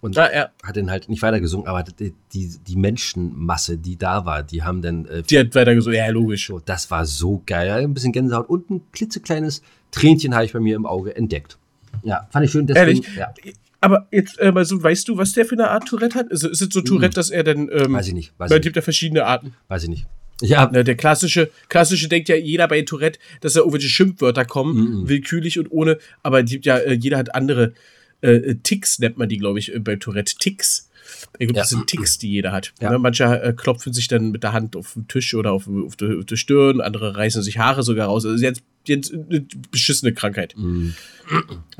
Und 0.00 0.14
Ja, 0.14 0.32
ja. 0.32 0.48
hat 0.62 0.76
dann 0.76 0.90
halt 0.90 1.08
nicht 1.08 1.22
weiter 1.22 1.40
gesungen, 1.40 1.66
aber 1.66 1.82
die, 1.82 2.14
die, 2.32 2.48
die 2.66 2.76
Menschenmasse, 2.76 3.78
die 3.78 3.96
da 3.96 4.24
war, 4.24 4.42
die 4.42 4.62
haben 4.62 4.80
dann 4.80 5.06
äh, 5.06 5.22
Die 5.22 5.38
hat 5.38 5.54
weiter 5.54 5.74
gesungen. 5.74 5.98
Ja, 5.98 6.08
logisch. 6.10 6.46
So, 6.46 6.60
das 6.60 6.90
war 6.90 7.04
so 7.04 7.42
geil. 7.46 7.70
Ein 7.84 7.94
bisschen 7.94 8.12
Gänsehaut 8.12 8.48
und 8.48 8.70
ein 8.70 8.80
klitzekleines 8.92 9.62
Tränchen 9.90 10.34
habe 10.34 10.44
ich 10.44 10.52
bei 10.52 10.60
mir 10.60 10.76
im 10.76 10.86
Auge 10.86 11.16
entdeckt. 11.16 11.58
Ja, 12.02 12.28
fand 12.30 12.44
ich 12.44 12.52
schön. 12.52 12.66
Deswegen, 12.66 13.02
Ehrlich? 13.02 13.16
Ja, 13.16 13.32
Aber 13.80 14.06
jetzt 14.12 14.38
äh, 14.38 14.52
mal 14.52 14.64
so, 14.64 14.80
weißt 14.80 15.08
du, 15.08 15.16
was 15.16 15.32
der 15.32 15.44
für 15.46 15.54
eine 15.56 15.68
Art 15.70 15.86
Tourette 15.88 16.16
hat? 16.16 16.28
Ist, 16.28 16.44
ist 16.44 16.60
es 16.62 16.68
so 16.72 16.80
Tourette, 16.80 17.14
dass 17.14 17.30
er 17.30 17.42
dann, 17.42 17.68
ähm, 17.72 17.92
weiß 17.92 18.06
ich 18.08 18.14
nicht. 18.14 18.32
Weiß 18.38 18.50
weil 18.50 18.58
es 18.58 18.62
gibt 18.62 18.76
ja 18.76 18.82
verschiedene 18.82 19.24
Arten. 19.24 19.54
Weiß 19.66 19.82
ich 19.82 19.88
nicht. 19.88 20.06
Ja, 20.40 20.70
Ne, 20.70 20.84
der 20.84 20.94
klassische, 20.96 21.50
klassische 21.68 22.08
denkt 22.08 22.28
ja 22.28 22.36
jeder 22.36 22.68
bei 22.68 22.82
Tourette, 22.82 23.18
dass 23.40 23.54
da 23.54 23.60
irgendwelche 23.60 23.88
Schimpfwörter 23.88 24.44
kommen, 24.44 25.02
Mhm. 25.02 25.08
willkürlich 25.08 25.58
und 25.58 25.66
ohne, 25.72 25.98
aber 26.22 26.42
es 26.44 26.50
gibt 26.50 26.64
ja, 26.66 26.76
äh, 26.78 26.94
jeder 26.94 27.18
hat 27.18 27.34
andere 27.34 27.74
äh, 28.20 28.56
Ticks, 28.64 28.98
nennt 28.98 29.16
man 29.16 29.28
die, 29.28 29.38
glaube 29.38 29.58
ich, 29.60 29.72
äh, 29.74 29.78
bei 29.78 29.94
Tourette. 29.96 30.34
Ticks. 30.38 30.90
Ich 31.38 31.46
glaube, 31.46 31.60
das 31.60 31.70
Ja. 31.70 31.76
sind 31.78 31.86
Ticks, 31.86 32.18
die 32.18 32.30
jeder 32.30 32.50
hat. 32.52 32.72
Ja. 32.80 32.90
Ne, 32.90 32.98
manche 32.98 33.24
äh, 33.24 33.52
klopfen 33.52 33.92
sich 33.92 34.08
dann 34.08 34.30
mit 34.32 34.42
der 34.42 34.52
Hand 34.52 34.74
auf 34.76 34.94
den 34.94 35.06
Tisch 35.08 35.34
oder 35.34 35.52
auf, 35.52 35.68
auf, 35.68 35.94
die, 35.96 36.18
auf 36.18 36.24
die 36.24 36.36
Stirn, 36.36 36.80
andere 36.80 37.16
reißen 37.16 37.42
sich 37.42 37.58
Haare 37.58 37.82
sogar 37.84 38.08
raus. 38.08 38.26
Also 38.26 38.44
jetzt, 38.44 38.62
jetzt 38.86 39.12
eine 39.14 39.46
beschissene 39.70 40.12
Krankheit. 40.12 40.54
Mhm. 40.56 40.94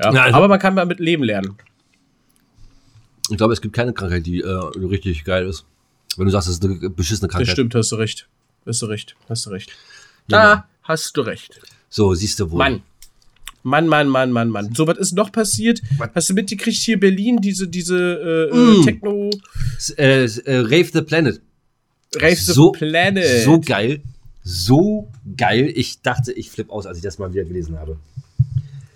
Ja, 0.01 0.13
Ja, 0.13 0.21
also- 0.23 0.35
aber 0.37 0.47
man 0.47 0.59
kann 0.59 0.75
damit 0.77 0.99
leben 1.01 1.23
lernen. 1.23 1.55
ich 3.29 3.37
glaube, 3.37 3.53
es 3.53 3.61
gibt 3.61 3.75
keine 3.75 3.93
Krankheit, 3.93 4.25
die 4.25 4.41
äh, 4.41 4.47
richtig 4.47 5.23
geil 5.25 5.45
ist. 5.45 5.65
Wenn 6.17 6.25
du 6.25 6.31
sagst, 6.31 6.47
das 6.47 6.55
ist 6.55 6.63
eine 6.65 6.89
beschissene 6.89 7.27
Das 7.27 7.35
Krankheit. 7.35 7.53
stimmt, 7.53 7.75
hast 7.75 7.91
du 7.91 7.95
recht. 7.97 8.27
Hast 8.65 8.81
du 8.81 8.85
recht, 8.85 9.15
hast 9.27 9.45
du 9.45 9.49
recht. 9.51 9.71
Da 10.27 10.65
hast 10.83 11.15
du 11.17 11.21
recht. 11.21 11.59
So, 11.89 12.13
siehst 12.13 12.39
du 12.39 12.51
wohl. 12.51 12.57
Mann. 12.57 12.81
Mann, 13.63 13.87
Mann, 13.87 14.07
Mann, 14.07 14.31
Mann, 14.31 14.49
Mann. 14.49 14.73
So, 14.73 14.87
was 14.87 14.97
ist 14.97 15.13
noch 15.13 15.31
passiert? 15.31 15.81
Was? 15.97 16.09
Hast 16.15 16.29
du 16.29 16.33
mitgekriegt 16.33 16.77
hier 16.77 16.99
Berlin, 16.99 17.37
diese, 17.41 17.67
diese 17.67 18.49
äh, 18.51 18.55
Mm. 18.55 18.81
äh, 18.81 18.85
Techno 18.85 19.29
S- 19.77 19.89
Äh, 19.91 20.23
äh, 20.45 20.59
Rave 20.59 20.89
the 20.93 21.01
Planet. 21.01 21.41
Rave 22.15 22.35
the 22.35 22.53
So- 22.53 22.71
Planet? 22.71 23.43
So 23.43 23.59
geil. 23.59 24.01
So 24.43 25.09
geil. 25.35 25.71
Ich 25.75 26.01
dachte, 26.01 26.31
ich 26.31 26.49
flippe 26.49 26.71
aus, 26.71 26.85
als 26.85 26.97
ich 26.97 27.03
das 27.03 27.19
mal 27.19 27.31
wieder 27.33 27.43
gelesen 27.43 27.77
habe. 27.77 27.97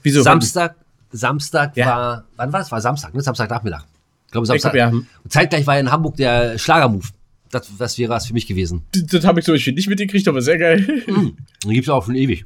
Wieso? 0.01 0.21
Samstag, 0.21 0.75
Samstag 1.11 1.75
Ja. 1.77 1.85
war, 1.87 2.23
wann 2.37 2.53
war 2.53 2.61
es? 2.61 2.71
War 2.71 2.79
Samstag, 2.81 3.13
ne? 3.13 3.21
Samstagnachmittag. 3.21 3.83
Ich 4.27 4.31
glaube, 4.31 4.45
Ich 4.45 4.47
Samstag. 4.49 4.73
glaub, 4.73 4.93
ja. 4.93 4.97
Und 5.23 5.31
zeitgleich 5.31 5.67
war 5.67 5.77
in 5.79 5.91
Hamburg 5.91 6.15
der 6.15 6.57
Schlagermove. 6.57 7.07
Das, 7.53 7.71
das 7.77 7.97
wäre 7.97 8.11
was 8.11 8.27
für 8.27 8.33
mich 8.33 8.47
gewesen. 8.47 8.83
Das, 8.91 9.05
das 9.05 9.25
habe 9.25 9.39
ich 9.39 9.45
zum 9.45 9.55
Beispiel 9.55 9.73
nicht 9.73 9.87
mitgekriegt, 9.87 10.27
aber 10.27 10.41
sehr 10.41 10.57
geil. 10.57 11.03
Mhm. 11.07 11.37
Gibt 11.73 11.87
es 11.87 11.89
auch 11.89 12.05
schon 12.05 12.15
ewig. 12.15 12.45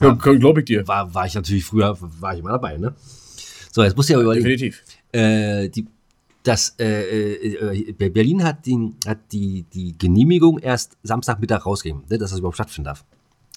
Ja, 0.00 0.12
glaube 0.12 0.60
ich 0.60 0.66
dir. 0.66 0.86
War, 0.86 1.12
war 1.12 1.26
ich 1.26 1.34
natürlich 1.34 1.64
früher, 1.64 1.96
war 2.00 2.34
ich 2.34 2.40
immer 2.40 2.50
dabei, 2.50 2.76
ne? 2.76 2.94
So, 3.72 3.82
jetzt 3.82 3.96
musst 3.96 4.08
du 4.08 4.14
ja 4.14 4.20
überlegen. 4.20 4.44
Definitiv. 4.44 4.82
Äh, 5.12 5.68
die, 5.68 5.86
das, 6.42 6.74
äh, 6.78 7.32
äh, 7.32 7.92
Berlin 7.92 8.44
hat, 8.44 8.66
die, 8.66 8.92
hat 9.06 9.18
die, 9.32 9.64
die 9.72 9.96
Genehmigung 9.98 10.58
erst 10.58 10.96
Samstagmittag 11.02 11.66
rausgegeben, 11.66 12.04
ne, 12.08 12.18
dass 12.18 12.30
das 12.30 12.38
überhaupt 12.38 12.56
stattfinden 12.56 12.86
darf. 12.86 13.04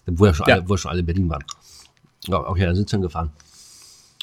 Wo 0.08 0.26
ja 0.26 0.34
schon, 0.34 0.48
Ja. 0.48 0.56
Alle, 0.56 0.70
wo 0.70 0.78
schon 0.78 0.92
alle 0.92 1.02
in 1.02 1.06
Berlin 1.06 1.30
waren. 1.30 1.44
Ja, 2.28 2.40
okay, 2.48 2.66
dann 2.66 2.76
sind 2.76 2.90
sie 2.90 2.94
dann 2.94 3.02
gefahren. 3.02 3.32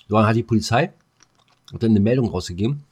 So, 0.09 0.16
dann 0.16 0.27
hat 0.27 0.37
die 0.37 0.42
Polizei 0.42 0.92
dann 1.73 1.90
eine 1.90 2.01
Meldung 2.01 2.29
rausgegeben. 2.29 2.83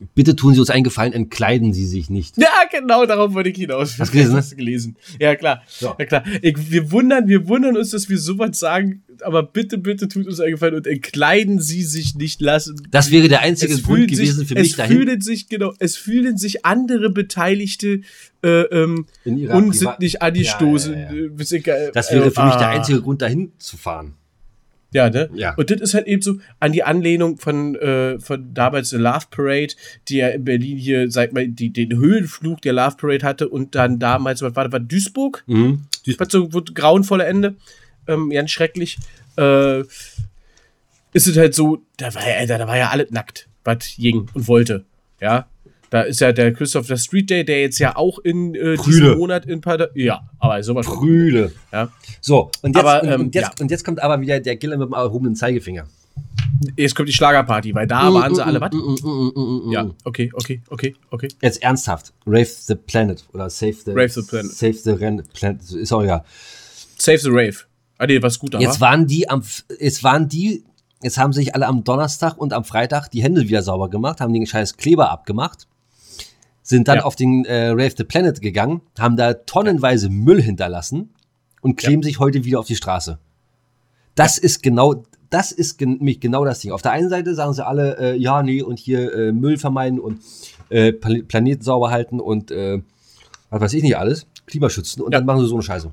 Äh, 0.00 0.04
bitte 0.14 0.36
tun 0.36 0.54
Sie 0.54 0.60
uns 0.60 0.70
einen 0.70 0.84
Gefallen, 0.84 1.12
entkleiden 1.12 1.72
Sie 1.72 1.86
sich 1.86 2.10
nicht. 2.10 2.36
Ja, 2.38 2.48
genau, 2.70 3.06
darauf 3.06 3.34
wollte 3.34 3.50
ich 3.50 3.56
hinaus. 3.56 3.98
Hast 3.98 4.08
du 4.08 4.12
gelesen, 4.12 4.32
ne? 4.32 4.38
Hast 4.38 4.52
du 4.52 4.56
gelesen. 4.56 4.96
Ja, 5.18 5.36
klar. 5.36 5.62
Ja. 5.80 5.96
Ja, 5.98 6.04
klar. 6.04 6.24
Ich, 6.42 6.70
wir, 6.70 6.90
wundern, 6.90 7.28
wir 7.28 7.48
wundern 7.48 7.76
uns, 7.76 7.90
dass 7.90 8.08
wir 8.08 8.18
sowas 8.18 8.58
sagen, 8.58 9.02
aber 9.22 9.42
bitte, 9.42 9.78
bitte 9.78 10.08
tut 10.08 10.26
uns 10.26 10.40
einen 10.40 10.52
Gefallen 10.52 10.74
und 10.74 10.86
entkleiden 10.86 11.60
Sie 11.60 11.82
sich 11.82 12.14
nicht 12.14 12.40
lassen. 12.40 12.86
Das 12.90 13.10
wäre 13.10 13.28
der 13.28 13.40
einzige 13.40 13.74
Es 13.74 13.82
Grund 13.82 14.08
gewesen 14.08 14.38
sich, 14.38 14.48
für 14.48 14.54
mich 14.54 14.70
es 14.70 14.76
dahin. 14.76 14.96
Fühlen 14.96 15.20
sich, 15.20 15.48
genau, 15.48 15.72
es 15.78 15.96
fühlen 15.96 16.36
sich 16.36 16.64
andere 16.64 17.10
Beteiligte 17.10 18.02
äh, 18.42 18.48
ähm, 18.48 19.06
und 19.24 19.74
sind 19.74 19.98
nicht 20.00 20.22
angestoßen. 20.22 20.92
Ja, 20.92 21.12
ja. 21.12 21.12
Äh, 21.12 21.86
äh, 21.86 21.92
Das 21.92 22.12
wäre 22.12 22.30
für 22.30 22.44
mich 22.44 22.54
der 22.54 22.68
ah. 22.68 22.70
einzige 22.70 23.02
Grund, 23.02 23.22
dahin 23.22 23.52
zu 23.58 23.76
fahren. 23.76 24.14
Ja, 24.92 25.10
ne? 25.10 25.28
Ja. 25.34 25.54
Und 25.54 25.70
das 25.70 25.80
ist 25.80 25.94
halt 25.94 26.06
eben 26.06 26.22
so 26.22 26.36
an 26.60 26.72
die 26.72 26.82
Anlehnung 26.82 27.36
von, 27.36 27.74
äh, 27.76 28.18
von 28.18 28.54
damals 28.54 28.90
der 28.90 29.00
Love 29.00 29.26
Parade, 29.30 29.74
die 30.08 30.16
ja 30.16 30.28
in 30.28 30.44
Berlin 30.44 30.78
hier, 30.78 31.10
sag 31.10 31.32
mal, 31.32 31.46
die, 31.46 31.70
den 31.72 31.96
Höhenflug 31.96 32.62
der 32.62 32.72
Love 32.72 32.96
Parade 32.96 33.26
hatte 33.26 33.48
und 33.48 33.74
dann 33.74 33.98
damals, 33.98 34.40
was 34.40 34.56
war 34.56 34.64
das, 34.64 34.72
war 34.72 34.80
Duisburg? 34.80 35.44
Mhm. 35.46 35.84
Was 36.16 36.28
so 36.30 36.52
wo 36.52 36.62
grauenvolle 36.62 37.24
Ende. 37.24 37.56
Ähm, 38.06 38.30
ganz 38.30 38.50
schrecklich. 38.50 38.98
Äh, 39.36 39.80
ist 41.12 41.26
es 41.26 41.36
halt 41.36 41.54
so, 41.54 41.82
da 41.98 42.14
war 42.14 42.26
ja, 42.26 42.46
da 42.46 42.66
war 42.66 42.76
ja 42.78 42.88
alles 42.88 43.10
nackt, 43.10 43.48
was 43.64 43.94
ging 43.96 44.28
und 44.32 44.48
wollte. 44.48 44.84
Ja. 45.20 45.48
Da 45.90 46.02
ist 46.02 46.20
ja 46.20 46.32
der 46.32 46.52
Christopher 46.52 46.96
Street 46.96 47.30
Day, 47.30 47.44
der 47.44 47.62
jetzt 47.62 47.78
ja 47.78 47.96
auch 47.96 48.18
in 48.18 48.54
äh, 48.54 48.76
diesem 48.76 49.16
Monat 49.16 49.46
in 49.46 49.60
Pader 49.60 49.88
Ja, 49.94 50.20
aber 50.38 50.62
sowas 50.62 50.86
von. 50.86 50.98
Brüde. 50.98 51.52
Ja. 51.72 51.88
So, 52.20 52.50
und 52.62 52.76
jetzt, 52.76 52.84
Aber, 52.84 53.02
ähm, 53.04 53.20
und, 53.22 53.34
jetzt, 53.34 53.44
ja. 53.44 53.62
und 53.62 53.70
jetzt 53.70 53.84
kommt 53.84 54.02
aber 54.02 54.20
wieder 54.20 54.38
der 54.40 54.56
Giller 54.56 54.76
mit 54.76 54.88
dem 54.88 54.92
erhobenen 54.92 55.34
Zeigefinger. 55.34 55.86
Jetzt 56.76 56.94
kommt 56.94 57.08
die 57.08 57.12
Schlagerparty, 57.12 57.74
weil 57.74 57.86
da 57.86 58.12
waren 58.12 58.34
sie 58.34 58.44
alle 58.44 58.60
was. 58.60 58.70
was? 58.72 59.72
Ja, 59.72 59.90
okay, 60.04 60.30
okay, 60.34 60.60
okay, 60.68 60.94
okay. 61.10 61.28
Jetzt 61.40 61.62
ernsthaft. 61.62 62.12
Rave 62.26 62.46
the 62.46 62.74
Planet 62.74 63.24
oder 63.32 63.48
Save 63.48 63.74
the, 63.84 63.90
Rave 63.92 64.08
the 64.08 64.22
Planet. 64.22 64.52
Save 64.52 64.72
the 64.74 64.90
Ren 64.90 65.22
Planet. 65.32 65.62
Ist 65.70 65.92
auch 65.92 66.02
egal. 66.02 66.24
Save 66.98 67.18
the 67.18 67.30
Rave. 67.30 67.58
Ah, 67.98 68.06
nee, 68.06 68.20
was 68.22 68.38
gut 68.38 68.54
da 68.54 68.58
Jetzt 68.58 68.80
war. 68.80 68.90
waren 68.90 69.06
die 69.06 69.28
am, 69.28 69.42
jetzt 69.78 70.02
waren 70.04 70.28
die, 70.28 70.64
jetzt 71.02 71.18
haben 71.18 71.32
sich 71.32 71.54
alle 71.54 71.66
am 71.66 71.84
Donnerstag 71.84 72.36
und 72.38 72.52
am 72.52 72.64
Freitag 72.64 73.08
die 73.10 73.22
Hände 73.22 73.48
wieder 73.48 73.62
sauber 73.62 73.88
gemacht, 73.88 74.20
haben 74.20 74.32
den 74.32 74.46
scheiß 74.46 74.76
Kleber 74.76 75.10
abgemacht, 75.10 75.66
sind 76.68 76.86
dann 76.86 76.98
Ja. 76.98 77.04
auf 77.04 77.16
den 77.16 77.46
äh, 77.46 77.68
Rave 77.68 77.94
the 77.96 78.04
Planet 78.04 78.40
gegangen, 78.42 78.82
haben 78.98 79.16
da 79.16 79.32
tonnenweise 79.32 80.10
Müll 80.10 80.42
hinterlassen 80.42 81.08
und 81.62 81.76
kleben 81.76 82.02
sich 82.02 82.18
heute 82.18 82.44
wieder 82.44 82.60
auf 82.60 82.66
die 82.66 82.76
Straße. 82.76 83.18
Das 84.14 84.36
ist 84.36 84.62
genau, 84.62 85.02
das 85.30 85.50
ist 85.50 85.78
gen 85.78 85.92
nämlich 85.92 86.20
genau 86.20 86.44
das 86.44 86.60
Ding. 86.60 86.72
Auf 86.72 86.82
der 86.82 86.92
einen 86.92 87.08
Seite 87.08 87.34
sagen 87.34 87.54
sie 87.54 87.66
alle, 87.66 87.96
äh, 87.98 88.16
ja, 88.16 88.42
nee, 88.42 88.60
und 88.62 88.78
hier 88.78 89.14
äh, 89.14 89.32
Müll 89.32 89.56
vermeiden 89.56 89.98
und 89.98 90.20
äh, 90.68 90.92
Pla- 90.92 91.22
Planeten 91.26 91.62
sauber 91.62 91.90
halten 91.90 92.20
und 92.20 92.50
äh, 92.50 92.80
was 93.48 93.60
weiß 93.62 93.72
ich 93.72 93.82
nicht 93.82 93.96
alles, 93.96 94.26
Klima 94.46 94.68
schützen 94.68 95.00
und 95.00 95.12
Ja. 95.12 95.18
dann 95.20 95.26
machen 95.26 95.40
sie 95.40 95.46
so 95.48 95.54
eine 95.54 95.62
Scheiße. 95.62 95.90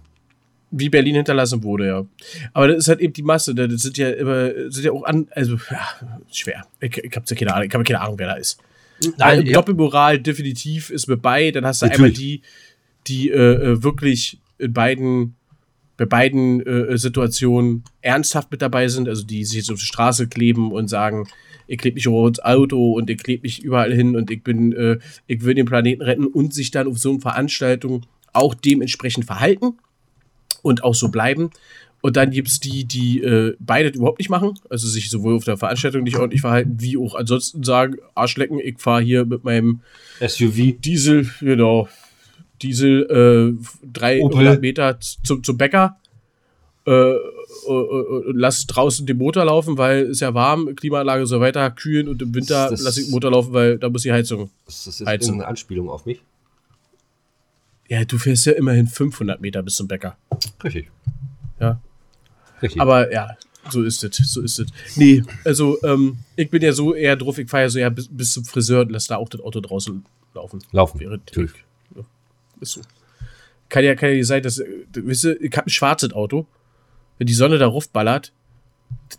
Wie 0.71 0.89
Berlin 0.89 1.15
hinterlassen 1.15 1.63
wurde, 1.63 1.87
ja. 1.87 2.05
Aber 2.51 2.67
das 2.67 2.79
ist 2.79 2.87
halt 2.89 2.99
eben 2.99 3.13
die 3.13 3.23
Masse. 3.23 3.55
Das 3.55 3.81
sind 3.81 3.97
ja 3.97 4.09
immer, 4.09 4.49
sind 4.69 4.83
ja 4.83 4.91
auch 4.91 5.03
an, 5.05 5.27
also, 5.31 5.55
ja, 5.71 5.87
schwer. 6.31 6.65
Ich, 6.81 6.97
ich 6.97 7.15
habe 7.15 7.25
ja 7.29 7.35
keine 7.37 7.53
Ahnung, 7.53 7.67
ich 7.69 7.73
habe 7.73 7.83
keine 7.85 8.01
Ahnung, 8.01 8.15
wer 8.19 8.27
da 8.27 8.33
ist. 8.33 8.59
Nein, 9.01 9.13
Also, 9.19 9.43
ja. 9.43 9.53
Doppelmoral 9.53 10.19
definitiv 10.19 10.89
ist 10.89 11.07
mit 11.07 11.21
bei. 11.21 11.51
Dann 11.51 11.65
hast 11.65 11.81
du 11.81 11.87
Natürlich. 11.87 12.17
einmal 12.17 12.17
die, 12.17 12.41
die 13.07 13.29
äh, 13.29 13.71
äh, 13.71 13.83
wirklich 13.83 14.39
in 14.57 14.73
beiden, 14.73 15.35
bei 15.97 16.05
beiden 16.05 16.65
äh, 16.65 16.97
Situationen 16.97 17.83
ernsthaft 18.01 18.51
mit 18.51 18.61
dabei 18.61 18.87
sind, 18.87 19.07
also 19.07 19.25
die 19.25 19.45
sich 19.45 19.57
jetzt 19.57 19.71
auf 19.71 19.79
die 19.79 19.85
Straße 19.85 20.27
kleben 20.27 20.71
und 20.71 20.87
sagen, 20.87 21.27
ich 21.67 21.77
klebe 21.77 21.95
mich 21.95 22.05
über 22.05 22.27
ins 22.27 22.39
Auto 22.39 22.93
und 22.93 23.09
ich 23.09 23.17
klebe 23.17 23.43
mich 23.43 23.63
überall 23.63 23.93
hin 23.93 24.15
und 24.15 24.29
ich 24.29 24.43
bin, 24.43 24.73
äh, 24.73 24.99
ich 25.27 25.43
will 25.43 25.55
den 25.55 25.65
Planeten 25.65 26.01
retten 26.01 26.27
und 26.27 26.53
sich 26.53 26.71
dann 26.71 26.87
auf 26.87 26.97
so 26.97 27.11
eine 27.11 27.19
Veranstaltung 27.19 28.05
auch 28.33 28.53
dementsprechend 28.53 29.25
verhalten 29.25 29.77
und 30.61 30.83
auch 30.83 30.95
so 30.95 31.09
bleiben. 31.09 31.51
Und 32.05 32.17
dann 32.17 32.29
gibt 32.29 32.49
es 32.49 32.59
die, 32.59 32.85
die 32.85 33.23
äh, 33.23 33.55
beide 33.57 33.89
überhaupt 33.89 34.19
nicht 34.19 34.29
machen, 34.29 34.59
also 34.69 34.87
sich 34.87 35.09
sowohl 35.09 35.37
auf 35.37 35.43
der 35.43 35.57
Veranstaltung 35.57 36.03
nicht 36.03 36.17
ordentlich 36.17 36.41
verhalten, 36.41 36.75
wie 36.77 36.99
auch 36.99 37.15
ansonsten 37.15 37.63
sagen, 37.63 37.95
Arschlecken, 38.13 38.59
ich 38.59 38.77
fahre 38.77 39.01
hier 39.01 39.25
mit 39.25 39.43
meinem 39.43 39.81
SUV. 40.19 40.79
Diesel, 40.79 41.27
genau, 41.39 41.89
Diesel 42.61 43.57
äh, 43.57 43.87
300 43.91 44.23
Opel. 44.23 44.59
Meter 44.59 44.99
zum, 44.99 45.43
zum 45.43 45.57
Bäcker 45.57 45.97
äh, 46.85 47.15
und 47.65 48.37
lass 48.37 48.67
draußen 48.67 49.07
den 49.07 49.17
Motor 49.17 49.45
laufen, 49.45 49.79
weil 49.79 50.03
es 50.03 50.19
ja 50.19 50.35
warm, 50.35 50.75
Klimaanlage 50.75 51.25
so 51.25 51.39
weiter, 51.39 51.71
kühlen 51.71 52.07
und 52.07 52.21
im 52.21 52.35
Winter 52.35 52.69
lasse 52.69 52.99
ich 52.99 53.07
den 53.07 53.13
Motor 53.13 53.31
laufen, 53.31 53.51
weil 53.51 53.79
da 53.79 53.89
muss 53.89 54.03
die 54.03 54.11
Heizung. 54.11 54.51
Ist 54.67 54.85
das 54.85 54.99
jetzt 54.99 55.07
Heizen. 55.07 55.29
irgendeine 55.29 55.49
Anspielung 55.49 55.89
auf 55.89 56.05
mich? 56.05 56.21
Ja, 57.87 58.05
du 58.05 58.19
fährst 58.19 58.45
ja 58.45 58.51
immerhin 58.51 58.85
500 58.85 59.41
Meter 59.41 59.63
bis 59.63 59.77
zum 59.77 59.87
Bäcker. 59.87 60.15
Richtig. 60.63 60.91
Ja. 61.59 61.81
Richtig. 62.65 62.81
Aber 62.81 63.11
ja, 63.11 63.37
so 63.69 63.83
ist 63.83 64.03
es, 64.03 64.17
so 64.17 64.41
ist 64.41 64.59
es. 64.59 64.67
Nee, 64.95 65.23
also 65.43 65.81
ähm, 65.83 66.17
ich 66.35 66.49
bin 66.49 66.61
ja 66.61 66.71
so 66.71 66.93
eher 66.93 67.15
drauf, 67.15 67.37
ich 67.37 67.49
fahre 67.49 67.63
ja 67.63 67.69
so 67.69 67.79
eher 67.79 67.89
bis, 67.89 68.07
bis 68.09 68.33
zum 68.33 68.45
Friseur 68.45 68.81
und 68.81 68.91
lass 68.91 69.07
da 69.07 69.17
auch 69.17 69.29
das 69.29 69.41
Auto 69.41 69.59
draußen 69.59 70.05
laufen. 70.33 70.61
Laufen. 70.71 70.99
Wäre 70.99 71.17
Natürlich. 71.17 71.51
Ja, 71.95 72.03
ist 72.61 72.73
so. 72.73 72.81
Kann 73.69 73.83
ja, 73.83 73.95
kann 73.95 74.09
ja 74.09 74.15
nicht 74.15 74.27
sein, 74.27 74.43
dass, 74.43 74.61
wisst 74.93 75.23
ihr, 75.25 75.41
ich 75.41 75.55
habe 75.57 75.67
ein 75.67 75.69
schwarzes 75.69 76.13
Auto. 76.13 76.45
Wenn 77.17 77.27
die 77.27 77.33
Sonne 77.33 77.57
da 77.57 77.73
ballert, 77.93 78.33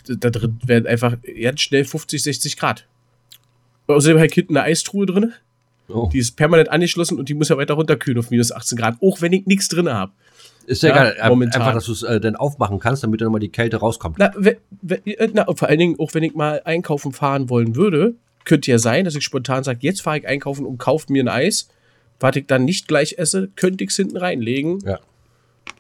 da 0.06 0.30
drin 0.30 0.58
werden 0.64 0.86
einfach 0.86 1.16
ganz 1.42 1.60
schnell 1.62 1.84
50, 1.84 2.22
60 2.22 2.56
Grad. 2.56 2.86
Außerdem 3.86 4.18
habe 4.18 4.26
ich 4.26 4.34
hinten 4.34 4.56
eine 4.56 4.66
Eistruhe 4.66 5.06
drin, 5.06 5.32
Oh. 5.88 6.10
die 6.12 6.18
ist 6.18 6.32
permanent 6.32 6.68
angeschlossen 6.68 7.16
und 7.16 7.28
die 7.28 7.34
muss 7.34 7.48
ja 7.48 7.56
weiter 7.56 7.74
runterkühlen 7.74 8.18
auf 8.18 8.30
minus 8.30 8.50
18 8.50 8.76
Grad, 8.76 8.96
auch 9.00 9.20
wenn 9.20 9.32
ich 9.32 9.46
nichts 9.46 9.68
drin 9.68 9.88
habe. 9.88 10.12
Ist 10.66 10.82
ja, 10.82 10.88
Ja, 10.90 10.94
egal. 11.10 11.20
Ein- 11.20 11.28
momentan. 11.30 11.62
Einfach, 11.62 11.74
dass 11.74 11.86
du 11.86 11.92
es 11.92 12.02
äh, 12.02 12.20
dann 12.20 12.36
aufmachen 12.36 12.78
kannst, 12.78 13.02
damit 13.02 13.20
dann 13.20 13.30
mal 13.32 13.38
die 13.38 13.48
Kälte 13.48 13.76
rauskommt. 13.78 14.16
Na, 14.18 14.32
we, 14.36 14.56
we, 14.82 14.96
äh, 15.06 15.28
na, 15.32 15.46
und 15.46 15.58
vor 15.58 15.68
allen 15.68 15.78
Dingen, 15.78 15.96
auch 15.98 16.12
wenn 16.14 16.22
ich 16.22 16.34
mal 16.34 16.60
einkaufen 16.64 17.12
fahren 17.12 17.48
wollen 17.48 17.76
würde, 17.76 18.14
könnte 18.44 18.70
ja 18.70 18.78
sein, 18.78 19.04
dass 19.04 19.14
ich 19.14 19.24
spontan 19.24 19.64
sage, 19.64 19.78
jetzt 19.82 20.02
fahre 20.02 20.18
ich 20.18 20.26
einkaufen 20.28 20.66
und 20.66 20.78
kaufe 20.78 21.12
mir 21.12 21.22
ein 21.24 21.28
Eis. 21.28 21.68
Was 22.20 22.34
ich 22.36 22.46
dann 22.46 22.64
nicht 22.64 22.88
gleich 22.88 23.16
esse, 23.18 23.48
könnte 23.56 23.84
ich 23.84 23.90
es 23.90 23.96
hinten 23.96 24.16
reinlegen. 24.16 24.78
Ja. 24.86 24.98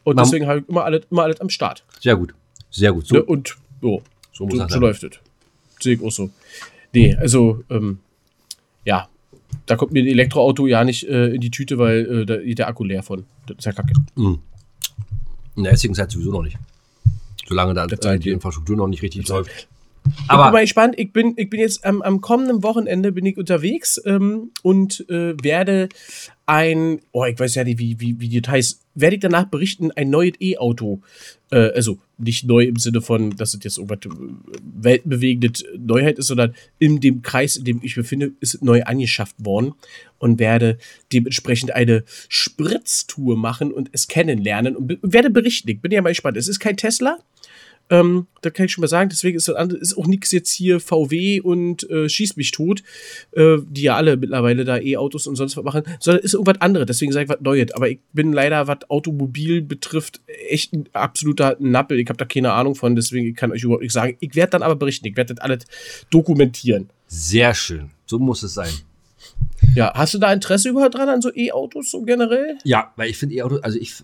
Und 0.04 0.16
Man- 0.16 0.24
deswegen 0.24 0.46
habe 0.46 0.60
ich 0.60 0.68
immer 0.68 0.84
alles, 0.84 1.02
immer 1.10 1.22
alles 1.22 1.40
am 1.40 1.48
Start. 1.48 1.84
Sehr 2.00 2.16
gut. 2.16 2.34
Sehr 2.70 2.92
gut. 2.92 3.06
So, 3.06 3.14
Ne? 3.16 3.22
Und 3.24 3.56
jo, 3.80 4.02
so 4.32 4.48
so, 4.50 4.68
so 4.68 4.78
läuft 4.78 5.02
es. 5.04 5.12
Sehe 5.80 5.94
ich 5.94 6.02
auch 6.02 6.10
so. 6.12 6.30
Nee, 6.92 7.14
also, 7.16 7.62
ähm, 7.70 7.98
ja. 8.84 9.08
Da 9.64 9.76
kommt 9.76 9.92
mir 9.92 10.02
ein 10.02 10.06
Elektroauto 10.06 10.66
ja 10.66 10.84
nicht 10.84 11.08
äh, 11.08 11.28
in 11.28 11.40
die 11.40 11.50
Tüte, 11.50 11.78
weil 11.78 12.22
äh, 12.22 12.26
da 12.26 12.36
geht 12.36 12.58
der 12.58 12.68
Akku 12.68 12.84
leer 12.84 13.02
von. 13.02 13.24
Das 13.46 13.56
ist 13.58 13.64
ja 13.64 13.72
kacke. 13.72 13.94
In 15.56 15.64
der 15.64 15.72
jetzigen 15.72 15.94
Zeit 15.94 16.10
sowieso 16.10 16.32
noch 16.32 16.42
nicht. 16.42 16.58
Solange 17.48 17.74
da 17.74 17.86
die. 17.86 18.30
Infrastruktur 18.30 18.76
noch 18.76 18.88
nicht 18.88 19.02
richtig 19.02 19.26
läuft. 19.28 19.68
Ich 20.08 20.16
bin 20.16 20.24
Aber 20.28 20.50
mal 20.52 20.62
gespannt. 20.62 20.94
Ich 20.98 21.12
bin, 21.12 21.34
ich 21.36 21.50
bin 21.50 21.60
jetzt 21.60 21.84
am, 21.84 22.02
am 22.02 22.20
kommenden 22.20 22.62
Wochenende 22.62 23.12
bin 23.12 23.26
ich 23.26 23.36
unterwegs 23.36 24.00
ähm, 24.04 24.50
und 24.62 25.08
äh, 25.08 25.34
werde 25.42 25.88
ein, 26.46 27.00
oh, 27.12 27.24
ich 27.24 27.38
weiß 27.38 27.56
ja 27.56 27.64
nicht, 27.64 27.78
wie, 27.78 28.00
wie, 28.00 28.20
wie 28.20 28.28
die 28.28 28.36
Details, 28.36 28.80
werde 28.94 29.16
ich 29.16 29.20
danach 29.20 29.46
berichten, 29.46 29.90
ein 29.92 30.10
neues 30.10 30.34
E-Auto, 30.40 31.00
äh, 31.50 31.72
also 31.72 31.98
nicht 32.18 32.44
neu 32.44 32.64
im 32.64 32.76
Sinne 32.76 33.02
von, 33.02 33.30
dass 33.30 33.52
es 33.54 33.64
jetzt 33.64 33.78
irgendwas 33.78 33.98
äh, 34.06 34.16
weltbewegende 34.62 35.52
Neuheit 35.76 36.18
ist, 36.18 36.28
sondern 36.28 36.54
in 36.78 37.00
dem 37.00 37.22
Kreis, 37.22 37.56
in 37.56 37.64
dem 37.64 37.80
ich 37.82 37.96
befinde, 37.96 38.32
ist 38.40 38.54
es 38.54 38.62
neu 38.62 38.84
angeschafft 38.84 39.36
worden 39.44 39.74
und 40.18 40.38
werde 40.38 40.78
dementsprechend 41.12 41.72
eine 41.72 42.04
Spritztour 42.28 43.36
machen 43.36 43.72
und 43.72 43.90
es 43.92 44.06
kennenlernen 44.06 44.76
und 44.76 44.98
werde 45.02 45.30
berichten. 45.30 45.68
Ich 45.68 45.80
bin 45.80 45.90
ja 45.90 46.00
mal 46.00 46.10
gespannt. 46.10 46.36
Es 46.36 46.48
ist 46.48 46.60
kein 46.60 46.76
Tesla, 46.76 47.18
ähm, 47.88 48.26
da 48.42 48.50
kann 48.50 48.66
ich 48.66 48.72
schon 48.72 48.82
mal 48.82 48.88
sagen, 48.88 49.08
deswegen 49.10 49.36
ist, 49.36 49.46
das 49.48 49.54
andere- 49.56 49.78
ist 49.78 49.96
auch 49.96 50.06
nichts 50.06 50.32
jetzt 50.32 50.50
hier 50.50 50.80
VW 50.80 51.40
und 51.40 51.88
äh, 51.88 52.08
Schieß 52.08 52.36
mich 52.36 52.50
tot, 52.50 52.82
äh, 53.32 53.58
die 53.68 53.82
ja 53.82 53.96
alle 53.96 54.16
mittlerweile 54.16 54.64
da 54.64 54.78
E-Autos 54.78 55.26
und 55.26 55.36
sonst 55.36 55.56
was 55.56 55.64
machen, 55.64 55.82
sondern 56.00 56.24
ist 56.24 56.34
irgendwas 56.34 56.60
anderes. 56.60 56.86
Deswegen 56.86 57.12
sage 57.12 57.24
ich 57.24 57.28
was 57.30 57.40
Neues. 57.40 57.72
Aber 57.72 57.88
ich 57.88 58.00
bin 58.12 58.32
leider, 58.32 58.66
was 58.66 58.78
Automobil 58.90 59.62
betrifft, 59.62 60.20
echt 60.48 60.72
ein 60.72 60.88
absoluter 60.92 61.56
Nappel. 61.60 62.00
Ich 62.00 62.08
habe 62.08 62.16
da 62.16 62.24
keine 62.24 62.52
Ahnung 62.52 62.74
von, 62.74 62.96
deswegen 62.96 63.34
kann 63.34 63.54
ich 63.54 63.62
überhaupt 63.62 63.82
nicht 63.82 63.92
sagen. 63.92 64.16
Ich 64.20 64.34
werde 64.34 64.50
dann 64.50 64.62
aber 64.62 64.76
berichten. 64.76 65.06
Ich 65.06 65.16
werde 65.16 65.34
das 65.34 65.42
alles 65.44 65.64
dokumentieren. 66.10 66.90
sehr 67.06 67.54
schön. 67.54 67.90
So 68.06 68.18
muss 68.18 68.42
es 68.42 68.54
sein. 68.54 68.72
Ja, 69.74 69.92
hast 69.94 70.14
du 70.14 70.18
da 70.18 70.32
Interesse 70.32 70.68
überhaupt 70.68 70.94
dran 70.94 71.08
an 71.08 71.20
so 71.22 71.30
E-Autos 71.34 71.90
so 71.90 72.02
generell? 72.02 72.56
Ja, 72.64 72.92
weil 72.96 73.10
ich 73.10 73.16
finde 73.18 73.34
E-Auto, 73.36 73.56
also 73.56 73.78
ich, 73.78 73.94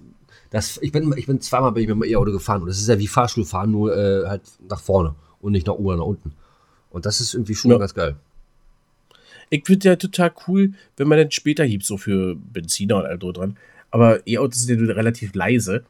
das, 0.52 0.78
ich 0.82 0.92
bin, 0.92 1.12
ich 1.16 1.26
bin 1.26 1.40
zweimal 1.40 1.72
bin 1.72 1.82
ich 1.82 1.88
mit 1.88 1.96
dem 1.96 2.12
E-Auto 2.12 2.30
gefahren 2.30 2.62
und 2.62 2.68
das 2.68 2.78
ist 2.80 2.88
ja 2.88 2.98
wie 2.98 3.08
Fahrstuhlfahren, 3.08 3.70
nur 3.70 3.96
äh, 3.96 4.26
halt 4.28 4.42
nach 4.68 4.80
vorne 4.80 5.14
und 5.40 5.52
nicht 5.52 5.66
nach 5.66 5.74
oben 5.74 5.86
oder 5.86 5.96
nach 5.96 6.04
unten. 6.04 6.32
Und 6.90 7.06
das 7.06 7.20
ist 7.20 7.34
irgendwie 7.34 7.54
schon 7.54 7.70
Ja. 7.72 7.78
ganz 7.78 7.94
geil. 7.94 8.14
Ich 9.50 9.66
finde 9.66 9.88
ja 9.88 9.96
total 9.96 10.32
cool, 10.46 10.72
wenn 10.96 11.08
man 11.08 11.18
dann 11.18 11.30
später 11.30 11.64
hebt, 11.64 11.84
so 11.84 11.96
für 11.96 12.36
Benziner 12.36 12.98
und 12.98 13.06
all 13.06 13.18
so 13.20 13.32
dran. 13.32 13.56
Aber 13.90 14.26
E-Autos 14.26 14.60
sind 14.62 14.78
ja 14.78 14.84
nur 14.86 14.94
relativ 14.96 15.34
leise. 15.34 15.84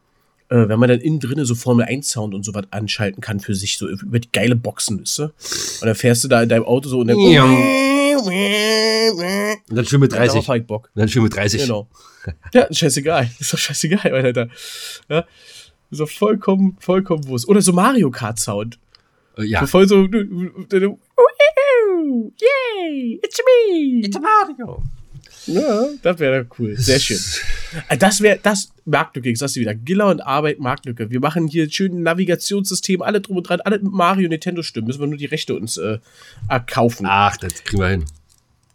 Äh, 0.48 0.68
wenn 0.68 0.79
man 0.81 0.88
dann 0.88 1.01
innen 1.01 1.20
drinne 1.20 1.44
so 1.44 1.55
Formel 1.55 1.85
1 1.87 2.09
Sound 2.09 2.35
und 2.35 2.44
so 2.44 2.55
was 2.55 2.64
anschalten 2.70 3.20
kann 3.20 3.40
für 3.40 3.55
sich, 3.55 3.79
so 3.79 3.88
über 3.88 4.18
die 4.18 4.31
geile 4.33 4.57
Boxen, 4.57 4.98
ihr? 5.18 5.33
Und 5.81 5.87
dann 5.87 5.94
fährst 5.94 6.25
du 6.25 6.29
da 6.29 6.42
in 6.42 6.48
deinem 6.48 6.64
Auto 6.64 6.88
so 6.88 7.01
und 7.01 7.09
dann. 7.09 7.18
Ja. 7.18 7.44
Und 8.27 9.77
dann 9.77 9.87
schön 9.87 10.01
mit 10.01 10.13
Darauf 10.13 10.33
30. 10.33 10.49
hab 10.49 10.57
ich 10.57 10.67
Bock. 10.67 10.91
Und 10.95 11.01
dann 11.01 11.09
schön 11.09 11.23
mit 11.23 11.35
30. 11.35 11.63
Genau. 11.63 11.89
Ja, 12.55 12.63
ist 12.63 12.79
scheißegal. 12.79 13.29
Ist 13.41 13.53
doch 13.53 13.59
scheißegal, 13.59 14.13
Alter. 14.13 14.49
Ja. 15.09 15.25
Ist 15.91 16.01
doch 16.01 16.09
vollkommen, 16.09 16.77
vollkommen 16.79 17.27
Wurst. 17.27 17.49
Oder 17.49 17.61
so 17.61 17.73
Mario 17.73 18.13
Kart 18.13 18.39
Sound. 18.39 18.79
Äh, 19.37 19.45
ja. 19.45 19.61
So 19.61 19.67
voll 19.67 19.89
so. 19.89 20.05
Yay, 22.39 23.21
it's 23.23 23.41
me. 23.41 24.03
It's 24.05 24.19
Mario. 24.19 24.83
Ja, 25.47 25.89
das 26.03 26.19
wäre 26.19 26.47
cool. 26.59 26.77
Sehr 26.77 27.01
schön. 27.01 27.19
Äh, 27.89 27.97
Das 27.99 28.21
wäre, 28.21 28.39
das, 28.43 28.73
Marktlücke, 28.85 29.31
ich 29.31 29.39
sag's 29.39 29.55
dir 29.55 29.61
wieder. 29.61 29.75
Giller 29.75 30.09
und 30.09 30.21
Arbeit, 30.21 30.61
Marktlücke. 30.61 31.11
Wir 31.11 31.21
machen 31.21 31.49
hier 31.49 31.71
schön 31.71 31.93
ein 31.93 32.03
Navigationssystem, 32.03 33.03
alle 33.03 33.21
drum 33.21 33.39
und 33.39 33.49
dran, 33.49 33.61
alle 33.61 33.79
mit 33.79 33.93
Mario, 33.93 34.29
Nintendo 34.29 34.63
stimmen. 34.63 34.87
Müssen 34.87 35.01
wir 35.01 35.07
nur 35.07 35.19
die 35.19 35.27
Rechte 35.27 35.55
uns 35.55 35.77
äh, 35.77 35.99
erkaufen. 36.49 37.07
Ach, 37.09 37.37
das 37.37 37.65
kriegen 37.65 37.83
wir 37.83 37.89
hin. 37.89 38.05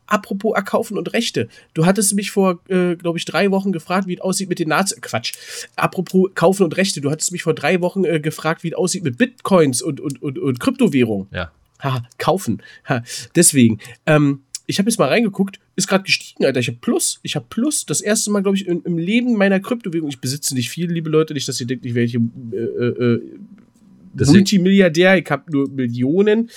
Apropos 0.08 0.56
erkaufen 0.56 0.98
und 0.98 1.12
Rechte. 1.12 1.50
Du 1.74 1.86
hattest 1.86 2.14
mich 2.14 2.32
vor, 2.32 2.60
äh, 2.70 2.96
glaube 2.96 3.18
ich, 3.18 3.26
drei 3.26 3.52
Wochen 3.52 3.74
gefragt, 3.74 4.08
wie 4.08 4.16
es 4.16 4.22
aussieht 4.22 4.48
mit 4.48 4.58
den 4.58 4.70
Nazi. 4.70 4.96
Quatsch. 5.02 5.34
Apropos 5.76 6.30
kaufen 6.34 6.64
und 6.64 6.78
Rechte. 6.78 7.02
Du 7.02 7.12
hattest 7.12 7.34
mich 7.34 7.44
vor 7.44 7.54
drei 7.54 7.82
Wochen 7.82 8.06
äh, 8.06 8.22
gefragt, 8.22 8.64
wie 8.64 8.70
es 8.70 8.74
aussieht 8.74 9.04
mit 9.04 9.18
Bitcoins 9.18 9.82
und, 9.82 10.00
und, 10.00 10.22
und, 10.22 10.40
und 10.40 10.60
Kryptowährung. 10.62 11.28
Ja. 11.32 11.52
Haha, 11.80 12.08
kaufen. 12.18 12.64
Ha, 12.88 13.04
deswegen. 13.36 13.80
Ähm, 14.06 14.44
ich 14.68 14.80
habe 14.80 14.90
jetzt 14.90 15.00
mal 15.00 15.08
reingeguckt, 15.08 15.60
ist 15.78 15.88
gerade 15.88 16.04
gestiegen, 16.04 16.46
Alter. 16.46 16.60
Ich 16.60 16.68
habe 16.68 16.78
Plus. 16.80 17.20
Ich 17.24 17.36
habe 17.36 17.46
Plus. 17.50 17.86
Das 17.86 18.02
erste 18.02 18.32
Mal, 18.32 18.44
glaube 18.44 18.58
ich, 18.58 18.68
im, 18.68 18.82
im 18.84 18.98
Leben 18.98 19.36
meiner 19.36 19.62
Kryptowährung. 19.62 20.10
Ich 20.10 20.20
besitze 20.20 20.54
nicht 20.54 20.70
viel, 20.70 20.92
liebe 20.92 21.10
Leute. 21.10 21.34
Nicht, 21.34 21.48
dass 21.48 21.60
ihr 21.62 21.68
denkt, 21.68 21.86
ich 21.86 21.94
hier 21.94 22.22
äh, 22.52 22.56
äh, 22.56 23.14
äh, 23.14 24.26
Multimilliardär. 24.26 25.18
Ich 25.18 25.32
habe 25.32 25.50
nur 25.50 25.70
Millionen. 25.70 26.50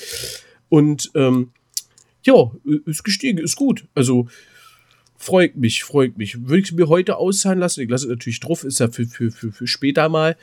Und 0.68 1.10
ähm, 1.14 1.50
ja, 2.24 2.50
ist 2.84 3.04
gestiegen, 3.04 3.38
ist 3.38 3.54
gut. 3.56 3.86
Also 3.94 4.28
freut 5.16 5.56
mich, 5.56 5.84
freut 5.84 6.18
mich. 6.18 6.40
Würde 6.48 6.58
ich 6.58 6.70
es 6.70 6.72
mir 6.72 6.88
heute 6.88 7.16
auszahlen 7.16 7.58
lassen, 7.58 7.82
ich 7.82 7.90
lasse 7.90 8.06
es 8.06 8.10
natürlich 8.10 8.40
drauf, 8.40 8.64
ist 8.64 8.80
ja 8.80 8.88
für, 8.88 9.06
für, 9.06 9.30
für, 9.30 9.52
für 9.52 9.66
später 9.66 10.08
mal, 10.08 10.36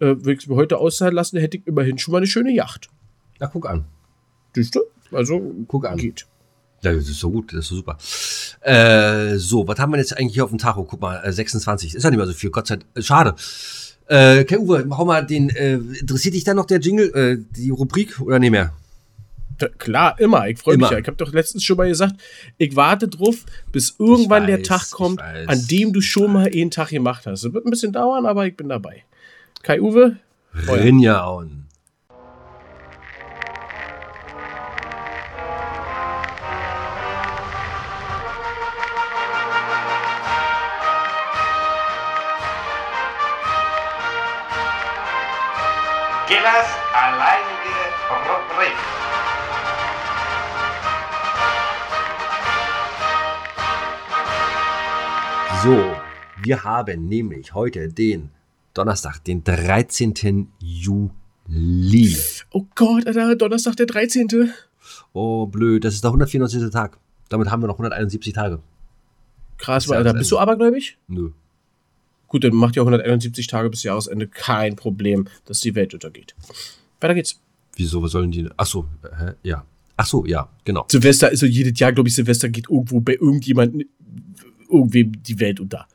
äh, 0.00 0.06
würde 0.06 0.32
ich 0.32 0.40
es 0.40 0.46
mir 0.46 0.56
heute 0.56 0.78
auszahlen 0.78 1.14
lassen, 1.14 1.38
hätte 1.38 1.58
ich 1.58 1.66
immerhin 1.66 1.98
schon 1.98 2.12
mal 2.12 2.18
eine 2.18 2.26
schöne 2.26 2.52
Yacht. 2.52 2.88
Na, 3.40 3.46
guck 3.46 3.68
an. 3.68 3.84
Siehst 4.54 4.74
du? 4.74 4.80
Also, 5.12 5.54
Guck 5.68 5.86
an. 5.86 5.96
geht. 5.96 6.26
Ja, 6.84 6.92
das 6.92 7.08
ist 7.08 7.18
so 7.18 7.30
gut, 7.30 7.52
das 7.52 7.60
ist 7.60 7.68
so 7.68 7.76
super. 7.76 7.96
Äh, 8.60 9.36
so, 9.36 9.66
was 9.66 9.78
haben 9.78 9.92
wir 9.92 9.98
jetzt 9.98 10.16
eigentlich 10.16 10.34
hier 10.34 10.44
auf 10.44 10.50
dem 10.50 10.58
Tacho? 10.58 10.84
Guck 10.84 11.00
mal, 11.00 11.22
äh, 11.24 11.32
26. 11.32 11.94
Ist 11.94 12.02
ja 12.02 12.10
nicht 12.10 12.18
mehr 12.18 12.26
so 12.26 12.32
viel, 12.32 12.50
Gott 12.50 12.66
sei 12.66 12.76
Dank. 12.76 12.86
Äh, 12.94 13.02
Schade. 13.02 13.34
Äh, 14.06 14.44
Kai 14.44 14.58
Uwe, 14.58 14.86
hau 14.90 15.04
mal 15.06 15.24
den, 15.24 15.48
äh, 15.50 15.74
interessiert 15.74 16.34
dich 16.34 16.44
da 16.44 16.52
noch 16.52 16.66
der 16.66 16.78
Jingle, 16.78 17.10
äh, 17.14 17.38
die 17.56 17.70
Rubrik 17.70 18.20
oder 18.20 18.38
nicht 18.38 18.50
mehr? 18.50 18.74
Da, 19.56 19.68
klar, 19.68 20.18
immer. 20.20 20.48
Ich 20.48 20.58
freue 20.58 20.76
mich 20.76 20.90
ja. 20.90 20.98
Ich 20.98 21.06
habe 21.06 21.16
doch 21.16 21.32
letztens 21.32 21.64
schon 21.64 21.76
mal 21.76 21.88
gesagt, 21.88 22.16
ich 22.58 22.76
warte 22.76 23.08
drauf, 23.08 23.46
bis 23.72 23.94
irgendwann 23.98 24.46
der 24.46 24.58
weiß, 24.58 24.66
Tag 24.66 24.82
ich 24.84 24.90
kommt, 24.90 25.20
weiß, 25.20 25.48
an 25.48 25.66
dem 25.68 25.92
du 25.92 26.00
schon 26.00 26.32
mal 26.32 26.50
einen 26.52 26.70
Tag 26.70 26.90
gemacht 26.90 27.26
hast. 27.26 27.44
Das 27.44 27.52
wird 27.52 27.64
ein 27.64 27.70
bisschen 27.70 27.92
dauern, 27.92 28.26
aber 28.26 28.46
ich 28.46 28.56
bin 28.56 28.68
dabei. 28.68 29.04
Kai 29.62 29.80
Uwe, 29.80 30.16
Feuer. 30.52 31.63
Gillers 46.26 46.68
alleinige 46.94 47.76
Rubrik. 48.08 48.78
So, 55.62 55.96
wir 56.42 56.64
haben 56.64 57.08
nämlich 57.08 57.52
heute 57.52 57.88
den 57.88 58.30
Donnerstag, 58.72 59.22
den 59.24 59.44
13. 59.44 60.48
Juli. 60.60 62.16
oh 62.52 62.64
Gott, 62.74 63.06
Alter, 63.06 63.36
Donnerstag 63.36 63.76
der 63.76 63.84
13. 63.84 64.50
Oh, 65.12 65.46
blöd, 65.46 65.84
das 65.84 65.92
ist 65.92 66.04
der 66.04 66.08
194. 66.08 66.70
Tag. 66.70 66.96
Damit 67.28 67.50
haben 67.50 67.62
wir 67.62 67.66
noch 67.66 67.74
171 67.74 68.32
Tage. 68.32 68.62
Krass, 69.58 69.90
Alter. 69.90 70.14
Bist 70.14 70.32
du 70.32 70.38
abergläubig? 70.38 70.96
Nö. 71.06 71.32
Gut, 72.34 72.42
dann 72.42 72.52
macht 72.56 72.74
ja 72.74 72.82
171 72.82 73.46
Tage 73.46 73.70
bis 73.70 73.84
Jahresende 73.84 74.26
kein 74.26 74.74
Problem, 74.74 75.28
dass 75.44 75.60
die 75.60 75.76
Welt 75.76 75.94
untergeht. 75.94 76.34
Weiter 77.00 77.14
geht's. 77.14 77.40
Wieso, 77.76 78.02
was 78.02 78.10
sollen 78.10 78.32
die? 78.32 78.48
Ach 78.56 78.66
so, 78.66 78.88
hä? 79.04 79.34
ja. 79.44 79.64
Ach 79.96 80.04
so, 80.04 80.26
ja, 80.26 80.48
genau. 80.64 80.84
Silvester 80.90 81.30
ist 81.30 81.38
so 81.38 81.46
jedes 81.46 81.78
Jahr, 81.78 81.92
glaube 81.92 82.08
ich, 82.08 82.14
Silvester 82.16 82.48
geht 82.48 82.68
irgendwo 82.68 82.98
bei 82.98 83.12
irgendjemandem, 83.12 83.88
irgendwem 84.68 85.22
die 85.22 85.38
Welt 85.38 85.60
unter. 85.60 85.86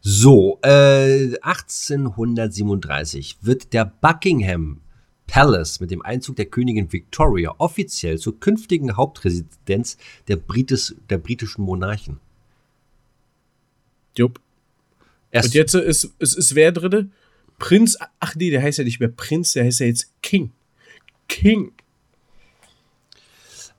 So, 0.00 0.58
äh, 0.62 1.38
1837 1.40 3.36
wird 3.42 3.72
der 3.72 3.84
Buckingham 3.84 4.80
Palace 5.28 5.78
mit 5.78 5.92
dem 5.92 6.02
Einzug 6.02 6.34
der 6.34 6.46
Königin 6.46 6.92
Victoria 6.92 7.54
offiziell 7.58 8.18
zur 8.18 8.40
künftigen 8.40 8.96
Hauptresidenz 8.96 9.96
der, 10.26 10.38
Britis, 10.38 10.96
der 11.08 11.18
britischen 11.18 11.62
Monarchen. 11.62 12.18
Jupp. 14.16 14.40
Erst, 15.30 15.48
Und 15.48 15.54
jetzt 15.54 15.74
ist, 15.74 16.04
ist, 16.18 16.34
ist 16.34 16.54
wer 16.54 16.72
drinne? 16.72 17.10
Prinz, 17.58 17.96
ach 18.20 18.34
nee, 18.36 18.50
der 18.50 18.62
heißt 18.62 18.78
ja 18.78 18.84
nicht 18.84 19.00
mehr 19.00 19.08
Prinz, 19.08 19.52
der 19.54 19.64
heißt 19.64 19.80
ja 19.80 19.86
jetzt 19.86 20.10
King. 20.22 20.52
King. 21.28 21.72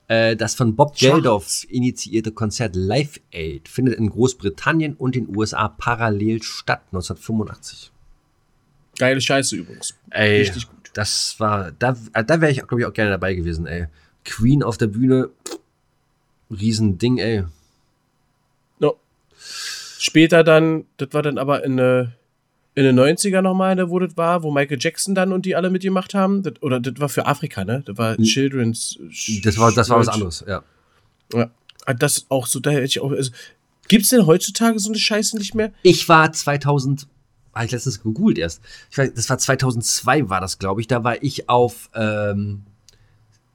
äh, 0.08 0.36
das 0.36 0.54
von 0.54 0.74
Bob. 0.74 0.96
Geldof 0.96 1.64
initiierte 1.68 2.32
Konzert 2.32 2.74
Live 2.76 3.20
Aid 3.32 3.68
findet 3.68 3.94
in 3.98 4.10
Großbritannien 4.10 4.94
und 4.94 5.14
den 5.14 5.34
USA 5.36 5.68
parallel 5.68 6.42
statt, 6.42 6.82
1985. 6.92 7.92
Geile 8.98 9.20
Scheiße 9.20 9.56
übrigens. 9.56 9.94
Ey, 10.10 10.40
Richtig 10.40 10.66
gut. 10.68 10.90
das 10.94 11.38
war, 11.38 11.70
da, 11.72 11.96
da 12.12 12.40
wäre 12.40 12.50
ich, 12.50 12.58
glaube 12.58 12.80
ich, 12.80 12.86
auch 12.86 12.92
gerne 12.92 13.10
dabei 13.10 13.34
gewesen, 13.34 13.66
ey. 13.66 13.86
Queen 14.24 14.62
auf 14.62 14.76
der 14.76 14.88
Bühne, 14.88 15.30
Riesending, 16.50 17.18
ey. 17.18 17.44
No. 18.80 18.98
Später 19.98 20.44
dann, 20.44 20.84
das 20.96 21.08
war 21.12 21.22
dann 21.22 21.38
aber 21.38 21.64
in, 21.64 21.78
in 21.78 22.84
den 22.84 22.98
90er 22.98 23.42
nochmal, 23.42 23.74
da 23.74 23.90
wo 23.90 23.98
das 23.98 24.16
war, 24.16 24.42
wo 24.42 24.52
Michael 24.52 24.78
Jackson 24.80 25.14
dann 25.14 25.32
und 25.32 25.44
die 25.44 25.56
alle 25.56 25.70
mitgemacht 25.70 26.14
haben. 26.14 26.42
Das, 26.42 26.54
oder 26.62 26.78
das 26.78 27.00
war 27.00 27.08
für 27.08 27.26
Afrika, 27.26 27.64
ne? 27.64 27.82
Das 27.84 27.98
war 27.98 28.16
Children's. 28.18 28.98
Das 29.42 29.58
war, 29.58 29.72
das 29.72 29.88
war 29.90 29.98
was 29.98 30.08
anderes, 30.08 30.44
ja. 30.46 30.62
Ja. 31.34 31.50
Ah, 31.84 31.94
Das 31.94 32.26
auch 32.28 32.46
so, 32.46 32.60
da 32.60 32.70
hätte 32.70 32.84
ich 32.84 33.00
auch. 33.00 33.10
Also, 33.10 33.32
gibt's 33.88 34.10
denn 34.10 34.26
heutzutage 34.26 34.78
so 34.78 34.90
eine 34.90 34.98
Scheiße 34.98 35.36
nicht 35.38 35.54
mehr? 35.54 35.72
Ich 35.82 36.08
war 36.08 36.32
2000, 36.32 37.08
habe 37.52 37.64
ich 37.66 37.72
letztens 37.72 38.02
gegoogelt 38.02 38.38
erst. 38.38 38.62
Ich 38.90 38.98
weiß, 38.98 39.12
das 39.14 39.28
war 39.28 39.38
2002 39.38 40.28
war 40.28 40.40
das, 40.40 40.58
glaube 40.58 40.80
ich. 40.80 40.86
Da 40.86 41.02
war 41.02 41.22
ich 41.22 41.48
auf 41.48 41.90
ähm, 41.94 42.62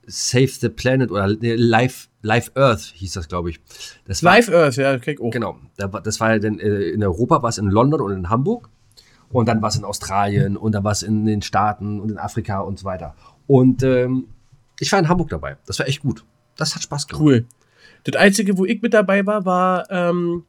Save 0.05 0.47
the 0.47 0.69
Planet 0.69 1.11
oder 1.11 1.27
Live, 1.27 2.09
Live 2.23 2.51
Earth 2.55 2.81
hieß 2.95 3.13
das, 3.13 3.27
glaube 3.27 3.51
ich. 3.51 3.59
Das 4.05 4.23
war, 4.23 4.33
Live 4.33 4.49
Earth, 4.49 4.77
ja, 4.77 4.97
krieg 4.97 5.21
auch. 5.21 5.29
Genau. 5.29 5.59
Da 5.77 5.91
war, 5.91 6.01
das 6.01 6.19
war 6.19 6.31
ja 6.31 6.39
dann 6.39 6.57
äh, 6.57 6.89
in 6.89 7.03
Europa, 7.03 7.43
war 7.43 7.49
es 7.49 7.57
in 7.57 7.67
London 7.67 8.01
und 8.01 8.11
in 8.13 8.29
Hamburg. 8.29 8.69
Und 9.29 9.47
dann 9.47 9.61
war 9.61 9.69
es 9.69 9.75
in 9.75 9.83
Australien 9.83 10.57
und 10.57 10.73
dann 10.73 10.83
war 10.83 10.91
es 10.91 11.03
in 11.03 11.25
den 11.25 11.41
Staaten 11.41 11.99
und 11.99 12.11
in 12.11 12.17
Afrika 12.17 12.61
und 12.61 12.79
so 12.79 12.85
weiter. 12.85 13.15
Und 13.45 13.83
ähm, 13.83 14.27
ich 14.79 14.91
war 14.91 14.99
in 14.99 15.09
Hamburg 15.09 15.29
dabei. 15.29 15.57
Das 15.65 15.79
war 15.79 15.87
echt 15.87 16.01
gut. 16.01 16.23
Das 16.55 16.75
hat 16.75 16.83
Spaß 16.83 17.07
gemacht. 17.07 17.21
Cool. 17.21 17.45
Das 18.03 18.15
Einzige, 18.15 18.57
wo 18.57 18.65
ich 18.65 18.81
mit 18.81 18.93
dabei 18.93 19.25
war, 19.25 19.45
war 19.45 19.89
ähm, 19.91 20.43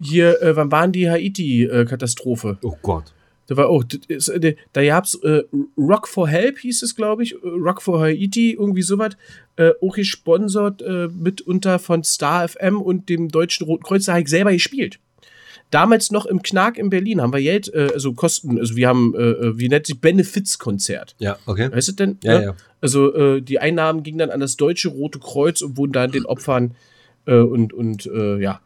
hier, 0.00 0.40
äh, 0.40 0.56
wann 0.56 0.70
waren 0.70 0.92
die 0.92 1.10
Haiti-Katastrophe? 1.10 2.58
Oh 2.62 2.76
Gott. 2.80 3.12
Da 3.48 3.56
war 3.56 3.68
auch, 3.68 3.84
ist, 4.08 4.28
äh, 4.28 4.56
da 4.72 4.84
gab's 4.84 5.14
äh, 5.22 5.42
Rock 5.76 6.08
for 6.08 6.28
Help, 6.28 6.58
hieß 6.58 6.82
es, 6.82 6.96
glaube 6.96 7.22
ich, 7.22 7.34
äh, 7.34 7.38
Rock 7.44 7.80
for 7.82 8.00
Haiti, 8.00 8.52
irgendwie 8.52 8.82
sowas, 8.82 9.16
äh, 9.56 9.70
auch 9.80 9.94
gesponsert 9.94 10.82
äh, 10.82 11.08
mitunter 11.08 11.78
von 11.78 12.02
Star 12.04 12.48
FM 12.48 12.80
und 12.82 13.08
dem 13.08 13.28
Deutschen 13.28 13.66
Roten 13.66 13.84
Kreuz, 13.84 14.06
da 14.06 14.12
habe 14.12 14.22
ich 14.22 14.28
selber 14.28 14.52
gespielt. 14.52 14.98
Damals 15.70 16.12
noch 16.12 16.26
im 16.26 16.42
Knark 16.42 16.78
in 16.78 16.90
Berlin 16.90 17.20
haben 17.20 17.32
wir 17.32 17.40
Geld, 17.40 17.72
äh, 17.74 17.88
also 17.92 18.12
Kosten, 18.12 18.58
also 18.58 18.76
wir 18.76 18.88
haben, 18.88 19.14
äh, 19.16 19.18
äh, 19.18 19.58
wie 19.58 19.68
nennt 19.68 19.86
sich, 19.86 20.00
Benefizkonzert. 20.00 21.16
Ja, 21.18 21.38
okay. 21.46 21.70
Weißt 21.72 21.88
du 21.88 21.92
denn? 21.92 22.18
Ja, 22.22 22.38
Ne? 22.38 22.44
ja. 22.46 22.56
Also 22.80 23.40
die 23.40 23.58
Einnahmen 23.58 24.02
gingen 24.04 24.18
dann 24.18 24.30
an 24.30 24.38
das 24.38 24.56
Deutsche 24.56 24.90
Rote 24.90 25.18
Kreuz 25.18 25.62
und 25.62 25.76
wurden 25.76 25.92
dann 25.92 26.12
den 26.12 26.24
Opfern 26.24 26.76
äh, 27.26 27.38
und, 27.38 27.72
und 27.72 28.06
äh, 28.06 28.38
ja, 28.38 28.60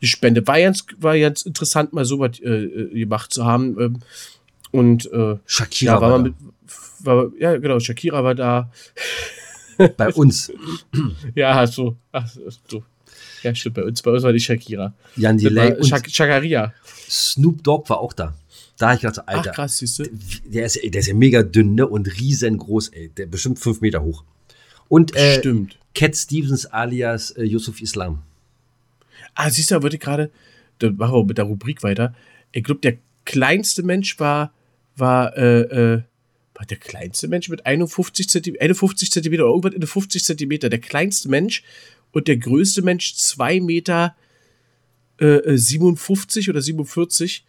die 0.00 0.06
Spende. 0.06 0.46
War 0.46 0.58
ganz, 0.58 0.86
war 0.98 1.18
ganz 1.18 1.42
interessant, 1.42 1.92
mal 1.92 2.04
so 2.04 2.18
was 2.18 2.40
äh, 2.40 2.48
äh, 2.48 3.00
gemacht 3.00 3.32
zu 3.32 3.44
haben. 3.44 3.80
Ähm, 3.80 3.98
und 4.70 5.10
äh, 5.12 5.36
Shakira 5.46 5.94
ja, 5.94 6.00
war 6.00 6.10
war 6.10 6.18
mit, 6.18 6.34
war, 7.00 7.30
ja, 7.38 7.56
genau, 7.56 7.78
Shakira 7.78 8.24
war 8.24 8.34
da. 8.34 8.70
bei 9.96 10.12
uns. 10.12 10.52
Ja, 11.34 11.66
so. 11.66 11.96
Ach, 12.12 12.28
so. 12.68 12.82
Ja, 13.42 13.54
stimmt, 13.54 13.76
bei 13.76 13.84
uns, 13.84 14.00
bei 14.00 14.10
uns 14.10 14.22
war 14.22 14.32
die 14.32 14.40
Shakira. 14.40 14.94
Jan 15.16 15.36
Delay 15.36 15.74
und 15.74 15.86
Shak 15.86 16.08
Shakaria. 16.10 16.72
Snoop 17.08 17.62
Dogg 17.62 17.88
war 17.90 18.00
auch 18.00 18.12
da. 18.12 18.34
Da 18.78 18.94
ich 18.94 19.00
gedacht, 19.00 19.16
so, 19.16 19.22
Ach, 19.26 19.34
Alter, 19.34 19.50
krass, 19.50 19.78
siehst 19.78 19.98
du. 19.98 20.04
der, 20.46 20.66
ist, 20.66 20.80
der 20.82 21.00
ist 21.00 21.06
ja 21.06 21.14
mega 21.14 21.42
dünn 21.42 21.74
ne? 21.74 21.86
und 21.86 22.06
riesengroß, 22.18 22.88
ey. 22.88 23.10
Der 23.10 23.26
bestimmt 23.26 23.58
fünf 23.58 23.80
Meter 23.80 24.02
hoch. 24.02 24.24
Und 24.88 25.14
äh, 25.14 25.38
Stimmt. 25.38 25.78
Cat 25.94 26.16
Stevens 26.16 26.66
alias 26.66 27.30
äh, 27.32 27.44
Yusuf 27.44 27.80
Islam. 27.80 28.22
Ah, 29.34 29.50
siehst 29.50 29.70
du, 29.70 29.76
da 29.76 29.82
wollte 29.82 29.98
gerade, 29.98 30.30
da 30.78 30.90
machen 30.90 31.14
wir 31.14 31.24
mit 31.24 31.38
der 31.38 31.44
Rubrik 31.44 31.82
weiter. 31.82 32.14
Ich 32.52 32.64
glaube, 32.64 32.80
der 32.80 32.98
kleinste 33.24 33.82
Mensch 33.82 34.18
war, 34.18 34.52
war, 34.96 35.36
äh, 35.36 35.60
äh, 35.60 36.02
war 36.54 36.66
der 36.66 36.76
kleinste 36.76 37.28
Mensch 37.28 37.48
mit 37.48 37.66
51 37.66 38.28
Zentimeter, 38.28 38.62
51 38.62 39.10
Zentimeter 39.10 39.44
oder 39.44 39.52
irgendwas 39.52 39.74
in 39.74 39.80
der 39.80 39.88
50 39.88 40.24
Zentimeter. 40.24 40.68
Der 40.68 40.80
kleinste 40.80 41.28
Mensch 41.28 41.62
und 42.12 42.28
der 42.28 42.36
größte 42.36 42.82
Mensch 42.82 43.14
2 43.14 43.60
Meter 43.60 44.14
äh, 45.20 45.26
äh, 45.26 45.56
57 45.56 46.50
oder 46.50 46.60
47. 46.60 47.44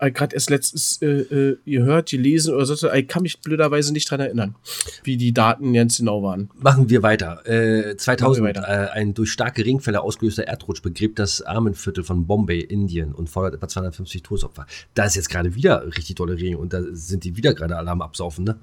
Äh, 0.00 0.10
Gerade 0.10 0.34
erst 0.34 0.50
letztens 0.50 1.00
äh, 1.02 1.06
äh, 1.06 1.58
gehört, 1.66 2.08
gelesen 2.08 2.54
oder 2.54 2.64
so. 2.64 2.90
Ich 2.90 3.06
kann 3.06 3.22
mich 3.22 3.40
blöderweise 3.40 3.92
nicht 3.92 4.10
dran 4.10 4.20
erinnern, 4.20 4.56
wie 5.04 5.16
die 5.16 5.32
Daten 5.32 5.72
ganz 5.74 5.98
genau 5.98 6.22
waren. 6.22 6.50
Machen 6.54 6.88
wir 6.88 7.02
weiter. 7.02 7.46
Äh, 7.46 7.96
2000, 7.96 8.20
Machen 8.20 8.54
wir 8.54 8.62
weiter. 8.62 8.92
Äh, 8.94 8.98
ein 8.98 9.14
durch 9.14 9.30
starke 9.30 9.64
Regenfälle 9.64 10.00
ausgelöster 10.00 10.44
Erdrutsch 10.44 10.82
begräbt 10.82 11.18
das 11.18 11.42
Armenviertel 11.42 12.02
von 12.02 12.26
Bombay, 12.26 12.60
Indien 12.60 13.12
und 13.12 13.28
fordert 13.28 13.54
etwa 13.54 13.68
250 13.68 14.22
Todesopfer. 14.22 14.66
Da 14.94 15.04
ist 15.04 15.16
jetzt 15.16 15.28
gerade 15.28 15.54
wieder 15.54 15.86
richtig 15.86 16.16
tolle 16.16 16.36
Regen 16.36 16.56
und 16.56 16.72
da 16.72 16.82
sind 16.92 17.24
die 17.24 17.36
wieder 17.36 17.52
gerade 17.52 17.76
Alarm 17.76 18.00
absaufen, 18.00 18.44
ne? 18.44 18.58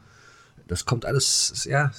Das 0.68 0.86
kommt 0.86 1.06
alles, 1.06 1.66
ja, 1.70 1.92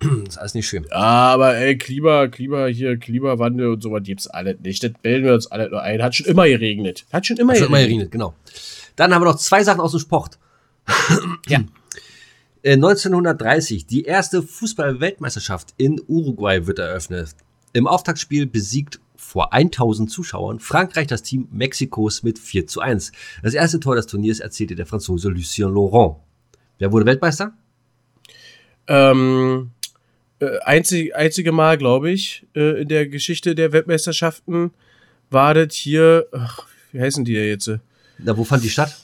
ist 0.28 0.38
alles 0.38 0.54
nicht 0.54 0.68
schön. 0.68 0.90
Aber 0.90 1.56
ey, 1.56 1.76
Klima, 1.78 2.28
Klima 2.28 2.66
hier, 2.66 2.96
Klimawandel 2.98 3.68
und 3.68 3.82
sowas 3.82 4.02
gibt's 4.04 4.26
alles 4.26 4.58
nicht. 4.62 4.82
Das 4.82 4.92
bilden 5.02 5.24
wir 5.24 5.34
uns 5.34 5.46
alle 5.46 5.70
nur 5.70 5.82
ein. 5.82 6.02
Hat 6.02 6.14
schon 6.14 6.26
immer 6.26 6.46
geregnet. 6.46 7.04
Hat 7.12 7.26
schon 7.26 7.36
immer 7.36 7.52
Hat 7.52 7.58
schon 7.58 7.68
immer 7.68 7.78
geregnet. 7.78 8.10
geregnet, 8.10 8.12
genau. 8.12 8.34
Dann 8.96 9.14
haben 9.14 9.22
wir 9.22 9.26
noch 9.26 9.38
zwei 9.38 9.62
Sachen 9.62 9.80
aus 9.80 9.92
dem 9.92 10.00
Sport. 10.00 10.38
Ja. 11.48 11.60
Äh, 12.62 12.74
1930, 12.74 13.86
die 13.86 14.04
erste 14.04 14.42
Fußball-Weltmeisterschaft 14.42 15.72
in 15.78 15.98
Uruguay 16.06 16.66
wird 16.66 16.78
eröffnet. 16.78 17.30
Im 17.72 17.86
Auftaktspiel 17.86 18.44
besiegt 18.44 19.00
vor 19.16 19.54
1000 19.54 20.10
Zuschauern 20.10 20.60
Frankreich 20.60 21.06
das 21.06 21.22
Team 21.22 21.48
Mexikos 21.50 22.22
mit 22.22 22.38
4 22.38 22.66
zu 22.66 22.80
1. 22.80 23.12
Das 23.42 23.54
erste 23.54 23.80
Tor 23.80 23.96
des 23.96 24.08
Turniers 24.08 24.40
erzielte 24.40 24.74
der 24.74 24.84
Franzose 24.84 25.30
Lucien 25.30 25.72
Laurent. 25.72 26.16
Wer 26.78 26.92
wurde 26.92 27.06
Weltmeister? 27.06 27.54
Ähm, 28.90 29.70
äh, 30.40 30.58
einzig, 30.64 31.14
einzige 31.14 31.52
Mal, 31.52 31.78
glaube 31.78 32.10
ich, 32.10 32.46
äh, 32.56 32.82
in 32.82 32.88
der 32.88 33.06
Geschichte 33.06 33.54
der 33.54 33.72
Weltmeisterschaften 33.72 34.72
war 35.30 35.54
das 35.54 35.74
hier, 35.74 36.26
ach, 36.32 36.66
wie 36.92 37.00
heißen 37.00 37.24
die 37.24 37.34
da 37.34 37.40
jetzt? 37.40 37.70
Na, 38.18 38.36
wo 38.36 38.42
fand 38.44 38.64
die 38.64 38.68
statt? 38.70 38.96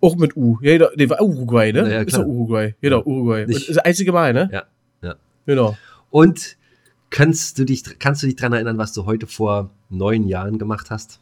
Auch 0.00 0.16
mit 0.16 0.36
U. 0.36 0.58
Ja, 0.62 0.72
genau, 0.78 0.88
nee, 0.96 1.08
war 1.10 1.20
Uruguay, 1.20 1.72
ne? 1.72 1.80
Ja, 1.92 2.00
Ist 2.02 2.16
doch 2.16 2.24
Uruguay. 2.24 2.74
Genau, 2.80 3.02
Uruguay. 3.02 3.46
Nicht- 3.46 3.68
Das 3.68 3.78
einzige 3.78 4.10
Mal, 4.12 4.32
ne? 4.32 4.48
Ja, 4.52 4.64
ja. 5.02 5.16
Genau. 5.44 5.76
Und 6.10 6.56
kannst 7.10 7.58
du 7.58 7.64
dich, 7.64 7.82
kannst 7.98 8.22
du 8.22 8.26
dich 8.26 8.36
daran 8.36 8.54
erinnern, 8.54 8.78
was 8.78 8.92
du 8.92 9.04
heute 9.06 9.26
vor 9.26 9.70
neun 9.90 10.26
Jahren 10.26 10.58
gemacht 10.58 10.90
hast? 10.90 11.20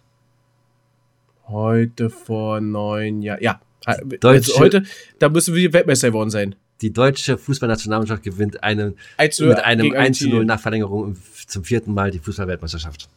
Heute 1.46 2.11
vor 2.11 2.61
neun 2.61 3.22
Jahren. 3.22 3.42
Ja. 3.42 3.61
Also 3.85 4.03
Deutsche- 4.20 4.59
heute, 4.59 4.83
da 5.18 5.29
müssen 5.29 5.55
wir 5.55 5.72
Weltmeister 5.72 6.09
geworden 6.09 6.31
sein. 6.31 6.55
Die 6.81 6.93
deutsche 6.93 7.39
Fußballnationalmannschaft 7.39 8.23
gewinnt 8.23 8.63
einen 8.63 8.97
1 9.17 9.41
mit 9.41 9.59
einem 9.61 9.83
gegen 9.85 9.97
1 9.97 10.19
zu 10.19 10.25
0 10.25 10.31
Argentinien. 10.33 10.47
nach 10.47 10.61
Verlängerung 10.61 11.17
zum 11.47 11.65
vierten 11.65 11.95
Mal 11.95 12.11
die 12.11 12.19
Fußballweltmeisterschaft. 12.19 13.09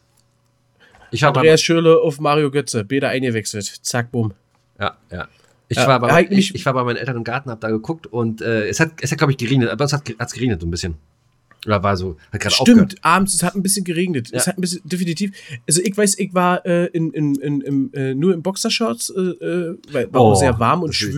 Ich 1.10 1.22
war, 1.22 1.34
Andreas 1.36 1.60
Schürle 1.62 1.98
auf 2.00 2.20
Mario 2.20 2.50
Götze. 2.50 2.84
Beda 2.84 3.08
eingewechselt. 3.08 3.64
Zack, 3.82 4.10
bumm. 4.12 4.32
ja, 4.78 4.96
ja. 5.10 5.28
Ich, 5.70 5.76
Ja, 5.76 5.86
war 5.86 6.00
bei, 6.00 6.10
halt 6.12 6.30
ich, 6.32 6.54
ich 6.54 6.64
war 6.64 6.72
bei 6.72 6.82
meinen 6.84 6.96
Eltern 6.96 7.16
im 7.16 7.24
Garten, 7.24 7.50
hab 7.50 7.60
da 7.60 7.68
geguckt 7.68 8.06
und 8.06 8.40
äh, 8.40 8.68
es 8.68 8.80
hat, 8.80 8.92
es 9.02 9.10
hat 9.10 9.18
glaube 9.18 9.32
ich, 9.32 9.36
geregnet, 9.38 9.68
aber 9.68 9.84
es 9.84 9.92
hat 9.92 10.02
hat's 10.18 10.32
geregnet 10.32 10.60
so 10.62 10.66
ein 10.66 10.70
bisschen. 10.70 10.94
Oder 11.66 11.82
war 11.82 11.94
so, 11.96 12.16
hat 12.32 12.40
gerade 12.40 12.54
aufgehört. 12.58 12.92
Stimmt, 12.92 13.04
abends, 13.04 13.34
es 13.34 13.42
hat 13.42 13.54
ein 13.54 13.62
bisschen 13.62 13.84
geregnet. 13.84 14.28
Es 14.32 14.46
Ja. 14.46 14.52
hat 14.52 14.58
ein 14.58 14.60
bisschen, 14.62 14.80
definitiv. 14.88 15.32
Also 15.66 15.82
ich 15.82 15.94
weiß, 15.94 16.18
ich 16.18 16.32
war 16.32 16.64
äh, 16.64 16.86
in, 16.86 17.10
in, 17.12 17.34
in, 17.34 17.60
im, 17.60 17.90
äh, 17.92 18.14
nur 18.14 18.32
in 18.32 18.40
Boxershorts, 18.42 19.10
äh, 19.10 19.20
äh, 19.20 19.78
weil 19.92 20.10
war 20.12 20.20
Oh, 20.22 20.32
auch 20.32 20.34
sehr 20.36 20.58
warm 20.58 20.82
und 20.84 20.94
das 20.94 21.02
ist- 21.02 21.14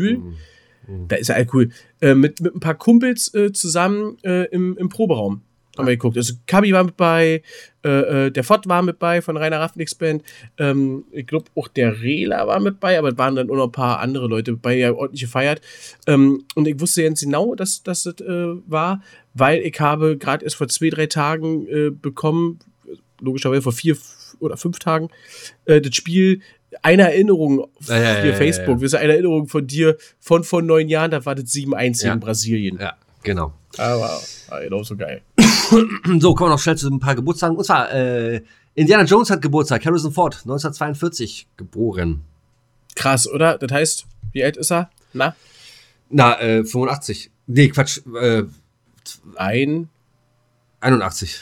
schwül. 0.90 1.06
Da 1.08 1.16
ist 1.16 1.28
ja 1.28 1.36
all 1.36 1.46
cool. 1.52 1.70
Äh, 2.00 2.14
mit, 2.14 2.40
mit 2.40 2.54
ein 2.54 2.60
paar 2.60 2.74
Kumpels 2.74 3.32
äh, 3.34 3.52
zusammen 3.52 4.18
äh, 4.22 4.46
im, 4.46 4.76
im 4.76 4.88
Proberaum 4.88 5.42
haben 5.78 5.86
wir 5.86 5.96
geguckt. 5.96 6.16
Also 6.16 6.34
Kabi 6.46 6.72
war 6.72 6.84
mit 6.84 6.96
bei, 6.96 7.42
äh, 7.84 8.26
äh, 8.26 8.30
der 8.30 8.44
Fott 8.44 8.68
war 8.68 8.82
mit 8.82 8.98
bei 8.98 9.22
von 9.22 9.36
Rainer 9.36 9.60
Raffnix 9.60 9.94
Band. 9.94 10.22
Ähm, 10.58 11.04
ich 11.12 11.26
glaube 11.26 11.46
auch 11.54 11.68
der 11.68 12.02
Rela 12.02 12.46
war 12.46 12.60
mit 12.60 12.80
bei, 12.80 12.98
aber 12.98 13.10
es 13.10 13.18
waren 13.18 13.36
dann 13.36 13.50
auch 13.50 13.56
noch 13.56 13.66
ein 13.66 13.72
paar 13.72 14.00
andere 14.00 14.26
Leute 14.26 14.54
bei, 14.54 14.76
ja 14.76 14.92
ordentlich 14.92 15.22
gefeiert. 15.22 15.60
Ähm, 16.06 16.44
und 16.54 16.66
ich 16.68 16.80
wusste 16.80 17.04
ganz 17.04 17.20
genau, 17.20 17.54
dass 17.54 17.82
dass 17.82 18.02
das 18.02 18.20
äh, 18.20 18.46
war, 18.66 19.02
weil 19.34 19.60
ich 19.60 19.78
habe 19.80 20.16
gerade 20.18 20.44
erst 20.44 20.56
vor 20.56 20.68
zwei, 20.68 20.90
drei 20.90 21.06
Tagen 21.06 21.66
äh, 21.68 21.90
bekommen, 21.90 22.58
logischerweise 23.20 23.62
vor 23.62 23.72
vier 23.72 23.96
oder 24.40 24.56
fünf 24.56 24.78
Tagen, 24.78 25.08
äh, 25.66 25.80
das 25.80 25.94
Spiel 25.94 26.40
eine 26.82 27.02
Erinnerung 27.12 27.60
auf 27.60 27.88
Ja, 27.88 28.20
dir 28.22 28.30
ja, 28.30 28.36
Facebook, 28.36 28.80
ja. 28.80 28.92
wir 28.92 29.00
eine 29.00 29.12
Erinnerung 29.14 29.46
von 29.48 29.66
dir 29.66 29.96
von 30.20 30.44
vor 30.44 30.62
neun 30.62 30.88
Jahren, 30.88 31.10
da 31.10 31.24
war 31.24 31.34
das 31.34 31.46
7-1 31.46 32.02
Ja. 32.04 32.10
gegen 32.10 32.20
Brasilien. 32.20 32.78
Ja, 32.80 32.94
genau. 33.22 33.52
Aber 33.78 34.20
war 34.48 34.60
genau 34.62 34.82
so 34.82 34.96
geil. 34.96 35.22
So, 36.18 36.34
kommen 36.34 36.50
wir 36.50 36.54
noch 36.54 36.58
schnell 36.58 36.76
zu 36.76 36.88
ein 36.88 36.98
paar 36.98 37.14
Geburtstagen. 37.14 37.56
Und 37.56 37.64
zwar, 37.64 37.92
äh, 37.92 38.42
Indiana 38.74 39.04
Jones 39.04 39.30
hat 39.30 39.40
Geburtstag, 39.40 39.84
Harrison 39.86 40.10
Ford, 40.12 40.34
1942 40.42 41.46
geboren. 41.56 42.22
Krass, 42.96 43.28
oder? 43.28 43.56
Das 43.56 43.70
heißt, 43.70 44.06
wie 44.32 44.42
alt 44.42 44.56
ist 44.56 44.72
er? 44.72 44.90
Na? 45.12 45.36
Na, 46.08 46.40
äh, 46.40 46.64
85. 46.64 47.30
Nee, 47.46 47.68
Quatsch, 47.68 48.00
äh, 48.20 48.44
Ein. 49.36 49.88
81. 50.80 51.40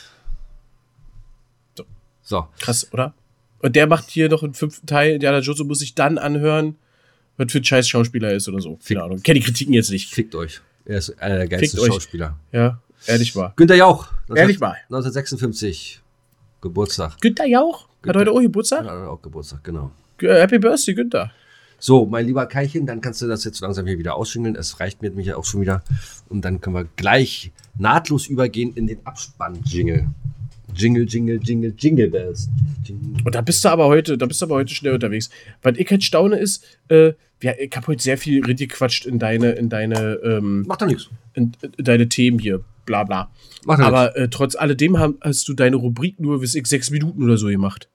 So. 1.76 1.84
So. 2.22 2.48
Krass, 2.60 2.92
oder? 2.92 3.14
Und 3.60 3.76
der 3.76 3.86
macht 3.86 4.10
hier 4.10 4.28
noch 4.28 4.42
einen 4.42 4.54
fünften 4.54 4.86
Teil. 4.86 5.14
Indiana 5.14 5.40
Jones 5.40 5.62
muss 5.64 5.80
sich 5.80 5.94
dann 5.94 6.18
anhören, 6.18 6.76
was 7.36 7.52
für 7.52 7.58
ein 7.58 7.64
scheiß 7.64 7.88
Schauspieler 7.88 8.28
er 8.30 8.36
ist 8.36 8.48
oder 8.48 8.60
so. 8.60 8.78
Keine 8.86 9.02
Ahnung. 9.02 9.22
Kenne 9.22 9.40
die 9.40 9.44
Kritiken 9.44 9.74
jetzt 9.74 9.90
nicht. 9.90 10.12
Fickt 10.12 10.34
euch. 10.34 10.60
Er 10.84 10.98
ist 10.98 11.20
einer 11.20 11.36
der 11.38 11.48
geilsten 11.48 11.80
Fickt. 11.80 11.92
Schauspieler. 11.92 12.38
Ja, 12.52 12.80
ehrlich 13.06 13.34
wahr. 13.36 13.52
Günter 13.56 13.74
Jauch. 13.74 14.08
Ehrlich 14.34 14.60
mal. 14.60 14.76
1956. 14.84 16.00
Geburtstag. 16.60 17.20
Günther 17.20 17.46
Jauch? 17.46 17.82
Hat 17.82 18.02
Günther. 18.02 18.20
heute 18.20 18.30
auch 18.32 18.36
Hat 18.36 18.42
Geburtstag? 18.42 18.84
er 18.86 19.10
auch 19.10 19.22
Geburtstag, 19.22 19.62
genau. 19.64 19.92
Äh, 20.20 20.40
Happy 20.40 20.58
Birthday, 20.58 20.94
Günther. 20.94 21.30
So, 21.78 22.06
mein 22.06 22.26
lieber 22.26 22.46
Keilchen, 22.46 22.86
dann 22.86 23.00
kannst 23.00 23.22
du 23.22 23.28
das 23.28 23.44
jetzt 23.44 23.58
so 23.58 23.64
langsam 23.64 23.86
hier 23.86 23.98
wieder 23.98 24.16
ausschingeln. 24.16 24.56
Es 24.56 24.80
reicht 24.80 25.00
mir 25.00 25.10
nämlich 25.10 25.28
ja 25.28 25.36
auch 25.36 25.44
schon 25.44 25.60
wieder. 25.60 25.82
Und 26.28 26.44
dann 26.44 26.60
können 26.60 26.74
wir 26.74 26.86
gleich 26.96 27.52
nahtlos 27.76 28.26
übergehen 28.26 28.72
in 28.74 28.88
den 28.88 29.06
Abspann-Jingle. 29.06 30.08
Jingle, 30.74 31.04
Jingle, 31.04 31.40
Jingle, 31.42 31.74
Jingle 31.76 32.08
Bells. 32.08 32.48
Jingle. 32.84 33.24
Und 33.24 33.34
da 33.34 33.40
bist 33.40 33.64
du 33.64 33.68
aber 33.68 33.86
heute, 33.86 34.16
da 34.16 34.26
bist 34.26 34.40
du 34.40 34.46
aber 34.46 34.56
heute 34.56 34.74
schnell 34.74 34.94
unterwegs. 34.94 35.30
Was 35.62 35.76
ich 35.76 35.90
halt 35.90 36.04
staune 36.04 36.36
ist, 36.38 36.64
äh, 36.88 37.12
ja, 37.42 37.52
ich 37.58 37.74
habe 37.76 37.86
heute 37.86 38.02
sehr 38.02 38.18
viel 38.18 38.40
gequatscht 38.42 39.06
in 39.06 39.18
deine, 39.18 39.52
in 39.52 39.68
deine, 39.68 40.14
ähm, 40.24 40.62
Macht 40.66 40.82
doch 40.82 40.86
nichts. 40.86 41.08
in, 41.34 41.52
in 41.76 41.84
deine 41.84 42.08
Themen 42.08 42.38
hier, 42.38 42.64
bla 42.84 43.04
bla. 43.04 43.30
Macht. 43.64 43.80
Aber 43.80 44.16
äh, 44.16 44.28
trotz 44.28 44.56
alledem 44.56 44.98
haben, 44.98 45.18
hast 45.20 45.48
du 45.48 45.54
deine 45.54 45.76
Rubrik 45.76 46.18
nur 46.20 46.40
bis 46.40 46.54
ich 46.54 46.66
sechs 46.66 46.90
Minuten 46.90 47.22
oder 47.22 47.36
so 47.36 47.48
gemacht. 47.48 47.88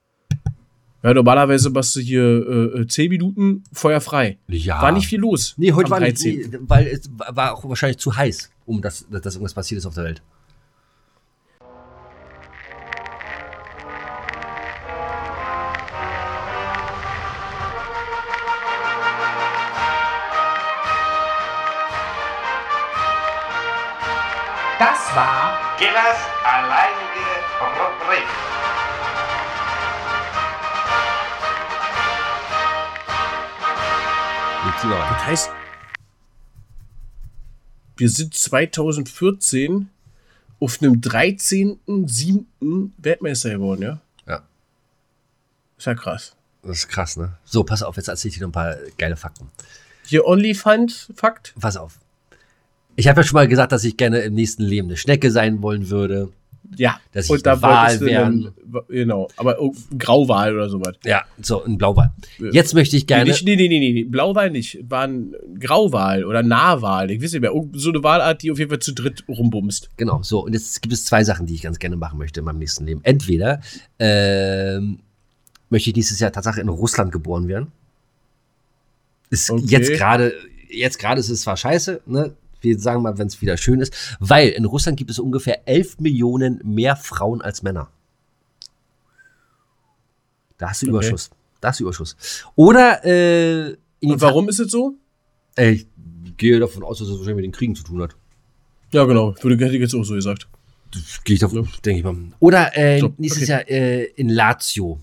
Ja, 1.04 1.14
normalerweise 1.14 1.70
machst 1.70 1.98
du 1.98 2.00
hier 2.00 2.24
äh, 2.24 2.82
äh, 2.82 2.88
zehn 2.88 3.10
Minuten 3.10 3.66
feuerfrei. 3.74 4.38
Ja. 4.48 4.82
War 4.82 4.94
nicht 4.94 5.08
viel 5.08 5.20
los. 5.20 5.54
Nee, 5.58 5.74
heute 5.74 5.90
war 5.90 6.00
nicht, 6.00 6.18
13.. 6.18 6.50
nee, 6.50 6.58
weil 6.62 6.88
es 6.88 7.10
war 7.18 7.54
auch 7.54 7.68
wahrscheinlich 7.68 7.98
zu 7.98 8.16
heiß, 8.16 8.50
um 8.66 8.82
das, 8.82 9.06
dass, 9.12 9.22
dass 9.22 9.36
irgendwas 9.36 9.54
passiert 9.54 9.80
ist 9.80 9.86
auf 9.86 9.96
der 9.96 10.06
Welt. 10.06 10.22
Gillers 25.94 26.18
alleinige 26.44 27.30
Rubrik. 27.62 28.28
Das 34.82 35.26
heißt, 35.28 35.52
wir 37.98 38.10
sind 38.10 38.34
2014 38.34 39.90
auf 40.60 40.82
einem 40.82 40.94
13.7. 40.94 42.90
Weltmeister 42.98 43.52
geworden, 43.52 43.84
ja? 43.84 44.00
Ja. 44.26 44.42
Ist 45.78 45.86
ja 45.86 45.94
krass. 45.94 46.36
Das 46.64 46.78
ist 46.80 46.88
krass, 46.88 47.18
ne? 47.18 47.38
So, 47.46 47.64
pass 47.64 47.84
auf, 47.84 47.98
jetzt 47.98 48.08
erzähle 48.08 48.30
ich 48.30 48.38
dir 48.40 48.42
noch 48.42 48.50
ein 48.50 48.54
paar 48.54 48.78
geile 48.98 49.16
Fakten. 49.16 49.52
Hier 50.08 50.26
OnlyFans-Fakt. 50.26 51.54
Pass 51.60 51.78
auf. 51.78 52.00
Ich 52.96 53.08
habe 53.08 53.22
ja 53.22 53.24
schon 53.24 53.36
mal 53.36 53.48
gesagt, 53.48 53.72
dass 53.72 53.84
ich 53.84 53.98
gerne 53.98 54.20
im 54.20 54.34
nächsten 54.34 54.64
Leben 54.64 54.88
eine 54.88 54.98
Schnecke 54.98 55.32
sein 55.32 55.62
wollen 55.62 55.90
würde. 55.90 56.30
Ja. 56.78 57.00
Dass 57.12 57.30
ich 57.30 57.46
Wal 57.46 57.62
wolltest 57.62 58.02
du 58.02 58.06
werden. 58.06 58.54
Genau. 58.88 59.28
Aber 59.38 59.62
oh, 59.62 59.74
Grauwal 59.98 60.56
oder 60.56 60.70
sowas. 60.70 60.96
Ja, 61.06 61.24
so, 61.42 61.64
ein 61.64 61.78
Blauwal. 61.78 62.12
Jetzt 62.52 62.74
möchte 62.74 62.96
ich 62.98 63.06
gerne. 63.06 63.30
nicht, 63.30 63.46
nee, 63.46 63.56
nee, 63.56 63.68
nee, 63.68 63.80
nee. 63.80 64.04
Blauwal 64.06 64.50
nicht. 64.50 64.80
War 64.90 65.04
ein 65.04 65.36
Grauwal 65.60 66.24
oder 66.24 66.42
Nahwal. 66.42 67.12
Ich 67.12 67.22
weiß 67.22 67.34
nicht 67.34 67.42
mehr. 67.42 67.52
So 67.74 67.90
eine 67.90 68.04
Walart, 68.04 68.42
die 68.42 68.52
auf 68.52 68.60
jeden 68.60 68.70
Fall 68.70 68.80
zu 68.80 68.94
dritt 68.94 69.24
rumbumst. 69.28 69.90
Genau, 69.98 70.24
so. 70.24 70.44
Und 70.46 70.54
jetzt 70.54 70.82
gibt 70.82 70.94
es 70.94 71.06
zwei 71.06 71.24
Sachen, 71.24 71.46
die 71.46 71.54
ich 71.54 71.62
ganz 71.62 71.80
gerne 71.80 71.96
machen 71.96 72.18
möchte 72.18 72.40
in 72.40 72.46
meinem 72.46 72.60
nächsten 72.60 72.86
Leben. 72.86 73.02
Entweder 73.04 73.62
ähm, 74.00 75.00
möchte 75.70 75.90
ich 75.90 75.96
nächstes 75.96 76.20
Jahr 76.20 76.32
tatsächlich 76.32 76.64
in 76.64 76.70
Russland 76.70 77.12
geboren 77.12 77.48
werden. 77.48 77.68
Ist 79.30 79.50
Okay. 79.52 79.64
jetzt 79.68 79.92
gerade, 79.94 80.34
jetzt 80.70 80.98
gerade 81.00 81.20
ist 81.20 81.30
es 81.30 81.42
zwar 81.42 81.58
scheiße, 81.58 82.02
ne? 82.06 82.34
Wir 82.64 82.80
sagen 82.80 83.02
mal, 83.04 83.18
wenn 83.18 83.28
es 83.28 83.42
wieder 83.42 83.58
schön 83.58 83.80
ist, 83.82 83.94
weil 84.20 84.50
in 84.50 84.66
Russland 84.66 84.98
gibt 84.98 85.12
es 85.12 85.20
ungefähr 85.20 85.68
11 85.68 86.00
Millionen 86.00 86.62
mehr 86.64 86.96
Frauen 86.96 87.42
als 87.42 87.62
Männer. 87.64 87.90
Da 90.58 90.70
hast 90.70 90.82
du 90.82 90.88
Okay. 90.88 90.92
Überschuss. 90.96 91.30
Da 91.62 91.70
hast 91.70 91.80
du 91.80 91.84
Überschuss. 91.86 92.16
Oder 92.56 93.04
äh, 93.06 93.76
Und 94.02 94.22
warum 94.22 94.50
ist 94.50 94.60
es 94.60 94.72
so? 94.72 94.96
Äh, 95.56 95.72
ich 95.72 95.88
gehe 96.38 96.60
davon 96.60 96.84
aus, 96.84 97.00
dass 97.00 97.08
es 97.08 97.14
wahrscheinlich 97.18 97.36
mit 97.38 97.46
den 97.46 97.52
Kriegen 97.52 97.76
zu 97.76 97.84
tun 97.84 98.02
hat. 98.02 98.16
Ja, 98.92 99.06
genau. 99.06 99.36
Würde 99.42 99.64
hätte 99.66 99.76
ich 99.76 99.82
jetzt 99.82 99.96
auch 99.96 100.04
so 100.04 100.14
gesagt. 100.14 100.48
Gehe 101.24 101.34
ich 101.36 101.40
davon, 101.40 101.68
denke 101.84 102.00
ich 102.00 102.04
mal. 102.04 102.16
Oder 102.40 102.78
äh, 102.78 103.00
So, 103.00 103.14
nächstes 103.18 103.44
okay. 103.44 103.52
Jahr 103.52 103.70
äh, 103.70 104.04
in 104.16 104.30
Lazio. 104.30 105.00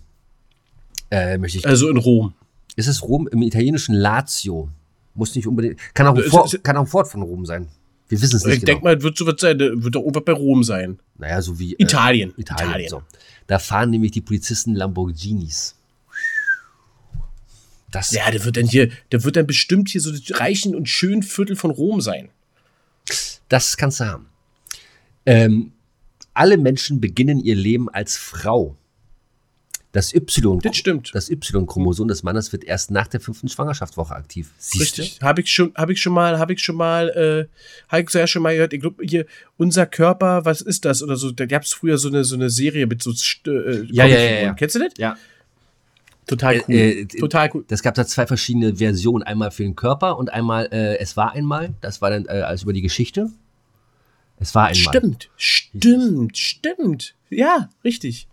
Äh, 1.11 1.37
möchte 1.39 1.59
ich. 1.59 1.67
Also 1.67 1.89
in 1.89 1.97
Rom. 1.97 2.35
ist 2.77 2.87
es 2.87 3.03
Rom 3.03 3.27
im 3.29 3.43
italienischen 3.43 3.95
Lazio? 3.97 4.69
Muss 5.15 5.35
nicht 5.35 5.47
unbedingt. 5.47 5.79
Kann 5.95 6.07
auch 6.07 6.15
ein, 6.15 6.23
Ist- 6.23 6.31
Vor, 6.31 6.49
kann 6.63 6.77
auch 6.77 6.83
ein 6.83 6.87
Fort 6.87 7.09
von 7.09 7.23
Rom 7.23 7.45
sein. 7.47 7.69
Wir 8.09 8.21
wissen 8.21 8.37
es 8.37 8.45
nicht 8.45 8.59
ich 8.59 8.65
denke 8.65 8.81
genau. 8.83 8.95
mal, 8.95 9.03
wird 9.03 9.17
so 9.17 9.27
was 9.27 9.41
sein. 9.41 9.59
Wird 9.59 9.95
doch 9.95 10.01
irgendwas 10.01 10.25
bei 10.25 10.33
Rom 10.33 10.65
sein. 10.65 10.99
naja, 11.19 11.41
so 11.43 11.59
wie. 11.59 11.75
äh, 11.75 11.83
Italien. 11.83 12.33
Italien. 12.37 12.69
Italien. 12.71 12.89
So. 12.91 13.03
Da 13.47 13.59
fahren 13.59 13.91
nämlich 13.91 14.13
die 14.13 14.21
Polizisten 14.21 14.75
Lamborghinis. 14.75 15.77
Das, 17.91 18.13
Ja, 18.13 18.31
der 18.31 18.45
wird 18.45 18.57
dann 18.57 18.67
hier, 18.67 18.91
der 19.11 19.25
wird 19.25 19.35
dann 19.37 19.47
bestimmt 19.47 19.89
hier 19.89 20.01
so 20.01 20.13
das 20.13 20.39
reichen 20.39 20.75
und 20.77 20.89
schönen 20.89 21.23
Viertel 21.23 21.57
von 21.57 21.71
Rom 21.73 22.01
sein. 22.01 22.29
das 23.49 23.77
kannst 23.77 23.99
du 24.01 24.05
haben. 24.05 24.27
Ähm, 25.27 25.73
alle 26.35 26.57
Menschen 26.57 27.01
beginnen 27.01 27.41
ihr 27.41 27.57
Leben 27.57 27.89
als 27.89 28.17
Frau. 28.17 28.77
Das 29.93 30.15
Y, 30.15 30.61
Das 30.61 30.77
stimmt. 30.77 31.11
das 31.15 31.29
Y-Chromosom 31.29 32.07
des 32.07 32.23
Mannes 32.23 32.53
wird 32.53 32.63
erst 32.63 32.93
nach 32.93 33.09
der 33.09 33.19
fünften 33.19 33.49
Schwangerschaftswoche 33.49 34.15
aktiv. 34.15 34.51
Siehst? 34.57 34.99
Richtig. 34.99 35.19
Habe 35.21 35.41
ich 35.41 35.51
schon, 35.53 35.73
habe 35.75 35.93
ich 35.93 36.01
schon 36.01 36.13
mal, 36.13 36.39
habe 36.39 36.53
ich 36.53 36.63
schon 36.63 36.77
mal, 36.77 37.09
äh, 37.09 37.49
habe 37.91 38.03
ich 38.03 38.11
sehr 38.11 38.29
schon 38.29 38.43
mal 38.43 38.55
gehört. 38.55 38.73
Ich 38.73 38.81
glaube 38.81 39.05
hier 39.05 39.27
unser 39.57 39.87
Körper, 39.87 40.45
was 40.45 40.61
ist 40.61 40.85
das 40.85 41.03
oder 41.03 41.17
so? 41.17 41.33
Da 41.33 41.47
gab 41.47 41.65
es 41.65 41.73
früher 41.73 41.99
so 41.99 42.07
eine 42.09 42.23
so 42.23 42.37
eine 42.37 42.51
Serie 42.51 42.87
mit 42.87 43.03
so 43.03 43.11
äh, 43.11 43.85
Ja, 43.91 44.07
ja, 44.07 44.19
ja, 44.19 44.43
ja. 44.43 44.55
Kennst 44.55 44.77
du 44.77 44.79
das? 44.79 44.93
Ja. 44.97 45.17
Total 46.29 46.63
cool. 46.69 46.75
Äh, 46.75 47.01
äh, 47.01 47.05
Total 47.07 47.51
cool. 47.53 47.65
Das 47.67 47.83
gab 47.83 47.95
da 47.95 48.07
zwei 48.07 48.29
verschiedene 48.29 48.77
Versionen. 48.77 49.25
Einmal 49.25 49.51
für 49.51 49.65
den 49.65 49.75
Körper 49.75 50.17
und 50.19 50.33
einmal 50.33 50.69
äh, 50.71 50.99
Es 50.99 51.17
war 51.17 51.33
einmal. 51.33 51.75
Das 51.81 52.01
war 52.01 52.11
dann 52.11 52.27
äh, 52.27 52.43
alles 52.43 52.63
über 52.63 52.73
die 52.73 52.83
Geschichte. 52.83 53.31
Es 54.39 54.55
war 54.55 54.69
einmal. 54.69 54.77
Stimmt, 54.77 55.31
stimmt, 55.37 56.39
stimmt. 56.39 57.15
Ja, 57.29 57.69
richtig. 57.83 58.29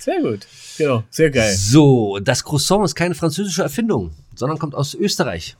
Sehr 0.00 0.20
gut. 0.22 0.46
Genau, 0.78 1.04
sehr 1.10 1.30
geil. 1.30 1.54
So, 1.54 2.18
das 2.20 2.42
Croissant 2.42 2.84
ist 2.84 2.94
keine 2.94 3.14
französische 3.14 3.62
Erfindung, 3.62 4.12
sondern 4.34 4.58
kommt 4.58 4.74
aus 4.74 4.94
Österreich. 4.94 5.56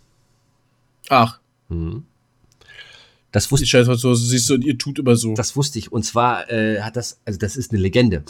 Ach, 1.10 1.38
Das 3.32 3.46
die 3.46 3.50
wusste, 3.52 3.66
Scheiße, 3.66 3.94
so 3.96 4.14
siehst 4.14 4.48
du, 4.50 4.54
und 4.54 4.64
ihr 4.64 4.78
tut 4.78 4.98
immer 4.98 5.14
so. 5.16 5.34
das 5.34 5.54
wusste 5.56 5.78
ich. 5.78 5.92
Und 5.92 6.04
zwar 6.04 6.50
äh, 6.50 6.80
hat 6.80 6.96
das, 6.96 7.20
also 7.26 7.38
das 7.38 7.56
ist 7.56 7.70
eine 7.70 7.80
Legende, 7.80 8.24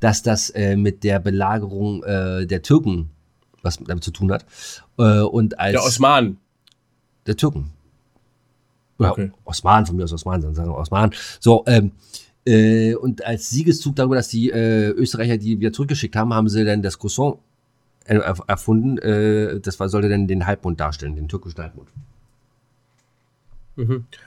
dass 0.00 0.22
das 0.22 0.50
äh, 0.50 0.76
mit 0.76 1.02
der 1.04 1.18
Belagerung 1.20 2.04
äh, 2.04 2.46
der 2.46 2.62
Türken 2.62 3.10
was 3.62 3.78
damit 3.84 4.04
zu 4.04 4.12
tun 4.12 4.30
hat. 4.30 4.44
Äh, 4.98 5.20
und 5.22 5.58
als 5.58 5.72
Der 5.72 5.82
Osman. 5.82 6.36
der 7.26 7.36
Türken. 7.36 7.72
Ja, 9.00 9.10
Okay. 9.10 9.32
Osman, 9.44 9.84
von 9.86 9.96
mir 9.96 10.04
aus 10.04 10.12
Osman, 10.12 10.40
dann 10.40 10.54
sagen 10.54 10.70
wir 10.70 10.76
Osman. 10.76 11.10
So, 11.40 11.64
ähm, 11.66 11.90
äh, 12.46 12.94
und 12.94 13.24
als 13.24 13.50
Siegeszug 13.50 13.96
darüber, 13.96 14.16
dass 14.16 14.28
die 14.28 14.50
äh, 14.50 14.88
Österreicher 14.90 15.36
die 15.36 15.58
wieder 15.60 15.72
zurückgeschickt 15.72 16.16
haben, 16.16 16.32
haben 16.32 16.48
sie 16.48 16.64
dann 16.64 16.82
das 16.82 16.98
Croissant 16.98 17.38
erf- 18.06 18.46
erfunden. 18.48 18.98
Äh, 18.98 19.60
das 19.60 19.78
war, 19.80 19.88
sollte 19.88 20.08
dann 20.08 20.26
den 20.26 20.46
Halbmond 20.46 20.80
darstellen, 20.80 21.16
den 21.16 21.28
türkischen 21.28 21.58
Halbmond. 21.62 21.88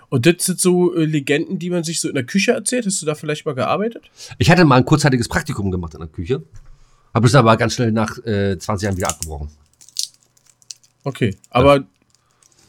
Und 0.10 0.26
das 0.28 0.46
sind 0.46 0.60
so 0.62 0.94
äh, 0.96 1.06
Legenden, 1.06 1.58
die 1.58 1.72
man 1.72 1.84
sich 1.84 2.00
so 2.02 2.08
in 2.08 2.14
der 2.14 2.24
Küche 2.24 2.52
erzählt. 2.52 2.86
Hast 2.86 3.02
du 3.02 3.08
da 3.08 3.16
vielleicht 3.16 3.48
mal 3.48 3.56
gearbeitet? 3.56 4.12
Ich 4.38 4.52
hatte 4.52 4.64
mal 4.64 4.76
ein 4.76 4.86
kurzzeitiges 4.86 5.28
Praktikum 5.28 5.72
gemacht 5.72 5.96
in 5.96 6.02
der 6.02 6.10
Küche, 6.10 6.44
habe 7.16 7.26
es 7.26 7.34
aber 7.34 7.58
ganz 7.58 7.74
schnell 7.74 7.92
nach 7.92 8.24
äh, 8.26 8.60
20 8.60 8.86
Jahren 8.86 8.98
wieder 8.98 9.10
abgebrochen. 9.10 9.50
Okay, 11.04 11.36
aber 11.50 11.84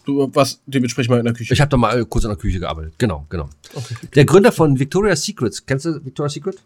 du 0.05 0.30
warst 0.34 0.61
dementsprechend 0.66 1.11
mal 1.11 1.18
in 1.18 1.24
der 1.24 1.34
Küche. 1.34 1.53
Ich 1.55 1.61
habe 1.61 1.68
da 1.68 1.76
mal 1.76 2.01
äh, 2.01 2.05
kurz 2.09 2.24
in 2.24 2.30
der 2.30 2.38
Küche 2.38 2.61
gearbeitet. 2.61 2.94
Genau, 2.98 3.26
genau. 3.28 3.48
Der 4.14 4.24
Gründer 4.24 4.53
von 4.53 4.78
Victoria's 4.78 5.22
Secrets, 5.24 5.64
kennst 5.64 5.84
du 5.84 6.05
Victoria's 6.05 6.34
Secret? 6.34 6.57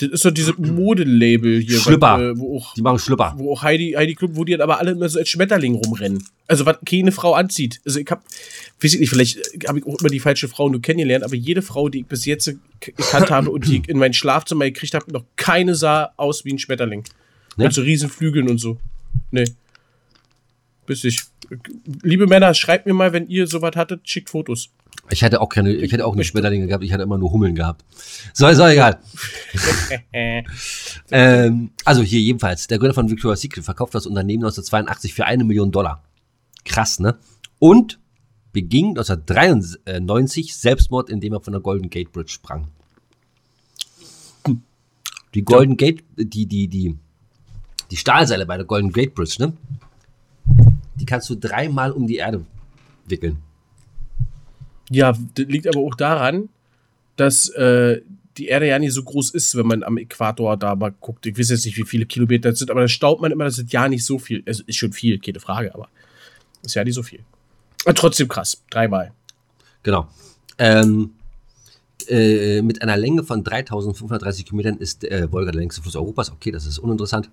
das 0.00 0.10
ist 0.10 0.22
so 0.22 0.30
diese 0.30 0.54
Modelabel 0.54 1.60
hier, 1.60 1.80
Schlüpper. 1.80 2.18
was, 2.18 2.20
äh, 2.20 2.38
wo 2.38 2.58
auch 2.58 2.74
Die 2.74 2.82
machen 2.82 3.00
Schlüpper. 3.00 3.34
wo 3.36 3.52
auch 3.52 3.62
Heidi, 3.62 3.94
Heidi 3.96 4.14
Klum, 4.14 4.36
wo 4.36 4.44
die 4.44 4.52
dann 4.52 4.60
aber 4.60 4.78
alle 4.78 4.92
immer 4.92 5.08
so 5.08 5.18
als 5.18 5.28
Schmetterling 5.28 5.74
rumrennen. 5.74 6.22
Also, 6.46 6.64
was 6.66 6.78
keine 6.86 7.10
Frau 7.10 7.34
anzieht. 7.34 7.80
Also, 7.84 7.98
ich 7.98 8.06
hab, 8.08 8.24
weiß 8.80 8.94
ich 8.94 9.00
nicht, 9.00 9.10
vielleicht 9.10 9.40
habe 9.66 9.80
ich 9.80 9.86
auch 9.86 9.98
immer 9.98 10.08
die 10.08 10.20
falsche 10.20 10.46
Frau 10.46 10.68
nur 10.68 10.80
kennengelernt, 10.80 11.24
aber 11.24 11.34
jede 11.34 11.62
Frau, 11.62 11.88
die 11.88 12.00
ich 12.00 12.06
bis 12.06 12.26
jetzt 12.26 12.54
gekannt 12.80 13.30
habe 13.30 13.50
und 13.50 13.66
die 13.66 13.78
ich 13.78 13.88
in 13.88 13.98
mein 13.98 14.12
Schlafzimmer 14.12 14.66
gekriegt 14.66 14.94
habe, 14.94 15.10
noch 15.10 15.24
keine 15.34 15.74
sah 15.74 16.12
aus 16.16 16.44
wie 16.44 16.52
ein 16.52 16.60
Schmetterling. 16.60 17.02
Ne? 17.56 17.64
Mit 17.64 17.72
so 17.72 17.82
riesen 17.82 18.08
Flügeln 18.08 18.48
und 18.48 18.58
so. 18.58 18.78
Nee. 19.32 19.46
Bis 20.86 21.02
ich. 21.02 21.22
Liebe 22.02 22.26
Männer, 22.26 22.54
schreibt 22.54 22.86
mir 22.86 22.94
mal, 22.94 23.12
wenn 23.12 23.26
ihr 23.26 23.46
sowas 23.46 23.76
hattet, 23.76 24.08
schickt 24.08 24.30
Fotos. 24.30 24.70
Ich 25.10 25.24
hatte 25.24 25.40
auch 25.40 25.48
keine, 25.48 25.72
ich 25.72 25.92
hatte 25.92 26.04
auch 26.04 26.14
nicht 26.14 26.26
Schmetterlinge 26.26 26.66
gehabt, 26.66 26.84
ich 26.84 26.92
hatte 26.92 27.02
immer 27.02 27.18
nur 27.18 27.32
Hummeln 27.32 27.54
gehabt. 27.54 27.84
So, 28.34 28.46
ist 28.46 28.60
auch 28.60 28.68
egal. 28.68 28.98
ähm, 31.10 31.70
also 31.84 32.02
hier 32.02 32.20
jedenfalls, 32.20 32.66
der 32.66 32.78
Gründer 32.78 32.94
von 32.94 33.10
Victoria's 33.10 33.40
Secret 33.40 33.64
verkauft 33.64 33.94
das 33.94 34.06
Unternehmen 34.06 34.44
1982 34.44 35.14
für 35.14 35.24
eine 35.24 35.44
Million 35.44 35.70
Dollar. 35.70 36.02
Krass, 36.64 37.00
ne? 37.00 37.16
Und 37.58 37.98
beging 38.52 38.88
1993 38.88 40.56
Selbstmord, 40.56 41.08
indem 41.10 41.32
er 41.34 41.40
von 41.40 41.52
der 41.52 41.62
Golden 41.62 41.90
Gate 41.90 42.12
Bridge 42.12 42.32
sprang. 42.32 42.68
Die 45.34 45.42
Golden 45.42 45.76
Gate, 45.76 46.04
die, 46.16 46.46
die, 46.46 46.68
die, 46.68 46.96
die 47.90 47.96
Stahlseile 47.96 48.46
bei 48.46 48.56
der 48.56 48.66
Golden 48.66 48.92
Gate 48.92 49.14
Bridge, 49.14 49.36
ne? 49.38 49.52
Die 51.00 51.06
kannst 51.06 51.30
du 51.30 51.34
dreimal 51.34 51.92
um 51.92 52.06
die 52.06 52.16
Erde 52.16 52.44
wickeln. 53.06 53.38
Ja, 54.90 55.12
das 55.12 55.46
liegt 55.46 55.66
aber 55.66 55.80
auch 55.80 55.94
daran, 55.94 56.48
dass 57.16 57.48
äh, 57.50 58.00
die 58.38 58.46
Erde 58.46 58.68
ja 58.68 58.78
nicht 58.78 58.92
so 58.92 59.02
groß 59.02 59.30
ist, 59.30 59.56
wenn 59.56 59.66
man 59.66 59.82
am 59.82 59.98
Äquator 59.98 60.56
da 60.56 60.74
mal 60.76 60.92
guckt. 61.00 61.26
Ich 61.26 61.38
weiß 61.38 61.50
jetzt 61.50 61.66
nicht, 61.66 61.76
wie 61.76 61.84
viele 61.84 62.06
Kilometer 62.06 62.50
das 62.50 62.60
sind, 62.60 62.70
aber 62.70 62.82
da 62.82 62.88
staubt 62.88 63.20
man 63.20 63.32
immer, 63.32 63.44
das 63.44 63.58
ist 63.58 63.72
ja 63.72 63.88
nicht 63.88 64.04
so 64.04 64.18
viel. 64.18 64.42
Es 64.46 64.60
ist 64.60 64.76
schon 64.76 64.92
viel, 64.92 65.18
keine 65.18 65.40
Frage, 65.40 65.74
aber 65.74 65.88
ist 66.62 66.74
ja 66.74 66.84
nicht 66.84 66.94
so 66.94 67.02
viel. 67.02 67.20
Aber 67.84 67.94
trotzdem 67.94 68.28
krass, 68.28 68.62
dreimal. 68.70 69.12
Genau. 69.82 70.08
Ähm, 70.58 71.10
äh, 72.08 72.62
mit 72.62 72.82
einer 72.82 72.96
Länge 72.96 73.24
von 73.24 73.44
3530 73.44 74.46
Kilometern 74.46 74.78
ist 74.78 75.04
äh, 75.04 75.30
Wolga 75.30 75.50
der 75.50 75.60
längste 75.60 75.82
Fluss 75.82 75.96
Europas. 75.96 76.30
Okay, 76.30 76.50
das 76.50 76.66
ist 76.66 76.78
uninteressant. 76.78 77.28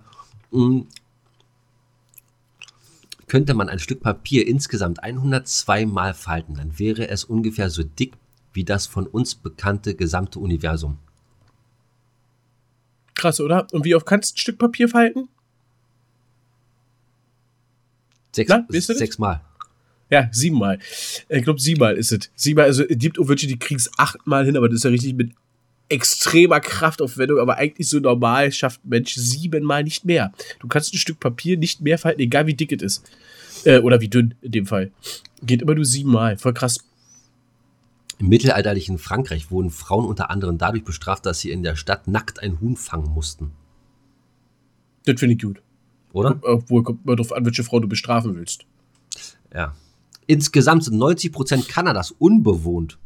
Könnte 3.26 3.54
man 3.54 3.68
ein 3.68 3.78
Stück 3.78 4.00
Papier 4.00 4.46
insgesamt 4.46 5.02
102 5.02 5.86
Mal 5.86 6.14
falten, 6.14 6.54
dann 6.54 6.78
wäre 6.78 7.08
es 7.08 7.24
ungefähr 7.24 7.70
so 7.70 7.82
dick 7.82 8.12
wie 8.52 8.64
das 8.64 8.86
von 8.86 9.06
uns 9.06 9.34
bekannte 9.34 9.94
gesamte 9.94 10.38
Universum. 10.38 10.98
Krass, 13.14 13.40
oder? 13.40 13.66
Und 13.72 13.84
wie 13.84 13.94
oft 13.94 14.06
kannst 14.06 14.32
du 14.32 14.34
ein 14.34 14.38
Stück 14.38 14.58
Papier 14.58 14.88
falten? 14.88 15.28
Sechs, 18.34 18.48
Na, 18.48 18.64
wisst 18.68 18.90
ihr 18.90 18.94
das? 18.94 18.98
sechs 18.98 19.18
Mal. 19.18 19.42
Ja, 20.10 20.28
siebenmal. 20.30 20.78
Ich 21.28 21.42
glaube, 21.42 21.60
siebenmal 21.60 21.96
ist 21.96 22.12
es. 22.12 22.30
Siebenmal, 22.34 22.66
also 22.66 22.84
auch 22.84 23.28
welche, 23.28 23.46
die 23.46 23.58
kriegen 23.58 23.80
es 23.80 23.90
achtmal 23.98 24.44
hin, 24.44 24.56
aber 24.56 24.68
das 24.68 24.76
ist 24.76 24.84
ja 24.84 24.90
richtig 24.90 25.14
mit 25.14 25.32
extremer 25.88 26.60
Kraftaufwendung, 26.60 27.38
aber 27.38 27.56
eigentlich 27.56 27.88
so 27.88 27.98
normal 27.98 28.52
schafft 28.52 28.84
ein 28.84 28.88
Mensch 28.90 29.14
siebenmal 29.14 29.84
nicht 29.84 30.04
mehr. 30.04 30.32
Du 30.58 30.68
kannst 30.68 30.92
ein 30.92 30.98
Stück 30.98 31.20
Papier 31.20 31.56
nicht 31.56 31.80
mehr 31.80 31.98
falten, 31.98 32.20
egal 32.20 32.46
wie 32.46 32.54
dick 32.54 32.72
es 32.72 32.82
ist. 32.82 33.10
Äh, 33.64 33.78
oder 33.78 34.00
wie 34.00 34.08
dünn 34.08 34.34
in 34.42 34.52
dem 34.52 34.66
Fall. 34.66 34.90
Geht 35.42 35.62
immer 35.62 35.74
nur 35.74 35.84
siebenmal. 35.84 36.38
Voll 36.38 36.54
krass. 36.54 36.78
Im 38.18 38.28
mittelalterlichen 38.28 38.98
Frankreich 38.98 39.50
wurden 39.50 39.70
Frauen 39.70 40.06
unter 40.06 40.30
anderem 40.30 40.58
dadurch 40.58 40.84
bestraft, 40.84 41.26
dass 41.26 41.40
sie 41.40 41.50
in 41.50 41.62
der 41.62 41.76
Stadt 41.76 42.08
nackt 42.08 42.42
ein 42.42 42.60
Huhn 42.60 42.76
fangen 42.76 43.12
mussten. 43.12 43.52
Das 45.04 45.20
finde 45.20 45.34
ich 45.34 45.42
gut. 45.42 45.62
Oder? 46.12 46.38
Obwohl, 46.42 46.82
kommt 46.82 47.04
mal 47.04 47.14
drauf 47.14 47.32
an, 47.32 47.44
welche 47.44 47.62
Frau 47.62 47.78
du 47.78 47.88
bestrafen 47.88 48.34
willst. 48.36 48.64
Ja. 49.54 49.74
Insgesamt 50.26 50.84
sind 50.84 50.96
90% 50.96 51.68
Kanadas 51.68 52.10
unbewohnt. 52.10 52.98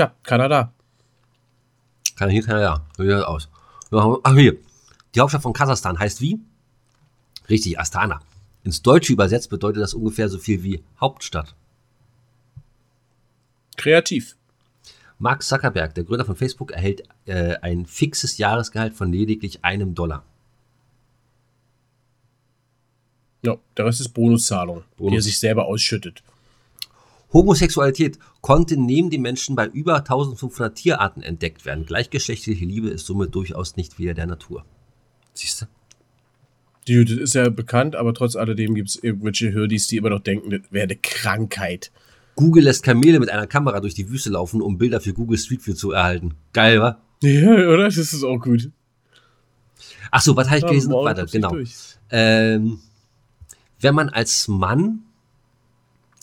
Tja, 0.00 0.14
Kanada. 0.22 0.72
Kann 2.16 2.30
hier 2.30 2.42
keiner, 2.42 2.62
ja. 2.62 2.86
Hier 2.96 3.28
aus. 3.28 3.50
Ach, 3.90 4.34
hier. 4.34 4.56
Die 5.14 5.20
Hauptstadt 5.20 5.42
von 5.42 5.52
Kasachstan 5.52 5.98
heißt 5.98 6.22
wie? 6.22 6.40
Richtig, 7.50 7.78
Astana. 7.78 8.20
Ins 8.64 8.80
Deutsche 8.80 9.12
übersetzt 9.12 9.50
bedeutet 9.50 9.82
das 9.82 9.92
ungefähr 9.92 10.30
so 10.30 10.38
viel 10.38 10.62
wie 10.62 10.82
Hauptstadt. 10.98 11.54
Kreativ. 13.76 14.36
Mark 15.18 15.42
Zuckerberg, 15.42 15.94
der 15.94 16.04
Gründer 16.04 16.24
von 16.24 16.36
Facebook, 16.36 16.70
erhält 16.70 17.02
äh, 17.26 17.56
ein 17.60 17.84
fixes 17.84 18.38
Jahresgehalt 18.38 18.94
von 18.94 19.12
lediglich 19.12 19.66
einem 19.66 19.94
Dollar. 19.94 20.24
Ja, 23.42 23.58
der 23.76 23.84
Rest 23.84 24.00
ist 24.00 24.14
Bonuszahlung, 24.14 24.82
die 24.94 24.96
Bonus. 24.96 25.16
er 25.16 25.22
sich 25.22 25.38
selber 25.38 25.66
ausschüttet. 25.66 26.22
Homosexualität 27.32 28.18
konnte 28.40 28.76
neben 28.76 29.10
den 29.10 29.22
Menschen 29.22 29.54
bei 29.54 29.66
über 29.66 29.98
1500 29.98 30.74
Tierarten 30.74 31.22
entdeckt 31.22 31.64
werden. 31.64 31.86
Gleichgeschlechtliche 31.86 32.64
Liebe 32.64 32.88
ist 32.88 33.06
somit 33.06 33.34
durchaus 33.34 33.76
nicht 33.76 33.98
wieder 33.98 34.14
der 34.14 34.26
Natur. 34.26 34.64
Siehst 35.32 35.62
du? 35.62 35.66
Die, 36.88 37.04
das 37.04 37.18
ist 37.18 37.34
ja 37.34 37.48
bekannt, 37.50 37.94
aber 37.94 38.14
trotz 38.14 38.36
alledem 38.36 38.74
gibt 38.74 38.88
es 38.88 38.96
irgendwelche 38.96 39.52
Hürdis, 39.52 39.86
die 39.86 39.96
immer 39.96 40.10
noch 40.10 40.20
denken, 40.20 40.50
das 40.50 40.60
wäre 40.70 40.84
eine 40.84 40.96
Krankheit. 40.96 41.92
Google 42.34 42.64
lässt 42.64 42.82
Kamele 42.82 43.20
mit 43.20 43.30
einer 43.30 43.46
Kamera 43.46 43.80
durch 43.80 43.94
die 43.94 44.08
Wüste 44.08 44.30
laufen, 44.30 44.62
um 44.62 44.78
Bilder 44.78 45.00
für 45.00 45.12
Google 45.12 45.38
Street 45.38 45.66
View 45.66 45.74
zu 45.74 45.92
erhalten. 45.92 46.34
Geil, 46.52 46.80
wa? 46.80 46.98
Ja, 47.22 47.50
oder? 47.50 47.84
Das 47.84 47.96
ist 47.96 48.24
auch 48.24 48.38
gut. 48.38 48.70
Ach 50.10 50.22
so, 50.22 50.34
was 50.36 50.48
habe 50.48 50.58
ich 50.58 50.66
gelesen? 50.66 50.90
morgen 50.90 51.04
Warte, 51.04 51.26
genau. 51.26 51.54
Ähm, 52.10 52.80
wenn 53.80 53.94
man 53.94 54.08
als 54.08 54.48
Mann 54.48 55.02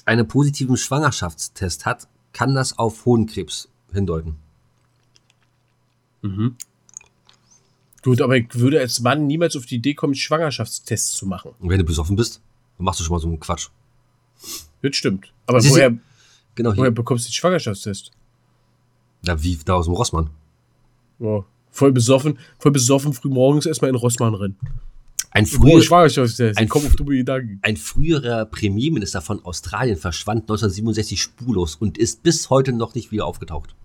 einen 0.08 0.28
positiven 0.28 0.78
Schwangerschaftstest 0.78 1.86
hat, 1.86 2.08
kann 2.34 2.56
das 2.56 2.78
auf 2.78 3.06
Hodenkrebs 3.06 3.70
hindeuten. 3.92 4.38
Gut, 8.04 8.22
aber 8.22 8.38
ich 8.38 8.56
würde 8.56 8.80
als 8.80 9.02
Mann 9.02 9.28
niemals 9.28 9.56
auf 9.56 9.66
die 9.66 9.76
Idee 9.76 9.94
kommen, 9.94 10.16
Schwangerschaftstests 10.16 11.14
zu 11.14 11.26
machen. 11.26 11.52
Und 11.60 11.70
wenn 11.70 11.80
du 11.80 11.84
besoffen 11.84 12.16
bist, 12.16 12.42
dann 12.78 12.86
machst 12.86 13.00
du 13.00 13.04
schon 13.04 13.14
mal 13.16 13.20
so 13.20 13.28
einen 13.28 13.40
Quatsch. 13.40 13.70
Das 14.82 14.96
stimmt. 14.96 15.34
Aber 15.46 15.62
Siehst 15.62 15.76
woher, 15.76 15.98
Genau 16.56 16.76
woher 16.76 16.92
bekommst 16.92 17.26
du 17.26 17.30
den 17.30 17.34
Schwangerschaftstest? 17.34 18.12
Na, 19.24 19.42
wie 19.42 19.58
da 19.66 19.76
aus 19.76 19.86
dem 19.86 19.94
Rossmann. 19.94 20.30
Ja. 21.20 21.44
Voll 21.70 21.92
besoffen, 21.92 22.40
voll 22.60 22.72
besoffen, 22.72 23.14
früh 23.14 23.30
morgens 23.30 23.66
erstmal 23.66 23.90
in 23.90 23.96
Rossmann 23.96 24.34
rennen. 24.34 24.58
Ein, 25.32 25.46
früher, 25.46 25.82
ein 26.56 26.70
ein 27.62 27.78
früherer 27.78 28.46
Premierminister 28.46 29.22
von 29.22 29.44
Australien 29.46 29.98
verschwand 29.98 30.44
1967 30.44 31.22
spurlos 31.22 31.76
und 31.76 31.98
ist 31.98 32.24
bis 32.24 32.50
heute 32.50 32.74
noch 32.74 32.96
nicht 32.96 33.12
wieder 33.12 33.26
aufgetaucht. 33.26 33.76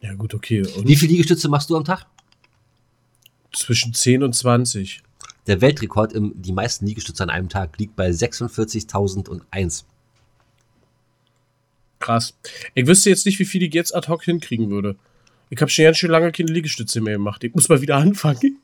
Ja, 0.00 0.14
gut, 0.14 0.34
okay. 0.34 0.66
Und 0.76 0.88
Wie 0.88 0.96
viele 0.96 1.12
Liegestütze 1.12 1.48
machst 1.48 1.70
du 1.70 1.76
am 1.76 1.84
Tag? 1.84 2.06
zwischen 3.52 3.94
10 3.94 4.22
und 4.22 4.34
20. 4.34 5.02
Der 5.46 5.60
Weltrekord 5.60 6.12
im 6.12 6.32
die 6.40 6.52
meisten 6.52 6.86
Liegestütze 6.86 7.22
an 7.22 7.30
einem 7.30 7.48
Tag 7.48 7.78
liegt 7.78 7.96
bei 7.96 8.10
46.001. 8.10 9.84
Krass. 11.98 12.34
Ich 12.74 12.86
wüsste 12.86 13.10
jetzt 13.10 13.26
nicht, 13.26 13.38
wie 13.38 13.44
viel 13.44 13.62
ich 13.62 13.74
jetzt 13.74 13.94
ad 13.94 14.08
hoc 14.08 14.24
hinkriegen 14.24 14.70
würde. 14.70 14.96
Ich 15.52 15.60
habe 15.60 15.70
schon 15.70 15.84
ganz 15.84 15.98
schön 15.98 16.10
lange 16.10 16.32
keine 16.32 16.50
Liegestütze 16.50 17.02
mehr 17.02 17.18
gemacht. 17.18 17.44
Ich 17.44 17.54
muss 17.54 17.68
mal 17.68 17.82
wieder 17.82 17.96
anfangen. 17.98 18.56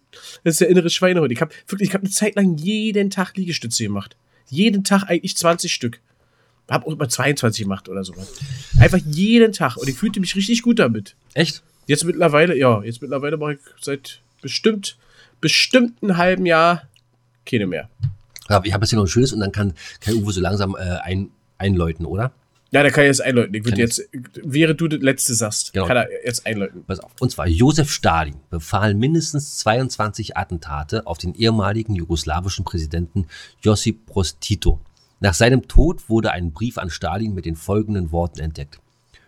Das 0.43 0.55
ist 0.55 0.63
der 0.63 0.71
innere 0.71 0.89
Schweinehund. 0.89 1.31
Ich 1.31 1.43
habe 1.43 1.55
wirklich, 1.67 1.91
ich 1.91 1.95
habe 1.95 2.05
eine 2.05 2.11
Zeit 2.11 2.35
lang 2.35 2.57
jeden 2.57 3.11
Tag 3.11 3.37
Liegestütze 3.37 3.85
gemacht. 3.85 4.17
Jeden 4.49 4.85
Tag 4.85 5.05
eigentlich 5.05 5.37
20 5.37 5.71
Stück. 5.71 6.01
Hab 6.67 6.87
auch 6.87 6.93
immer 6.93 7.07
22 7.07 7.65
gemacht 7.65 7.91
oder 7.91 8.05
sowas. 8.05 8.33
Einfach 8.79 9.01
jeden 9.05 9.53
Tag. 9.53 9.77
Und 9.77 9.87
ich 9.87 9.97
fühlte 9.97 10.19
mich 10.19 10.35
richtig 10.35 10.63
gut 10.63 10.79
damit. 10.79 11.15
Echt? 11.35 11.63
Jetzt 11.87 12.05
mittlerweile, 12.05 12.57
ja, 12.57 12.83
jetzt 12.83 13.03
mittlerweile 13.03 13.37
mache 13.37 13.55
ich 13.55 13.61
seit 13.83 14.23
bestimmt, 14.41 14.97
bestimmt 15.43 16.03
einem 16.03 16.17
halben 16.17 16.47
Jahr 16.47 16.89
keine 17.45 17.67
mehr. 17.67 17.91
Ja, 18.49 18.63
ich 18.65 18.73
habe 18.73 18.85
jetzt 18.85 18.91
hier 18.91 18.97
noch 18.97 19.05
ein 19.05 19.09
schönes 19.09 19.35
und 19.35 19.41
dann 19.41 19.53
kann, 19.53 19.75
kann 20.01 20.15
Uwe 20.15 20.33
so 20.33 20.41
langsam 20.41 20.75
äh, 20.75 20.97
ein, 21.03 21.29
einläuten, 21.59 22.07
oder? 22.07 22.33
Ja, 22.71 22.83
da 22.83 22.91
kann 22.91 23.05
ich 23.05 23.09
jetzt 23.09 23.23
einläuten. 23.23 23.55
Ich 23.55 23.65
würde 23.65 23.79
jetzt, 23.79 24.03
während 24.43 24.79
du 24.81 24.89
das 24.89 25.01
letzte 25.01 25.35
sagst, 25.35 25.73
Genau. 25.73 25.87
kann 25.87 25.97
er 25.97 26.09
jetzt 26.25 26.47
einläuten. 26.47 26.85
Pass 26.85 27.01
auf. 27.01 27.13
Und 27.19 27.31
zwar 27.31 27.49
Josef 27.49 27.91
Stalin 27.91 28.37
befahl 28.51 28.95
mindestens 28.95 29.57
22 29.59 30.37
Attentate 30.37 31.07
auf 31.07 31.17
den 31.17 31.35
ehemaligen 31.35 31.95
jugoslawischen 31.95 32.67
Präsidenten 32.67 33.27
Josip 33.63 34.05
Broz 34.07 34.39
Tito. 34.39 34.81
Nach 35.21 35.33
seinem 35.35 35.67
Tod 35.67 36.09
wurde 36.11 36.31
ein 36.33 36.53
Brief 36.53 36.77
an 36.77 36.91
Stalin 36.91 37.33
mit 37.35 37.47
den 37.47 37.57
folgenden 37.57 38.13
Worten 38.13 38.41
entdeckt. 38.41 38.79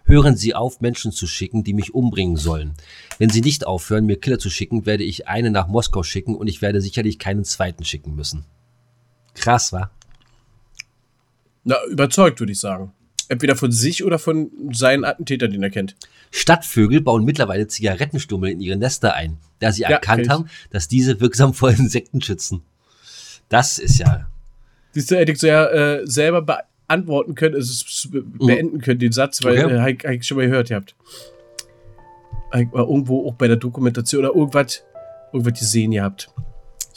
Hören 0.04 0.36
Sie 0.36 0.54
auf, 0.54 0.80
Menschen 0.80 1.10
zu 1.12 1.26
schicken, 1.26 1.64
die 1.64 1.72
mich 1.72 1.94
umbringen 1.94 2.36
sollen. 2.36 2.74
Wenn 3.18 3.30
Sie 3.30 3.40
nicht 3.40 3.66
aufhören, 3.66 4.06
mir 4.06 4.18
Killer 4.20 4.38
zu 4.38 4.50
schicken, 4.50 4.84
werde 4.84 5.04
ich 5.04 5.28
einen 5.28 5.52
nach 5.52 5.66
Moskau 5.68 6.02
schicken 6.02 6.34
und 6.34 6.46
ich 6.46 6.60
werde 6.62 6.80
sicherlich 6.80 7.18
keinen 7.18 7.44
zweiten 7.44 7.84
schicken 7.84 8.14
müssen. 8.16 8.44
Krass, 9.34 9.72
wa? 9.72 9.90
Na, 11.64 11.76
überzeugt, 11.90 12.40
würde 12.40 12.52
ich 12.52 12.60
sagen. 12.60 12.92
Entweder 13.30 13.54
von 13.54 13.70
sich 13.70 14.02
oder 14.04 14.18
von 14.18 14.50
seinen 14.72 15.04
Attentätern, 15.04 15.52
den 15.52 15.62
er 15.62 15.70
kennt. 15.70 15.94
Stadtvögel 16.32 17.00
bauen 17.00 17.24
mittlerweile 17.24 17.68
Zigarettenstummel 17.68 18.50
in 18.50 18.60
ihre 18.60 18.76
Nester 18.76 19.14
ein, 19.14 19.36
da 19.60 19.70
sie 19.70 19.82
Ja, 19.82 19.90
erkannt 19.90 20.28
haben, 20.28 20.46
dass 20.70 20.88
diese 20.88 21.20
wirksam 21.20 21.54
vor 21.54 21.70
Insekten 21.70 22.20
schützen. 22.20 22.62
Das 23.48 23.78
ist 23.78 23.98
ja. 23.98 24.26
Siehst 24.92 25.10
du, 25.12 25.16
hätte 25.16 25.30
ich 25.30 25.38
so 25.38 25.46
ja 25.46 25.66
äh, 25.66 26.06
selber 26.06 26.42
beantworten 26.42 27.36
können, 27.36 27.54
also 27.54 28.08
beenden 28.10 28.80
können, 28.80 28.98
den 28.98 29.12
Satz, 29.12 29.44
weil 29.44 29.64
Okay. 29.64 29.74
äh, 29.76 29.92
ich- 29.92 30.04
ich 30.20 30.26
schon 30.26 30.36
mal 30.36 30.46
gehört, 30.48 30.70
ihr 30.70 30.76
habt. 30.76 30.96
Hab 32.50 32.60
ich 32.60 32.70
mal 32.72 32.80
irgendwo 32.80 33.28
auch 33.28 33.34
bei 33.34 33.46
der 33.46 33.56
Dokumentation 33.58 34.24
oder 34.24 34.34
irgendwas, 34.34 34.82
irgendwas 35.32 35.58
gesehen 35.60 35.92
gehabt. 35.92 36.28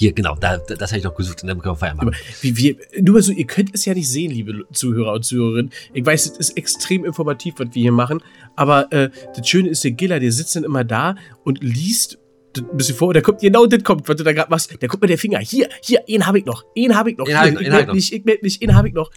Hier, 0.03 0.11
genau, 0.11 0.35
da, 0.37 0.57
da- 0.57 0.75
das 0.75 0.91
habe 0.91 0.97
ich 0.97 1.05
noch 1.05 1.15
gesucht 1.15 1.41
und 1.43 1.47
dann 1.47 1.59
können 1.59 1.75
wir 1.75 1.77
Feiern 1.77 1.97
Aber 1.97 2.11
machen. 2.11 2.21
wie 2.41 2.57
wir, 2.57 2.75
nur 2.99 3.13
mal 3.15 3.21
so, 3.21 3.31
ihr 3.31 3.45
könnt 3.47 3.73
es 3.73 3.85
ja 3.85 3.93
nicht 3.93 4.09
sehen, 4.09 4.31
liebe 4.31 4.65
Zuhörer 4.73 5.13
und 5.13 5.23
Zuhörerinnen. 5.23 5.71
Ich 5.93 6.05
weiß, 6.05 6.25
es 6.25 6.37
ist 6.37 6.57
extrem 6.57 7.05
informativ, 7.05 7.53
was 7.59 7.67
wir 7.71 7.81
hier 7.83 7.91
machen. 7.93 8.19
Aber 8.57 8.91
äh, 8.91 9.09
das 9.33 9.47
Schöne 9.47 9.69
ist, 9.69 9.81
der 9.85 9.91
Giller, 9.91 10.19
der 10.19 10.33
sitzt 10.33 10.57
dann 10.57 10.65
immer 10.65 10.83
da 10.83 11.15
und 11.45 11.63
liest 11.63 12.17
ein 12.57 12.65
bisschen 12.75 12.95
vor. 12.97 13.07
Und 13.07 13.13
da 13.15 13.21
kommt 13.21 13.39
genau 13.39 13.65
das 13.65 13.81
kommt, 13.81 14.09
was 14.09 14.17
du 14.17 14.25
da 14.25 14.33
gerade 14.33 14.49
machst. 14.49 14.75
Da 14.77 14.87
kommt 14.87 15.01
mir 15.03 15.07
der 15.07 15.17
Finger. 15.17 15.39
Hier, 15.39 15.69
hier, 15.81 16.01
ihn 16.05 16.25
habe 16.27 16.39
ich 16.39 16.45
noch. 16.45 16.65
Ihn 16.75 16.95
habe 16.97 17.11
ich 17.11 17.17
noch. 17.17 17.23
Den 17.25 17.37
Hier, 17.37 17.61
ich 17.61 17.67
ich 17.67 17.87
noch. 17.87 17.93
mich, 17.93 18.11
ich 18.13 18.25
melde 18.25 18.41
mich, 18.43 18.61
ihn 18.61 18.75
habe 18.75 18.89
ich 18.89 18.93
noch. 18.93 19.09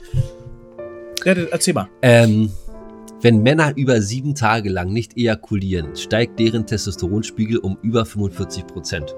Ja, 1.24 1.34
dann 1.34 1.48
erzähl 1.50 1.74
mal. 1.74 1.88
Ähm, 2.00 2.50
wenn 3.22 3.42
Männer 3.42 3.72
über 3.76 4.00
sieben 4.02 4.36
Tage 4.36 4.70
lang 4.70 4.92
nicht 4.92 5.16
ejakulieren, 5.16 5.96
steigt 5.96 6.38
deren 6.38 6.64
Testosteronspiegel 6.64 7.58
um 7.58 7.76
über 7.82 8.06
45 8.06 8.68
Prozent. 8.68 9.16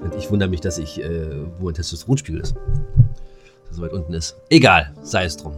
Und 0.00 0.14
ich 0.16 0.30
wundere 0.30 0.48
mich, 0.48 0.60
dass 0.60 0.78
ich, 0.78 1.00
äh, 1.00 1.30
wo 1.58 1.68
ein 1.68 1.74
Testosteronspiegel 1.74 2.40
ist. 2.40 2.54
Dass 2.54 3.70
er 3.70 3.74
so 3.74 3.82
weit 3.82 3.92
unten 3.92 4.12
ist. 4.12 4.36
Egal, 4.50 4.94
sei 5.02 5.24
es 5.24 5.36
drum. 5.36 5.54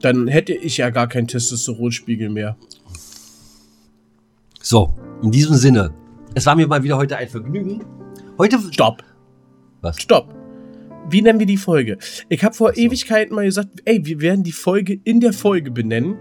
Dann 0.00 0.28
hätte 0.28 0.52
ich 0.52 0.76
ja 0.76 0.90
gar 0.90 1.08
keinen 1.08 1.28
Testosteronspiegel 1.28 2.28
mehr. 2.28 2.56
So, 4.60 4.94
in 5.22 5.30
diesem 5.30 5.54
Sinne, 5.56 5.92
es 6.34 6.46
war 6.46 6.56
mir 6.56 6.66
mal 6.66 6.82
wieder 6.82 6.96
heute 6.96 7.16
ein 7.16 7.28
Vergnügen. 7.28 7.84
Heute. 8.38 8.58
Stopp. 8.72 9.02
Was? 9.80 10.00
Stopp. 10.00 10.34
Wie 11.08 11.20
nennen 11.20 11.38
wir 11.38 11.46
die 11.46 11.56
Folge? 11.56 11.98
Ich 12.28 12.44
habe 12.44 12.54
vor 12.54 12.72
so. 12.74 12.80
Ewigkeiten 12.80 13.34
mal 13.34 13.44
gesagt, 13.44 13.68
ey, 13.84 14.04
wir 14.06 14.20
werden 14.20 14.44
die 14.44 14.52
Folge 14.52 15.00
in 15.04 15.20
der 15.20 15.32
Folge 15.32 15.70
benennen. 15.70 16.16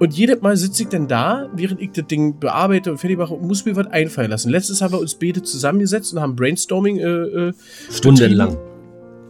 Und 0.00 0.12
jedes 0.12 0.40
Mal 0.42 0.56
sitze 0.56 0.82
ich 0.82 0.88
dann 0.88 1.06
da, 1.06 1.48
während 1.54 1.80
ich 1.80 1.92
das 1.92 2.06
Ding 2.06 2.38
bearbeite 2.38 2.90
und 2.90 2.98
fertig 2.98 3.16
mache 3.16 3.34
und 3.34 3.46
muss 3.46 3.64
mir 3.64 3.76
was 3.76 3.86
einfallen 3.86 4.30
lassen. 4.30 4.50
Letztes 4.50 4.82
haben 4.82 4.92
wir 4.92 4.98
uns 4.98 5.14
beide 5.14 5.42
zusammengesetzt 5.42 6.12
und 6.12 6.20
haben 6.20 6.34
Brainstorming 6.34 6.98
äh, 6.98 7.02
äh, 7.04 7.52
Stundenlang. 7.90 8.56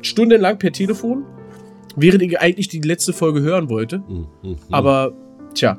stundenlang 0.01 0.59
per 0.59 0.73
Telefon, 0.73 1.25
während 1.97 2.23
ich 2.23 2.41
eigentlich 2.41 2.69
die 2.69 2.81
letzte 2.81 3.13
Folge 3.13 3.43
hören 3.43 3.69
wollte. 3.69 3.99
Mhm, 3.99 4.27
mhm. 4.43 4.57
Aber, 4.71 5.13
tja, 5.55 5.79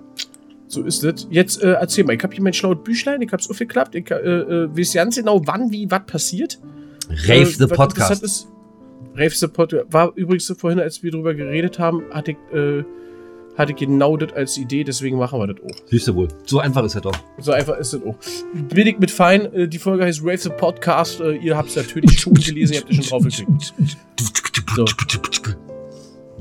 so 0.68 0.84
ist 0.84 1.04
es. 1.04 1.28
Jetzt 1.32 1.64
äh, 1.64 1.72
erzähl 1.72 2.04
mal, 2.04 2.16
ich 2.16 2.24
habe 2.24 2.34
hier 2.34 2.44
mein 2.44 2.54
schlaues 2.54 2.84
Büchlein, 2.84 3.22
ich 3.22 3.32
habe 3.32 3.42
es 3.42 3.50
aufgeklappt, 3.50 3.96
ich 3.96 4.10
äh, 4.12 4.16
äh, 4.16 4.78
weiß 4.78 4.94
ganz 4.94 5.16
genau, 5.16 5.42
wann, 5.46 5.72
wie, 5.72 5.90
was 5.90 6.06
passiert. 6.06 6.60
Rave 7.10 7.42
Äh, 7.42 7.46
the 7.46 7.70
was 7.70 7.78
Podcast. 7.78 8.24
Ist, 8.24 8.48
Rave 9.16 9.32
the 9.32 9.48
Podcast 9.48 9.86
war 9.92 10.12
übrigens 10.16 10.54
vorhin, 10.58 10.80
als 10.80 11.02
wir 11.02 11.12
drüber 11.12 11.34
geredet 11.34 11.80
haben, 11.80 12.04
hatte 12.12 12.32
ich, 12.32 12.38
äh, 12.54 12.84
hatte 13.58 13.74
genau 13.74 14.18
das 14.18 14.34
als 14.34 14.58
Idee, 14.58 14.84
deswegen 14.84 15.18
machen 15.18 15.40
wir 15.40 15.48
das 15.48 15.58
auch. 15.64 15.88
Siehst 15.88 16.08
du 16.08 16.16
wohl. 16.16 16.28
So 16.46 16.60
einfach 16.60 16.84
ist 16.84 16.96
er 16.96 17.02
doch. 17.02 17.16
So 17.40 17.52
einfach 17.52 17.78
ist 17.78 17.94
das 17.94 18.02
auch. 18.04 18.16
Ich 18.76 19.00
mit 19.00 19.12
fein. 19.12 19.54
Äh, 19.54 19.68
die 19.68 19.80
Folge 19.80 20.04
heißt 20.04 20.22
Rave 20.22 20.38
the 20.38 20.50
Podcast. 20.50 21.22
Äh, 21.22 21.38
ihr 21.38 21.58
habt 21.58 21.70
es 21.70 21.76
natürlich 21.76 22.20
schon 22.20 22.34
gelesen, 22.34 22.74
ihr 22.74 22.82
habt 22.82 22.92
es 22.92 23.08
schon 23.08 23.20
drauf 23.20 23.24
geklickt. 23.24 23.74
So. 24.76 24.86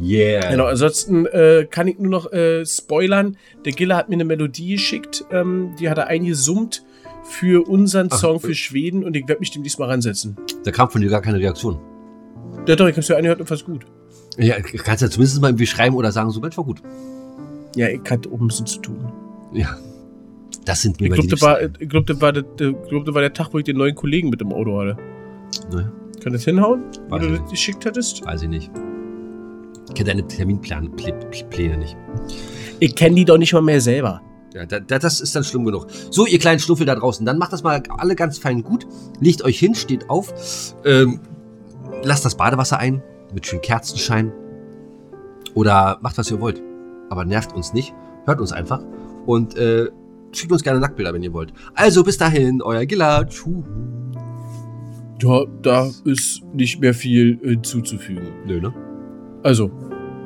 Yeah. 0.01 0.51
Genau, 0.51 0.67
ansonsten 0.67 1.27
äh, 1.27 1.67
kann 1.71 1.87
ich 1.87 1.99
nur 1.99 2.11
noch 2.11 2.33
äh, 2.33 2.67
spoilern. 2.67 3.37
Der 3.65 3.73
Giller 3.73 3.97
hat 3.97 4.09
mir 4.09 4.15
eine 4.15 4.25
Melodie 4.25 4.73
geschickt, 4.73 5.25
ähm, 5.31 5.75
die 5.79 5.89
hat 5.89 5.99
er 5.99 6.09
eingesummt 6.09 6.85
für 7.23 7.67
unseren 7.69 8.09
Ach, 8.11 8.19
Song 8.19 8.41
für 8.41 8.55
Schweden 8.55 9.05
und 9.05 9.17
ich 9.17 9.29
werde 9.29 9.41
mich 9.41 9.53
dem 9.53 9.62
diesmal 9.62 9.89
ransetzen. 9.89 10.37
Da 10.65 10.73
kam 10.73 10.91
von 10.91 11.01
dir 11.01 11.11
gar 11.11 11.23
keine 11.23 11.39
Reaktion. 11.39 11.79
Ja 12.67 12.77
doch, 12.77 12.89
ich 12.89 12.97
hab's 12.97 13.09
ja 13.09 13.17
angehört 13.17 13.41
und 13.41 13.47
fast 13.47 13.65
gut. 13.65 13.87
Ja, 14.39 14.57
kannst 14.61 15.03
ja 15.03 15.11
zumindest 15.11 15.41
mal 15.41 15.49
irgendwie 15.49 15.66
schreiben 15.66 15.95
oder 15.97 16.11
sagen, 16.12 16.30
so, 16.30 16.41
Mensch, 16.41 16.57
war 16.57 16.64
gut. 16.64 16.82
Ja, 17.76 17.89
ich 17.89 18.01
hatte 18.11 18.30
oben 18.32 18.45
ein 18.45 18.49
bisschen 18.49 18.66
zu 18.66 18.80
tun. 18.80 19.12
Ja. 19.53 19.76
Das 20.64 20.82
sind 20.82 21.01
mir 21.01 21.07
Ich 21.09 21.12
glaube, 21.12 21.28
die 21.28 21.30
das, 21.30 21.43
war- 21.43 21.61
ich 21.62 21.89
glaub, 21.89 22.07
das, 22.07 22.20
war 22.20 22.32
der- 22.32 22.43
glaub, 22.43 23.05
das 23.05 23.14
war 23.14 23.20
der 23.20 23.32
Tag, 23.32 23.49
wo 23.53 23.59
ich 23.59 23.64
den 23.64 23.76
neuen 23.76 23.95
Kollegen 23.95 24.30
mit 24.30 24.41
dem 24.41 24.53
Auto 24.53 24.78
hatte. 24.80 24.97
Naja, 25.70 25.93
Kann 26.22 26.32
das 26.32 26.45
hinhauen, 26.45 26.82
Weiß 27.11 27.20
du 27.20 27.26
ich 27.26 27.32
das 27.32 27.41
nicht. 27.43 27.51
geschickt 27.51 27.87
hattest? 27.87 28.24
weiß 28.24 28.43
ich 28.43 28.49
nicht. 28.49 28.70
Ich 29.89 29.95
kenne 29.95 30.09
deine 30.11 30.26
Terminpläne 30.26 30.89
Plä- 30.91 31.45
Pläne 31.51 31.76
nicht. 31.76 31.97
Ich 32.80 32.95
kenne 32.97 33.14
die 33.16 33.24
doch 33.24 33.37
nicht 33.39 33.53
mal 33.53 33.61
mehr 33.62 33.80
selber. 33.80 34.22
Ja, 34.55 34.64
da, 34.64 34.80
da, 34.80 34.99
das 34.99 35.20
ist 35.20 35.35
dann 35.37 35.45
schlimm 35.45 35.64
genug. 35.64 35.89
So, 36.11 36.26
ihr 36.26 36.39
kleinen 36.39 36.61
Schnuffel 36.61 36.87
da 36.87 36.95
draußen, 36.95 37.26
dann 37.26 37.39
macht 37.39 37.53
das 37.53 37.62
mal 37.62 37.82
alle 37.99 38.14
ganz 38.14 38.39
fein 38.39 38.62
gut. 38.62 38.87
Legt 39.20 39.43
euch 39.45 39.59
hin, 39.59 39.74
steht 39.74 40.09
auf, 40.09 40.32
ähm, 40.85 41.20
lasst 42.03 42.24
das 42.24 42.37
Badewasser 42.37 42.78
ein 42.78 43.03
mit 43.35 43.47
schönen 43.47 43.62
Kerzenschein. 43.62 44.32
Oder 45.55 45.99
macht, 46.01 46.18
was 46.18 46.30
ihr 46.30 46.41
wollt. 46.41 46.62
Aber 47.11 47.24
nervt 47.24 47.53
uns 47.53 47.72
nicht. 47.72 47.95
Hört 48.26 48.41
uns 48.41 48.53
einfach. 48.53 48.82
Und 49.26 49.57
äh, 49.57 49.91
schickt 50.32 50.53
uns 50.53 50.62
gerne 50.62 50.80
Nacktbilder, 50.80 51.12
wenn 51.12 51.22
ihr 51.22 51.32
wollt. 51.32 51.53
Also 51.74 52.03
bis 52.03 52.18
dahin, 52.18 52.62
euer 52.62 52.87
Gilla. 52.87 53.24
Tschuh. 53.24 53.62
Ja, 55.22 55.45
da 55.62 55.91
ist 56.05 56.43
nicht 56.53 56.80
mehr 56.80 56.93
viel 56.95 57.39
äh, 57.43 57.62
zuzufügen. 57.62 58.28
Nö, 58.47 58.61
ne? 58.61 58.74
Also, 59.43 59.70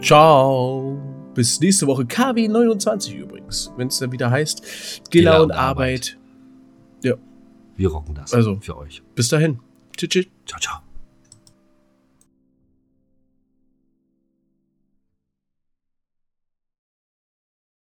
ciao. 0.01 0.99
Bis 1.35 1.61
nächste 1.61 1.87
Woche. 1.87 2.07
KW 2.07 2.49
29 2.49 3.15
übrigens. 3.15 3.73
Wenn 3.77 3.89
es 3.89 3.99
dann 3.99 4.13
wieder 4.13 4.31
heißt 4.31 4.63
Gilla, 5.11 5.33
Gilla 5.33 5.37
und 5.39 5.51
und 5.51 5.53
Arbeit. 5.53 6.19
Wir 7.79 7.89
rocken 7.89 8.15
das 8.15 8.35
Also. 8.35 8.59
für 8.61 8.77
euch. 8.77 9.03
Bis 9.15 9.29
dahin. 9.29 9.61
Tschüss. 9.97 10.09
tschüss. 10.11 10.27
Ciao, 10.45 10.61
ciao. 10.61 10.88